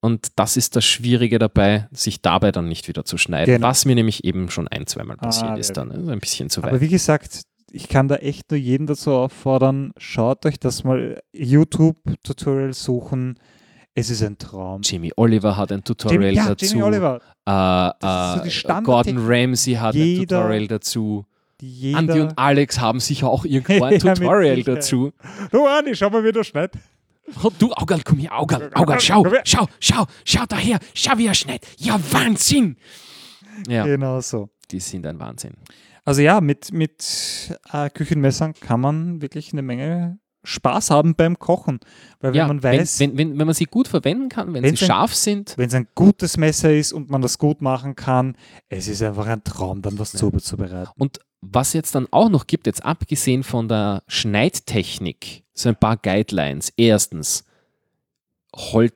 [0.00, 3.56] Und das ist das Schwierige dabei, sich dabei dann nicht wieder zu schneiden.
[3.56, 3.66] Genau.
[3.66, 5.90] Was mir nämlich eben schon ein, zweimal passiert Ah, ist dann.
[5.90, 6.70] Also ein bisschen zu weit.
[6.70, 11.20] Aber wie gesagt, ich kann da echt nur jeden dazu auffordern, schaut euch das mal
[11.32, 13.38] YouTube-Tutorial suchen.
[13.94, 14.82] Es ist ein Traum.
[14.84, 16.64] Jamie Oliver hat ein Tutorial Jamie, ja, dazu.
[16.66, 17.20] Jamie Oliver.
[17.46, 18.84] Äh, ist so äh, Standardtechnik.
[18.84, 21.24] Gordon Ramsay hat ein Jeder- Tutorial dazu.
[21.62, 25.12] Jeder, Andy und Alex haben sicher auch irgendwo ein Ja, Tutorial dazu.
[25.50, 26.74] Du, Andi, schau mal, wie du schneidet.
[27.44, 31.34] Oh, du, Augal, komm hier, Augal, Augal, schau, schau, schau, schau daher, schau, wie er
[31.34, 31.66] schneidet.
[31.78, 32.76] Ja, Wahnsinn!
[33.68, 34.48] Ja, Genau so.
[34.70, 35.52] die sind ein Wahnsinn.
[36.04, 41.80] Also ja, mit, mit äh, Küchenmessern kann man wirklich eine Menge Spaß haben beim Kochen.
[42.20, 44.62] Weil wenn ja, man weiß, wenn, wenn, wenn, wenn man sie gut verwenden kann, wenn
[44.64, 47.94] sie ein- scharf sind, wenn es ein gutes Messer ist und man das gut machen
[47.96, 48.36] kann,
[48.68, 50.20] es ist einfach ein Traum, dann was Ja.
[50.20, 50.92] zuzubereiten.
[50.96, 55.96] Und was jetzt dann auch noch gibt, jetzt abgesehen von der Schneidtechnik, so ein paar
[55.96, 56.72] Guidelines.
[56.76, 57.44] Erstens,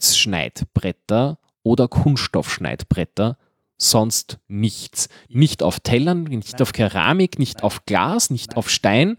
[0.04, 3.38] Holzschneidbretter oder Kunststoffschneidbretter,
[3.76, 5.08] sonst nichts.
[5.28, 9.16] Nicht auf Tellern, nicht auf Keramik, nicht auf Glas, nicht auf Stein.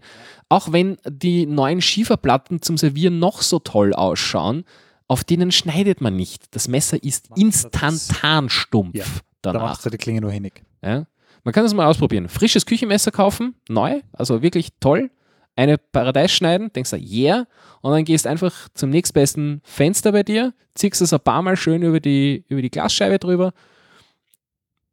[0.48, 4.64] Auch wenn die neuen Schieferplatten zum Servieren noch so toll ausschauen,
[5.08, 6.54] auf denen schneidet man nicht.
[6.54, 9.04] Das Messer ist instantan stumpf Ja,
[9.42, 9.68] Da danach.
[9.70, 10.62] machst du die Klinge nur hinnig.
[10.82, 11.06] Ja.
[11.44, 12.28] Man kann das mal ausprobieren.
[12.28, 15.10] Frisches Küchenmesser kaufen, neu, also wirklich toll.
[15.54, 17.46] Eine Paradies schneiden, denkst du, yeah,
[17.80, 21.82] und dann gehst einfach zum nächstbesten Fenster bei dir, ziehst es ein paar Mal schön
[21.82, 23.52] über die, über die Glasscheibe drüber.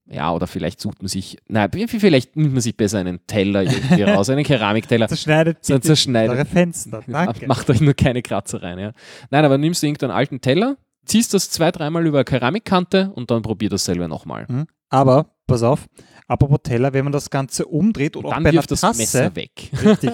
[0.06, 4.04] Ja, oder vielleicht sucht man sich, nein, vielleicht nimmt man sich besser einen Teller irgendwie
[4.04, 5.08] raus, einen Keramikteller.
[5.08, 6.36] Zerschneidet So zerschneidet.
[6.36, 7.04] eure Fenster.
[7.08, 7.48] Danke.
[7.48, 8.80] Macht euch nur keine Kratzer rein.
[8.80, 8.92] Ja.
[9.30, 13.32] Nein, aber nimmst du irgendeinen alten Teller, ziehst das zwei, dreimal über eine Keramikkante und
[13.32, 14.46] dann probier das selber nochmal.
[14.50, 14.66] Mhm.
[14.90, 15.86] Aber, pass auf,
[16.28, 19.36] apropos Teller, wenn man das Ganze umdreht oder auch Dann bei einer das Tasse, Messer
[19.36, 19.72] weg.
[19.84, 20.12] Richtig.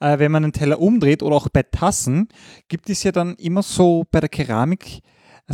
[0.00, 2.28] äh, wenn man einen Teller umdreht oder auch bei Tassen,
[2.68, 5.00] gibt es ja dann immer so bei der Keramik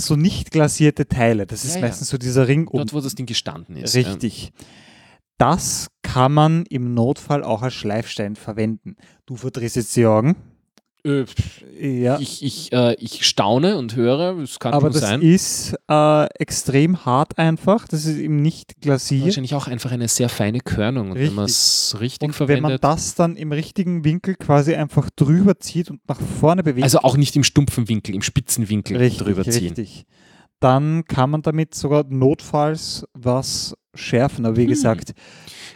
[0.00, 1.46] so nicht glasierte Teile.
[1.46, 1.86] Das ist Ja, ja.
[1.86, 2.78] meistens so dieser Ring um.
[2.78, 3.94] Dort, wo das Ding gestanden ist.
[3.94, 4.52] Richtig.
[5.38, 8.96] Das kann man im Notfall auch als Schleifstein verwenden.
[9.24, 10.36] Du verdrehst jetzt die Augen.
[11.08, 11.24] Äh,
[12.02, 12.18] Ja.
[12.18, 15.22] ich, ich, äh, ich staune und höre, es kann aber das sein.
[15.22, 17.86] ist äh, extrem hart einfach.
[17.88, 19.24] Das ist eben nicht glasiert.
[19.26, 21.10] Wahrscheinlich auch einfach eine sehr feine Körnung.
[21.10, 21.36] Und wenn Richtig.
[21.36, 22.84] man es richtig Und wenn man verwendet.
[22.84, 27.16] das dann im richtigen Winkel quasi einfach drüber zieht und nach vorne bewegt, Also auch
[27.16, 29.68] nicht im stumpfen Winkel, im spitzen Winkel richtig, drüber ziehen.
[29.74, 30.04] richtig,
[30.60, 34.44] dann kann man damit sogar notfalls was schärfen.
[34.46, 34.68] Aber wie Hm.
[34.68, 35.14] gesagt,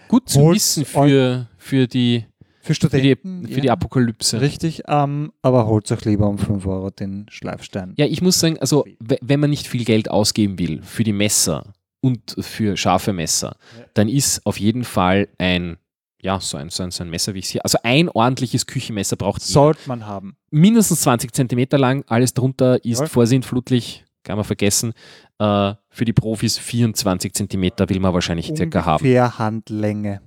[0.09, 2.27] Gut zu wissen für, für, die,
[2.63, 2.75] für für, die,
[3.17, 4.41] Studenten für die ja, Apokalypse.
[4.41, 7.93] Richtig, ähm, aber holt euch lieber um 5 Euro den Schleifstein.
[7.97, 11.13] Ja, ich muss sagen, also we- wenn man nicht viel Geld ausgeben will für die
[11.13, 13.85] Messer und für scharfe Messer, Ja.
[13.95, 15.77] dann ist auf jeden Fall ein,
[16.23, 17.65] ja, so ein, so ein, so ein Messer wie ich hier.
[17.65, 19.53] Also ein ordentliches Küchenmesser braucht jeder.
[19.53, 20.37] Sollte man haben.
[20.51, 23.09] mindestens 20 Zentimeter lang, alles drunter ist Jawohl.
[23.09, 24.93] vorsintflutlich, kann man vergessen.
[25.41, 29.03] Äh, für die Profis 24 Zentimeter will man wahrscheinlich circa haben.
[29.03, 30.21] Ungefähr Handlänge.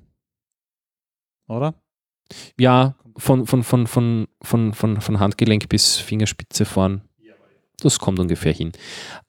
[1.47, 1.75] Oder?
[2.59, 7.01] Ja, von, von, von, von, von, von, von Handgelenk bis Fingerspitze vorn.
[7.81, 8.71] Das kommt ungefähr hin.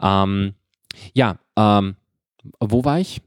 [0.00, 0.54] Ähm,
[1.14, 1.96] ja, ähm,
[2.60, 3.20] wo war ich?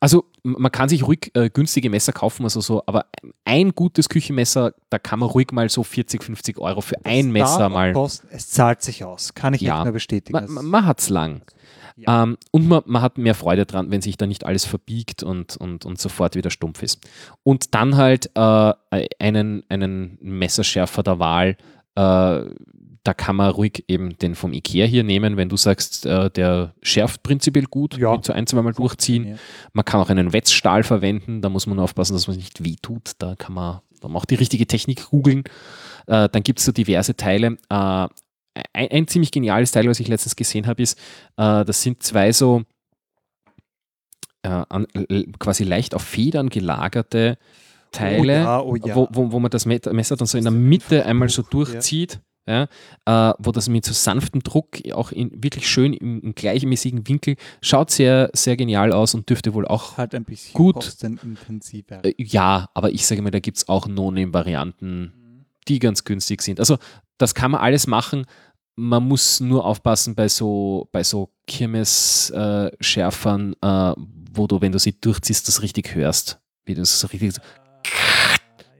[0.00, 3.06] Also man kann sich ruhig äh, günstige Messer kaufen, also so, aber
[3.44, 7.32] ein gutes Küchenmesser, da kann man ruhig mal so 40, 50 Euro für ein Es
[7.32, 7.92] Messer mal.
[7.92, 8.28] Kosten.
[8.30, 9.34] Es zahlt sich aus.
[9.34, 9.76] Kann ich Ja.
[9.76, 10.32] nicht mehr bestätigen.
[10.34, 11.42] Man, Es- man, man hat es lang.
[11.96, 12.24] Ja.
[12.24, 15.56] Ähm, und man, man hat mehr Freude dran, wenn sich da nicht alles verbiegt und,
[15.56, 17.06] und, und sofort wieder stumpf ist.
[17.42, 18.72] Und dann halt äh,
[19.18, 21.56] einen, einen Messerschärfer der Wahl,
[21.94, 22.44] äh,
[23.04, 26.74] da kann man ruhig eben den vom Ikea hier nehmen, wenn du sagst, äh, der
[26.82, 28.18] schärft prinzipiell gut, Ja.
[28.22, 29.28] so ein, zweimal durchziehen.
[29.28, 29.34] Ja.
[29.74, 33.12] Man kann auch einen Wetzstahl verwenden, da muss man aufpassen, dass man nicht wehtut.
[33.18, 35.44] Da kann man, da man auch die richtige Technik googeln.
[36.06, 37.58] Äh, dann gibt es so diverse Teile.
[37.68, 38.08] Äh,
[38.72, 40.98] ein, ein ziemlich geniales Teil, was ich letztens gesehen habe, ist,
[41.36, 42.62] äh, das sind zwei so
[44.42, 44.86] äh, an,
[45.38, 47.38] quasi leicht auf Federn gelagerte
[47.90, 48.94] Teile, Oh ja, oh ja.
[48.94, 52.20] wo, wo, wo man das Messer dann so in der Mitte einmal so durchzieht.
[52.46, 52.68] Ja,
[53.06, 57.36] äh, wo das mit so sanftem Druck auch in, wirklich schön im, im gleichmäßigen Winkel
[57.62, 60.74] schaut sehr, sehr genial aus und dürfte wohl auch halt ein bisschen Gut.
[60.74, 62.04] kostenintensiver.
[62.04, 66.60] äh, ja, aber ich sage mal, da gibt es auch No-Name-Varianten, die ganz günstig sind.
[66.60, 66.76] Also
[67.18, 68.24] das kann man alles machen.
[68.76, 73.94] Man muss nur aufpassen bei so, bei so Kirmes-Schärfern, äh,
[74.32, 76.38] wo du, wenn du sie durchziehst, das richtig hörst.
[76.64, 77.42] Wie das so richtig so,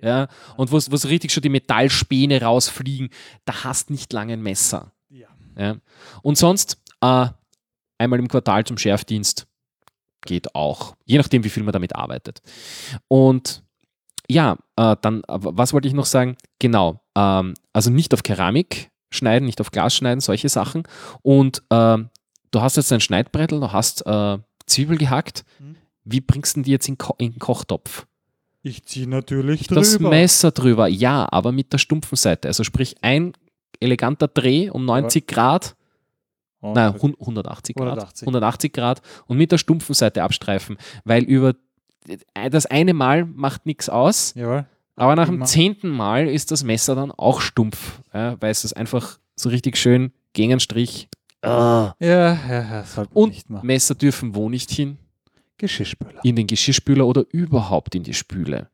[0.04, 3.08] ja, und wo so richtig schon die Metallspäne rausfliegen,
[3.46, 4.92] da hast nicht lange ein Messer.
[5.08, 5.28] Ja.
[5.56, 5.76] Ja.
[6.22, 7.28] Und sonst äh,
[7.96, 9.46] einmal im Quartal zum Schärfdienst
[10.26, 12.42] geht auch, je nachdem, wie viel man damit arbeitet.
[13.08, 13.62] Und
[14.28, 16.36] ja, äh, dann, aber was wollte ich noch sagen?
[16.58, 20.82] Genau, ähm, also nicht auf Keramik schneiden, nicht auf Glas schneiden, solche Sachen.
[21.22, 22.10] Und ähm,
[22.50, 25.44] du hast jetzt ein Schneidbrettel, du hast äh, Zwiebel gehackt.
[25.58, 25.76] Mhm.
[26.04, 28.06] Wie bringst du die jetzt in, Ko in den Kochtopf?
[28.62, 30.10] Ich ziehe natürlich Das drüber.
[30.10, 32.48] Messer drüber, ja, aber mit der stumpfen Seite.
[32.48, 33.32] Also sprich ein
[33.80, 35.76] eleganter Dreh um 90 Grad,
[36.62, 37.00] Oh, nein, okay.
[37.02, 38.26] hun- 180 Grad, 180.
[38.26, 41.54] 180 Grad und mit der stumpfen Seite abstreifen, weil über
[42.50, 44.64] das eine Mal macht nichts aus, Jawohl.
[44.96, 45.46] Aber nach dem Immer.
[45.46, 49.76] zehnten Mal ist das Messer dann auch stumpf, ja, weil es ist einfach so richtig
[49.76, 51.08] schön gegen einen Strich.
[51.42, 51.92] Ah.
[51.98, 53.66] Ja, ja, ja, sollte man Und nicht machen.
[53.66, 54.98] Messer dürfen wo nicht hin?
[55.58, 56.20] Geschirrspüler.
[56.24, 58.68] in den Geschirrspüler oder überhaupt in die Spüle.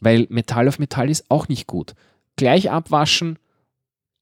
[0.00, 1.94] Weil Metall auf Metall ist auch nicht gut.
[2.36, 3.38] Gleich abwaschen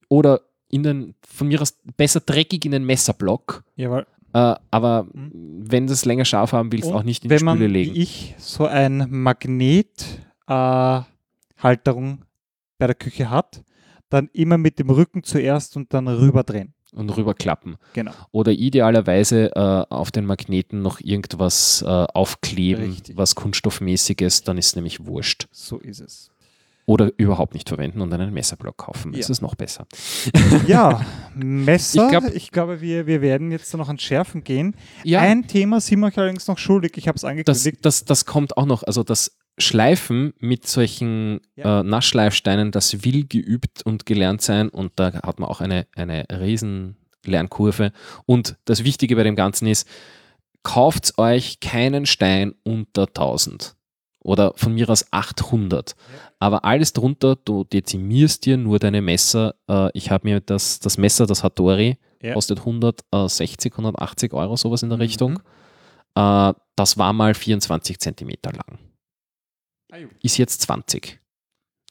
[0.09, 3.65] oder in den, von mir aus besser dreckig in den Messerblock.
[3.77, 4.07] Jawohl.
[4.35, 5.31] Äh, aber Mhm.
[5.71, 7.69] wenn du es länger scharf haben willst, Und auch nicht in wenn die man, Spüle
[7.71, 7.97] wie legen.
[7.97, 9.07] ich, so ein
[11.65, 12.25] Magnet-Halterung
[12.79, 13.63] bei der Küche hat,
[14.11, 16.75] dann immer mit dem Rücken zuerst und dann rüberdrehen.
[16.93, 17.77] Und rüberklappen.
[17.95, 18.13] Genau.
[18.31, 19.59] Oder idealerweise äh,
[19.93, 23.17] auf den Magneten noch irgendwas äh, aufkleben, Richtig.
[23.17, 25.49] was kunststoffmäßiges, dann ist es nämlich wurscht.
[25.51, 26.31] So ist es.
[26.87, 29.13] Oder überhaupt nicht verwenden und einen Messerblock kaufen.
[29.13, 29.19] Ja.
[29.19, 29.87] Das ist noch besser.
[30.69, 31.05] Ja,
[31.35, 32.07] Messer.
[32.29, 34.77] Ich Ich, glaub- glaube, wir, wir werden jetzt noch an Schärfen gehen.
[35.03, 36.93] Ja, Ein Thema sind wir euch allerdings noch schuldig.
[36.97, 37.85] Ich habe es das, angekündigt.
[37.85, 38.83] das, das kommt auch noch.
[38.85, 41.81] Also das Schleifen mit solchen Ja.
[41.81, 46.27] äh, Nassschleifsteinen, das will geübt und gelernt sein und da hat man auch eine, eine
[46.31, 47.93] riesen Lernkurve.
[48.27, 49.89] Und das Wichtige bei dem Ganzen ist,
[50.63, 53.77] kauft euch keinen Stein unter 1000
[54.21, 55.95] oder von mir aus 800.
[56.41, 59.55] Aber alles drunter, du dezimierst dir nur deine Messer.
[59.69, 62.33] Äh, ich habe mir das, das Messer, das Hattori, Ja.
[62.35, 65.03] kostet 160, 180 Euro, sowas in der Mhm.
[65.03, 65.39] Richtung.
[66.17, 68.79] Äh, das war mal 24 Zentimeter lang.
[70.23, 71.21] Ist jetzt 20.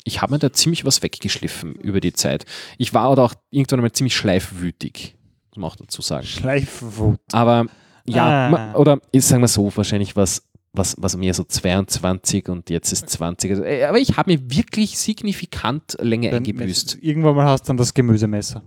[0.03, 2.45] Ich habe mir da ziemlich was weggeschliffen über die Zeit.
[2.77, 5.15] Ich war oder auch irgendwann mal ziemlich schleifwütig,
[5.49, 6.25] muss man auch dazu sagen.
[6.25, 7.19] Schleifwut.
[7.31, 7.67] Aber
[8.05, 8.49] ja, Ah.
[8.49, 10.43] ma- oder ist, sagen wir so, wahrscheinlich was,
[10.73, 13.51] was, was mehr so 22 und jetzt ist 20.
[13.51, 16.97] Also, äh, aber ich habe mir wirklich signifikant Länge Dann eingebüßt.
[17.01, 18.61] Irgendwann mal hast du dann das Gemüsemesser.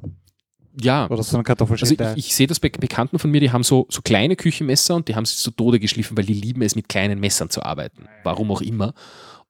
[0.80, 1.06] Ja.
[1.06, 2.14] Oder so ein Also Kartoffelschnitte.
[2.16, 5.08] ich, ich sehe das bei Bekannten von mir, die haben so, so kleine Küchenmesser und
[5.08, 8.06] die haben sich zu Tode geschliffen, weil die lieben es, mit kleinen Messern zu arbeiten.
[8.24, 8.94] Warum auch immer.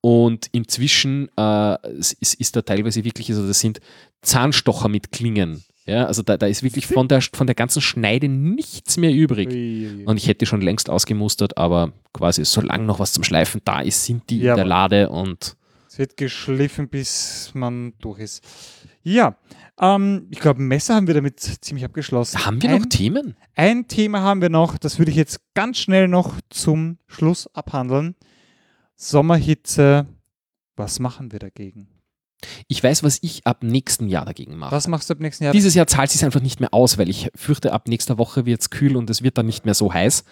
[0.01, 3.81] Und inzwischen äh, ist, ist da teilweise wirklich, also das sind
[4.23, 5.65] Zahnstocher mit Klingen.
[5.87, 9.49] Ja, also da, da ist wirklich von der, von der ganzen Schneide nichts mehr übrig.
[9.49, 10.05] Ui, ui.
[10.05, 14.05] Und ich hätte schon längst ausgemustert, aber quasi solange noch was zum Schleifen da ist,
[14.05, 15.57] sind die Ja, in der Lade und
[15.89, 18.45] Es wird geschliffen, bis man durch ist.
[19.05, 19.37] Ja,
[19.81, 22.45] ähm, ich glaube, Messer haben wir damit ziemlich abgeschlossen.
[22.45, 23.37] haben wir ein, noch Themen?
[23.55, 28.15] Ein Thema haben wir noch, das würde ich jetzt ganz schnell noch zum Schluss abhandeln.
[28.95, 30.07] Sommerhitze,
[30.77, 31.89] was machen wir dagegen?
[32.69, 34.73] Ich weiß, was ich ab nächsten Jahr dagegen mache.
[34.73, 35.53] Was machst du ab nächsten Jahr?
[35.53, 38.47] Dieses Jahr zahlt es sich einfach nicht mehr aus, weil ich fürchte, ab nächster Woche
[38.47, 40.25] wird es kühl und es wird dann nicht mehr so heiß.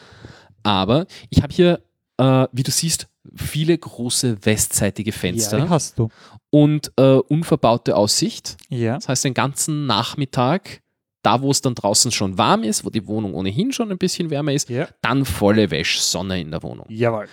[0.62, 1.82] Aber ich habe hier,
[2.18, 6.08] äh, wie du siehst, viele große westseitige Fenster ja, hast du.
[6.50, 8.56] und äh, unverbaute Aussicht.
[8.68, 8.94] Ja.
[8.94, 10.80] Das heißt, den ganzen Nachmittag,
[11.22, 14.30] da wo es dann draußen schon warm ist, wo die Wohnung ohnehin schon ein bisschen
[14.30, 14.88] wärmer ist, Ja.
[15.02, 16.86] dann volle Wäsche, Sonne in der Wohnung.
[16.88, 17.26] Jawohl.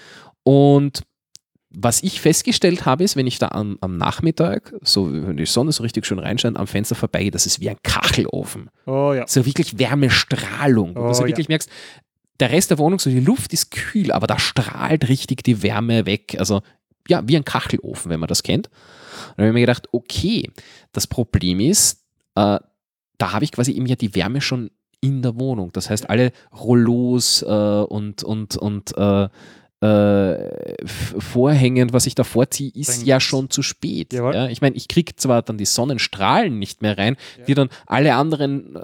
[0.43, 1.01] Und
[1.73, 5.71] was ich festgestellt habe, ist, wenn ich da am, am Nachmittag, so wenn die Sonne
[5.71, 8.69] so richtig schön reinscheint, am Fenster vorbeigehe, das ist wie ein Kachelofen.
[8.85, 9.25] Oh ja.
[9.27, 10.95] So wirklich Wärmestrahlung.
[10.95, 11.29] wo Oh, du so ja.
[11.29, 11.69] wirklich merkst,
[12.41, 16.05] der Rest der Wohnung, so die Luft ist kühl, aber da strahlt richtig die Wärme
[16.05, 16.35] weg.
[16.39, 16.61] Also
[17.07, 18.67] ja, wie ein Kachelofen, wenn man das kennt.
[18.67, 20.49] Und dann habe ich mir gedacht, okay,
[20.91, 22.03] das Problem ist,
[22.35, 22.59] äh,
[23.17, 25.71] da habe ich quasi eben ja die Wärme schon in der Wohnung.
[25.73, 29.29] Das heißt, alle Rollos äh, und, und, und äh,
[29.81, 34.13] äh, Vorhängen, was ich da vorziehe, ist Bringt ja schon zu spät.
[34.13, 37.45] Ja, ich meine, ich kriege zwar dann die Sonnenstrahlen nicht mehr rein, Ja.
[37.45, 38.81] die dann alle anderen äh,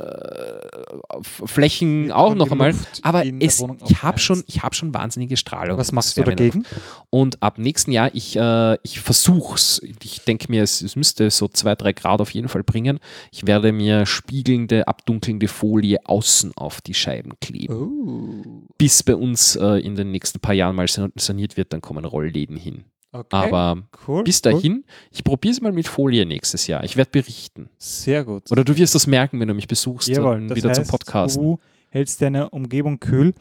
[1.21, 5.77] Flächen auch noch einmal, aber es, ich habe schon, ich hab schon wahnsinnige Strahlung.
[5.77, 6.65] Was machst du dagegen?
[7.09, 9.81] und ab nächsten Jahr, ich, äh, ich versuch's.
[10.03, 12.99] Ich denke mir, es, es müsste so zwei, drei Grad auf jeden Fall bringen.
[13.31, 17.73] Ich werde mir spiegelnde, abdunkelnde Folie außen auf die Scheiben kleben.
[17.73, 18.67] Oh.
[18.77, 22.05] Bis bei uns äh, in den nächsten paar Jahren mal san- saniert wird, dann kommen
[22.05, 22.85] Rollläden hin.
[23.11, 23.27] Okay.
[23.31, 24.23] Aber cool.
[24.23, 24.51] bis cool.
[24.51, 26.83] dahin, ich probiere es mal mit Folie nächstes Jahr.
[26.83, 27.69] Ich werde berichten.
[27.77, 28.51] Sehr gut.
[28.51, 31.37] Oder du wirst das merken, wenn du mich besuchst, Jawohl, das wieder heißt, zum Podcast.
[31.37, 31.57] Du
[31.89, 33.33] hältst deine Umgebung kühl.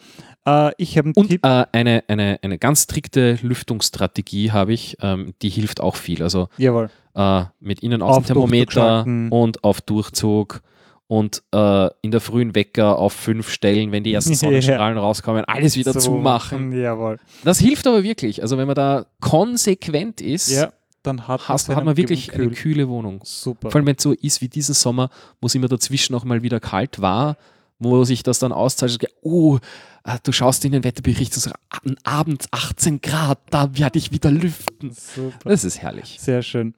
[0.47, 1.44] Äh, ich habe einen Und Tipp.
[1.44, 6.23] äh, eine, eine, eine ganz strikte Lüftungsstrategie habe ich, ähm, die hilft auch viel.
[6.23, 9.28] Also äh, mit innen Auf Außenthermometer Durchzug schalten.
[9.31, 10.62] und auf Durchzug
[11.08, 14.36] und äh, in der frühen Wecker auf fünf Stellen, wenn die ersten Ja.
[14.38, 16.72] Sonnenstrahlen rauskommen, alles wieder So zumachen.
[16.72, 17.18] Jawohl.
[17.44, 18.42] Das hilft aber wirklich.
[18.42, 20.72] Also wenn man da konsequent ist, Ja,
[21.02, 22.54] dann hat, hast, hat man wirklich eine kühl.
[22.56, 23.20] kühle Wohnung.
[23.22, 23.70] Super.
[23.70, 25.10] Vor allem, wenn es so ist wie diesen Sommer,
[25.40, 27.36] wo es immer dazwischen noch mal wieder kalt war,
[27.78, 29.58] wo sich das dann auszeichnet, oh,
[30.04, 34.30] äh, du schaust in den Wetterbericht, so, an abends 18 Grad, da werde ich wieder
[34.32, 34.90] lüften.
[34.92, 35.50] Super.
[35.50, 36.16] Das ist herrlich.
[36.20, 36.74] Sehr schön.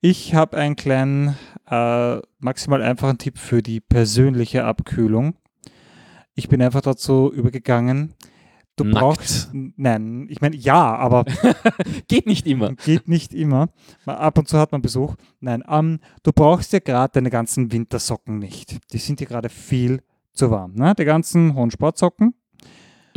[0.00, 1.36] Ich habe einen kleinen,
[1.68, 5.34] äh, maximal einfachen Tipp für die persönliche Abkühlung.
[6.34, 8.14] Ich bin einfach dazu übergegangen.
[8.76, 8.98] Du Nackt.
[9.00, 11.24] brauchst, nein, ich meine, ja, aber
[12.08, 12.74] Geht nicht immer.
[12.74, 13.70] geht nicht immer.
[14.04, 15.16] Ab und zu hat man Besuch.
[15.40, 18.76] Nein, ähm, du brauchst ja gerade deine ganzen Wintersocken nicht.
[18.92, 20.02] Die sind dir gerade viel
[20.34, 20.74] zu warm.
[20.74, 20.94] Ne?
[20.94, 22.34] Die ganzen hohen Sportsocken.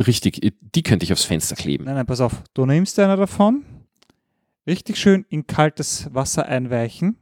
[0.00, 1.84] Richtig, die könnte ich aufs Fenster kleben.
[1.84, 2.42] Nein, nein, pass auf.
[2.54, 3.62] Du nimmst einer davon,
[4.66, 7.16] richtig schön in kaltes Wasser einweichen,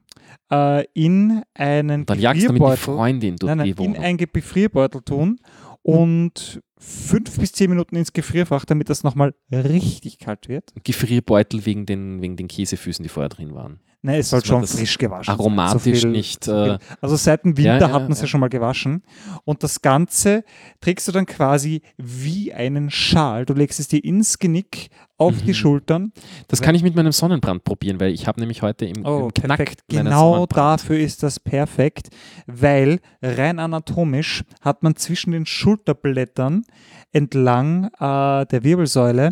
[0.51, 3.97] äh, in einen Dann Gefrierbeutel, Freundin durch nein, nein, die in Wohnung.
[3.97, 5.39] einen Gefrierbeutel tun
[5.83, 10.73] und fünf bis zehn Minuten ins Gefrierfach, damit das nochmal richtig kalt wird.
[10.85, 13.81] Gefrierbeutel wegen den, wegen den Käsefüßen, die vorher drin waren.
[14.01, 15.41] Nein, es soll schon frisch gewaschen sein.
[15.41, 16.47] Aromatisch So nicht.
[16.47, 18.25] Äh, Also seit dem Ja, Winter ja, hat man es ja.
[18.25, 18.29] ja.
[18.29, 19.03] schon mal gewaschen.
[19.45, 20.45] Und das Ganze
[20.81, 23.45] trägst du dann quasi wie einen Schal.
[23.45, 25.55] Du legst es dir ins Genick, auf die Mhm.
[25.55, 26.13] Schultern.
[26.47, 29.43] das kann ich mit meinem Sonnenbrand probieren, weil ich habe nämlich heute im, Oh, im
[29.43, 29.83] perfekt.
[29.89, 32.09] Genau dafür ist das perfekt,
[32.47, 36.63] weil rein anatomisch hat man zwischen den Schulterblättern
[37.13, 39.31] entlang äh, der Wirbelsäule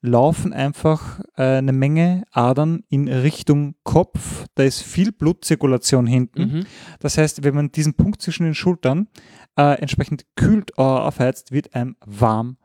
[0.00, 4.46] laufen einfach äh, eine Menge Adern in Richtung Kopf.
[4.54, 6.40] Da ist viel Blutzirkulation hinten.
[6.42, 6.66] Mhm.
[7.00, 9.08] Das heißt, wenn man diesen Punkt zwischen den Schultern
[9.58, 12.56] äh, entsprechend kühlt oder aufheizt, wird einem warm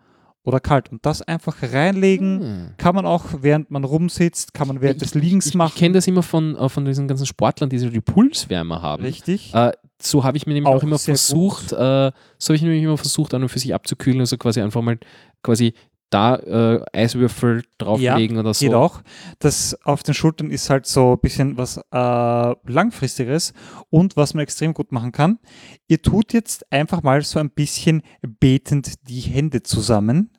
[0.43, 0.91] oder kalt.
[0.91, 2.67] Und das einfach reinlegen Hm.
[2.77, 5.71] kann man auch, während man rumsitzt, kann man während des Liegens Ich, machen.
[5.73, 9.03] ich kenne das immer von, äh, von diesen ganzen Sportlern, die so die Pulswärme haben.
[9.03, 9.53] Richtig.
[9.53, 9.71] Äh,
[10.01, 12.97] so habe ich mir nämlich auch, Auch immer versucht, äh, so habe ich nämlich immer
[12.97, 14.97] versucht, an und für sich abzukühlen, also quasi einfach mal
[15.43, 15.73] quasi
[16.09, 18.65] da äh, Eiswürfel drauflegen oder so.
[18.65, 19.01] Geht auch.
[19.39, 23.53] Das auf den Schultern ist halt so ein bisschen was äh, langfristiges
[23.89, 25.39] und was man extrem gut machen kann.
[25.87, 30.29] Ihr tut jetzt einfach mal so ein bisschen betend die Hände zusammen.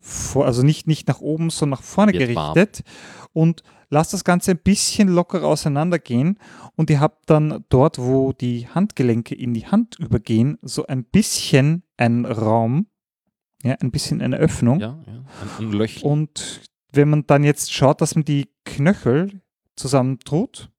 [0.00, 2.54] Vor, also nicht, nicht nach oben, sondern nach vorne Wird warm.
[2.54, 2.84] gerichtet
[3.32, 6.38] und lasst das Ganze ein bisschen locker auseinandergehen
[6.76, 11.82] und ihr habt dann dort, wo die Handgelenke in die Hand übergehen, so ein bisschen
[11.96, 12.86] einen Raum,
[13.64, 14.78] ja, ein bisschen eine Öffnung.
[14.78, 15.24] Ja, ja.
[15.58, 16.08] Ein, ein Löchchen.
[16.08, 16.60] Und
[16.92, 19.40] wenn man dann jetzt schaut, dass man die Knöchel
[19.74, 20.70] zusammentut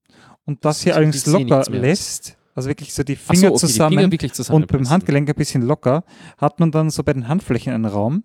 [0.45, 3.53] und das hier So, allerdings locker lässt, also wirklich so die Ach so, Finger okay,
[3.53, 4.89] die zusammen Finger wirklich und beim.
[4.89, 6.03] Handgelenk ein bisschen locker,
[6.37, 8.23] hat man dann so bei den Handflächen einen Raum.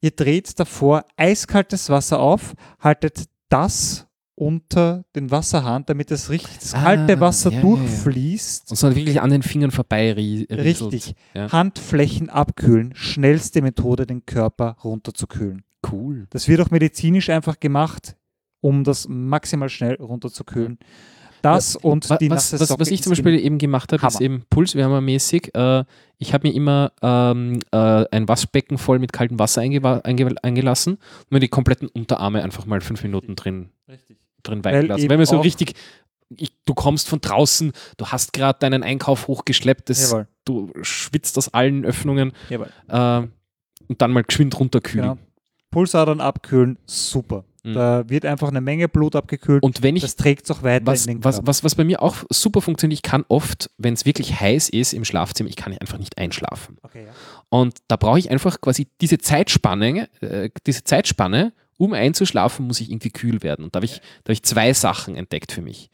[0.00, 4.06] Ihr dreht davor eiskaltes Wasser auf, haltet das
[4.36, 7.68] unter den Wasserhahn, damit das richtig das Ah, kalte Wasser ja, ja, ja.
[7.76, 8.70] durchfließt.
[8.70, 10.92] Und so wirklich an den Fingern vorbei rie- rieselt.
[10.92, 11.14] Richtig.
[11.34, 11.50] Ja.
[11.50, 12.92] Handflächen abkühlen.
[12.94, 15.64] Schnellste Methode, den Körper runterzukühlen.
[15.90, 16.26] Cool.
[16.30, 18.16] Das wird auch medizinisch einfach gemacht,
[18.60, 20.78] um das maximal schnell runterzukühlen.
[21.42, 24.04] Das und Wa- die was, nasse was, Socke was ich zum Beispiel eben gemacht habe,
[24.06, 25.54] ist eben pulswärmermäßig.
[25.54, 25.84] Äh,
[26.18, 29.80] ich habe mir immer ähm, äh, ein Waschbecken voll mit kaltem Wasser einge
[30.42, 34.16] eingelassen und mir die kompletten Unterarme einfach mal fünf Minuten drin, Richtig.
[34.48, 35.08] Drin weichen lassen.
[35.08, 35.74] Wenn man so richtig,
[36.36, 40.28] ich, du kommst von draußen, du hast gerade deinen Einkauf hochgeschleppt, das, Jawohl.
[40.44, 43.22] du schwitzt aus allen Öffnungen äh,
[43.88, 45.10] und dann mal geschwind runterkühlen.
[45.10, 45.18] Genau.
[45.70, 47.44] Pulsadern abkühlen, super.
[47.66, 47.74] Mhm.
[47.74, 49.62] Da wird einfach eine Menge Blut abgekühlt.
[49.62, 51.84] Und wenn ich das trägt es auch weiter was, in den was, was, was bei
[51.84, 55.56] mir auch super funktioniert, ich kann oft, wenn es wirklich heiß ist im Schlafzimmer, ich
[55.56, 56.78] kann einfach nicht einschlafen.
[56.82, 57.12] Okay, ja.
[57.48, 62.90] Und da brauche ich einfach quasi diese Zeitspanne, äh, diese Zeitspanne, um einzuschlafen, muss ich
[62.90, 63.64] irgendwie kühl werden.
[63.64, 65.90] Und da habe ich, da habe ich zwei Sachen entdeckt für mich.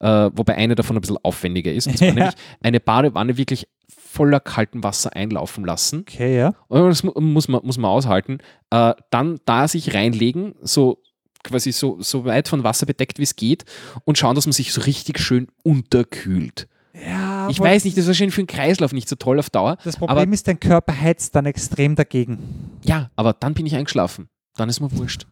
[0.00, 1.86] Äh, wobei eine davon ein bisschen aufwendiger ist.
[1.86, 2.14] Und zwar Ja.
[2.14, 6.00] nämlich eine Badewanne wirklich voller kaltem Wasser einlaufen lassen.
[6.00, 6.54] Okay, ja.
[6.68, 8.38] Und das mu- muss man, muss man aushalten.
[8.70, 11.02] Äh, dann da sich reinlegen, so
[11.42, 13.64] quasi so, so weit von Wasser bedeckt, wie es geht,
[14.04, 16.68] und schauen, dass man sich so richtig schön unterkühlt.
[16.94, 19.76] Ja, Ich weiß nicht, das ist wahrscheinlich für den Kreislauf nicht so toll auf Dauer.
[19.84, 22.38] Das Problem ist, dein Körper heizt dann extrem dagegen.
[22.84, 24.28] Ja, aber dann bin ich eingeschlafen.
[24.56, 25.26] Dann ist mir wurscht.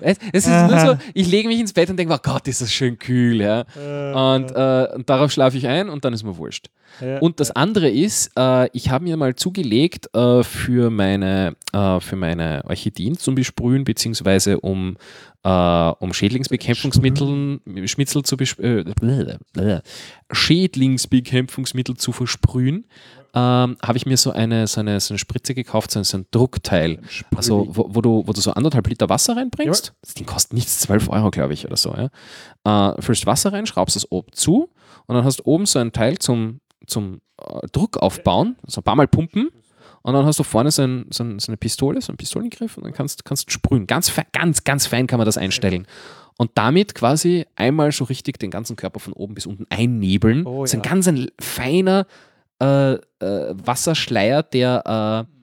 [0.00, 2.60] Es, es ist nur so, ich lege mich ins Bett und denke, oh Gott, ist
[2.60, 3.40] das schön kühl.
[3.40, 3.60] Ja?
[4.34, 6.68] Und, äh, und darauf schlafe ich ein und dann ist mir wurscht.
[7.00, 12.00] ja, Und das andere ist, äh, ich habe mir mal zugelegt äh, für, meine, äh,
[12.00, 14.96] für meine Orchideen zum Besprühen, beziehungsweise um,
[15.42, 18.36] äh, um Schädlingsbekämpfungsmittel Schmitzel zu
[20.30, 22.86] Schädlingsbekämpfungsmittel zu versprühen,
[23.36, 26.18] ähm, habe ich mir so eine, so, eine, so eine Spritze gekauft, so ein, so
[26.18, 27.00] ein Druckteil.
[27.34, 29.92] Also, wo, wo, du, wo du so anderthalb Liter Wasser reinbringst.
[30.02, 31.94] Das Ding kostet nichts, 12 Euro, glaube ich, oder so.
[32.64, 32.92] Ja.
[32.92, 34.70] Äh, füllst Wasser rein, schraubst es oben zu
[35.06, 38.84] und dann hast du oben so ein Teil zum, zum äh, Druck aufbauen, so ein
[38.84, 39.50] paar Mal pumpen
[40.02, 42.76] und dann hast du vorne so, ein, so, ein, so eine Pistole, so einen Pistolengriff
[42.76, 43.88] und dann kannst du sprühen.
[43.88, 45.86] Ganz, fein, ganz, ganz fein kann man das einstellen.
[46.36, 50.46] Und damit quasi einmal so richtig den ganzen Körper von oben bis unten einnebeln.
[50.46, 50.90] Oh, das ist ein ja.
[50.90, 52.06] ganz ein feiner
[52.60, 55.34] äh, äh, Wasserschleier, der, äh,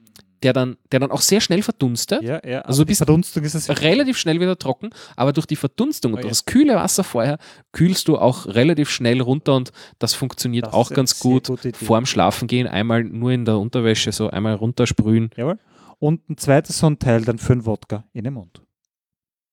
[0.42, 2.22] der, dann, der dann auch sehr schnell verdunstet.
[2.22, 2.60] Ja, ja.
[2.62, 6.22] Also die Verdunstung ist es relativ schnell wieder trocken, aber durch die Verdunstung und Oh
[6.22, 6.30] durch ja.
[6.30, 7.38] das kühle Wasser vorher
[7.72, 11.52] kühlst du auch relativ schnell runter und das funktioniert Das auch ganz gut.
[11.74, 15.30] Vorm Schlafen gehen, einmal nur in der Unterwäsche so einmal runtersprühen.
[15.36, 15.58] Jawohl.
[15.98, 18.60] Und ein zweites so ein Teil dann für den Wodka in den Mund.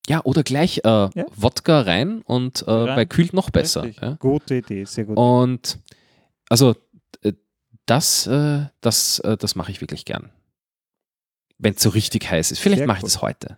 [0.07, 2.97] Ja, oder gleich äh, Wodka rein und äh, Rein.
[2.97, 3.85] weil kühlt noch besser.
[4.01, 4.15] Ja.
[4.19, 5.15] Gute Idee, sehr gut.
[5.15, 5.77] Und
[6.49, 6.75] also
[7.89, 10.31] das, äh, das, äh, das mache ich wirklich gern.
[11.61, 12.59] wenn es so richtig heiß ist.
[12.59, 13.07] Vielleicht mache ich cool.
[13.07, 13.57] das heute.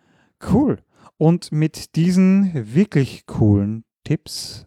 [0.51, 0.79] Cool.
[1.17, 4.65] Und mit diesen wirklich coolen Tipps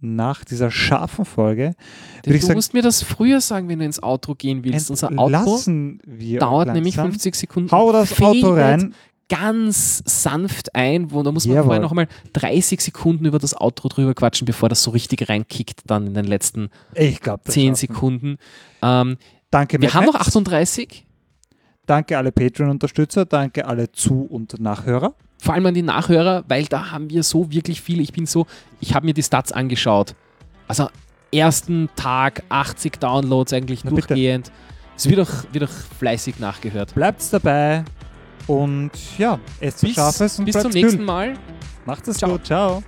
[0.00, 1.76] nach dieser scharfen Folge
[2.24, 4.90] würde ich du sagen, musst mir das früher sagen, wenn du ins Outro gehen willst.
[4.90, 7.12] Unser Outro lassen wir dauert nämlich langsam.
[7.12, 7.70] 50 Sekunden.
[7.70, 8.94] Hau das Auto rein.
[9.28, 11.66] Ganz sanft ein, wo da muss man Jawohl.
[11.66, 15.80] vorher noch einmal 30 Sekunden über das Outro drüber quatschen, bevor das so richtig reinkickt
[15.86, 18.36] dann in den letzten Ich glaube, 10 Sekunden.
[18.82, 19.16] Ähm,
[19.50, 20.28] Danke, wir Mad haben noch Max.
[20.28, 21.06] 38.
[21.86, 25.14] Danke alle Patreon-Unterstützer, danke alle Zu- und Nachhörer.
[25.38, 28.02] Vor allem an die Nachhörer, weil da haben wir so wirklich viele.
[28.02, 28.46] Ich bin so,
[28.80, 30.14] ich habe mir die Stats angeschaut.
[30.68, 30.88] Also
[31.32, 34.08] ersten Tag 80 Downloads eigentlich Na bitte.
[34.08, 34.52] durchgehend.
[34.96, 36.94] Es wird auch, wird auch fleißig nachgehört.
[36.94, 37.84] Bleibt's dabei
[38.46, 41.04] und ja, esst was Bis, Scharfes und bis zum nächsten.
[41.04, 41.34] Mal.
[41.84, 42.82] Macht es gut, ciao.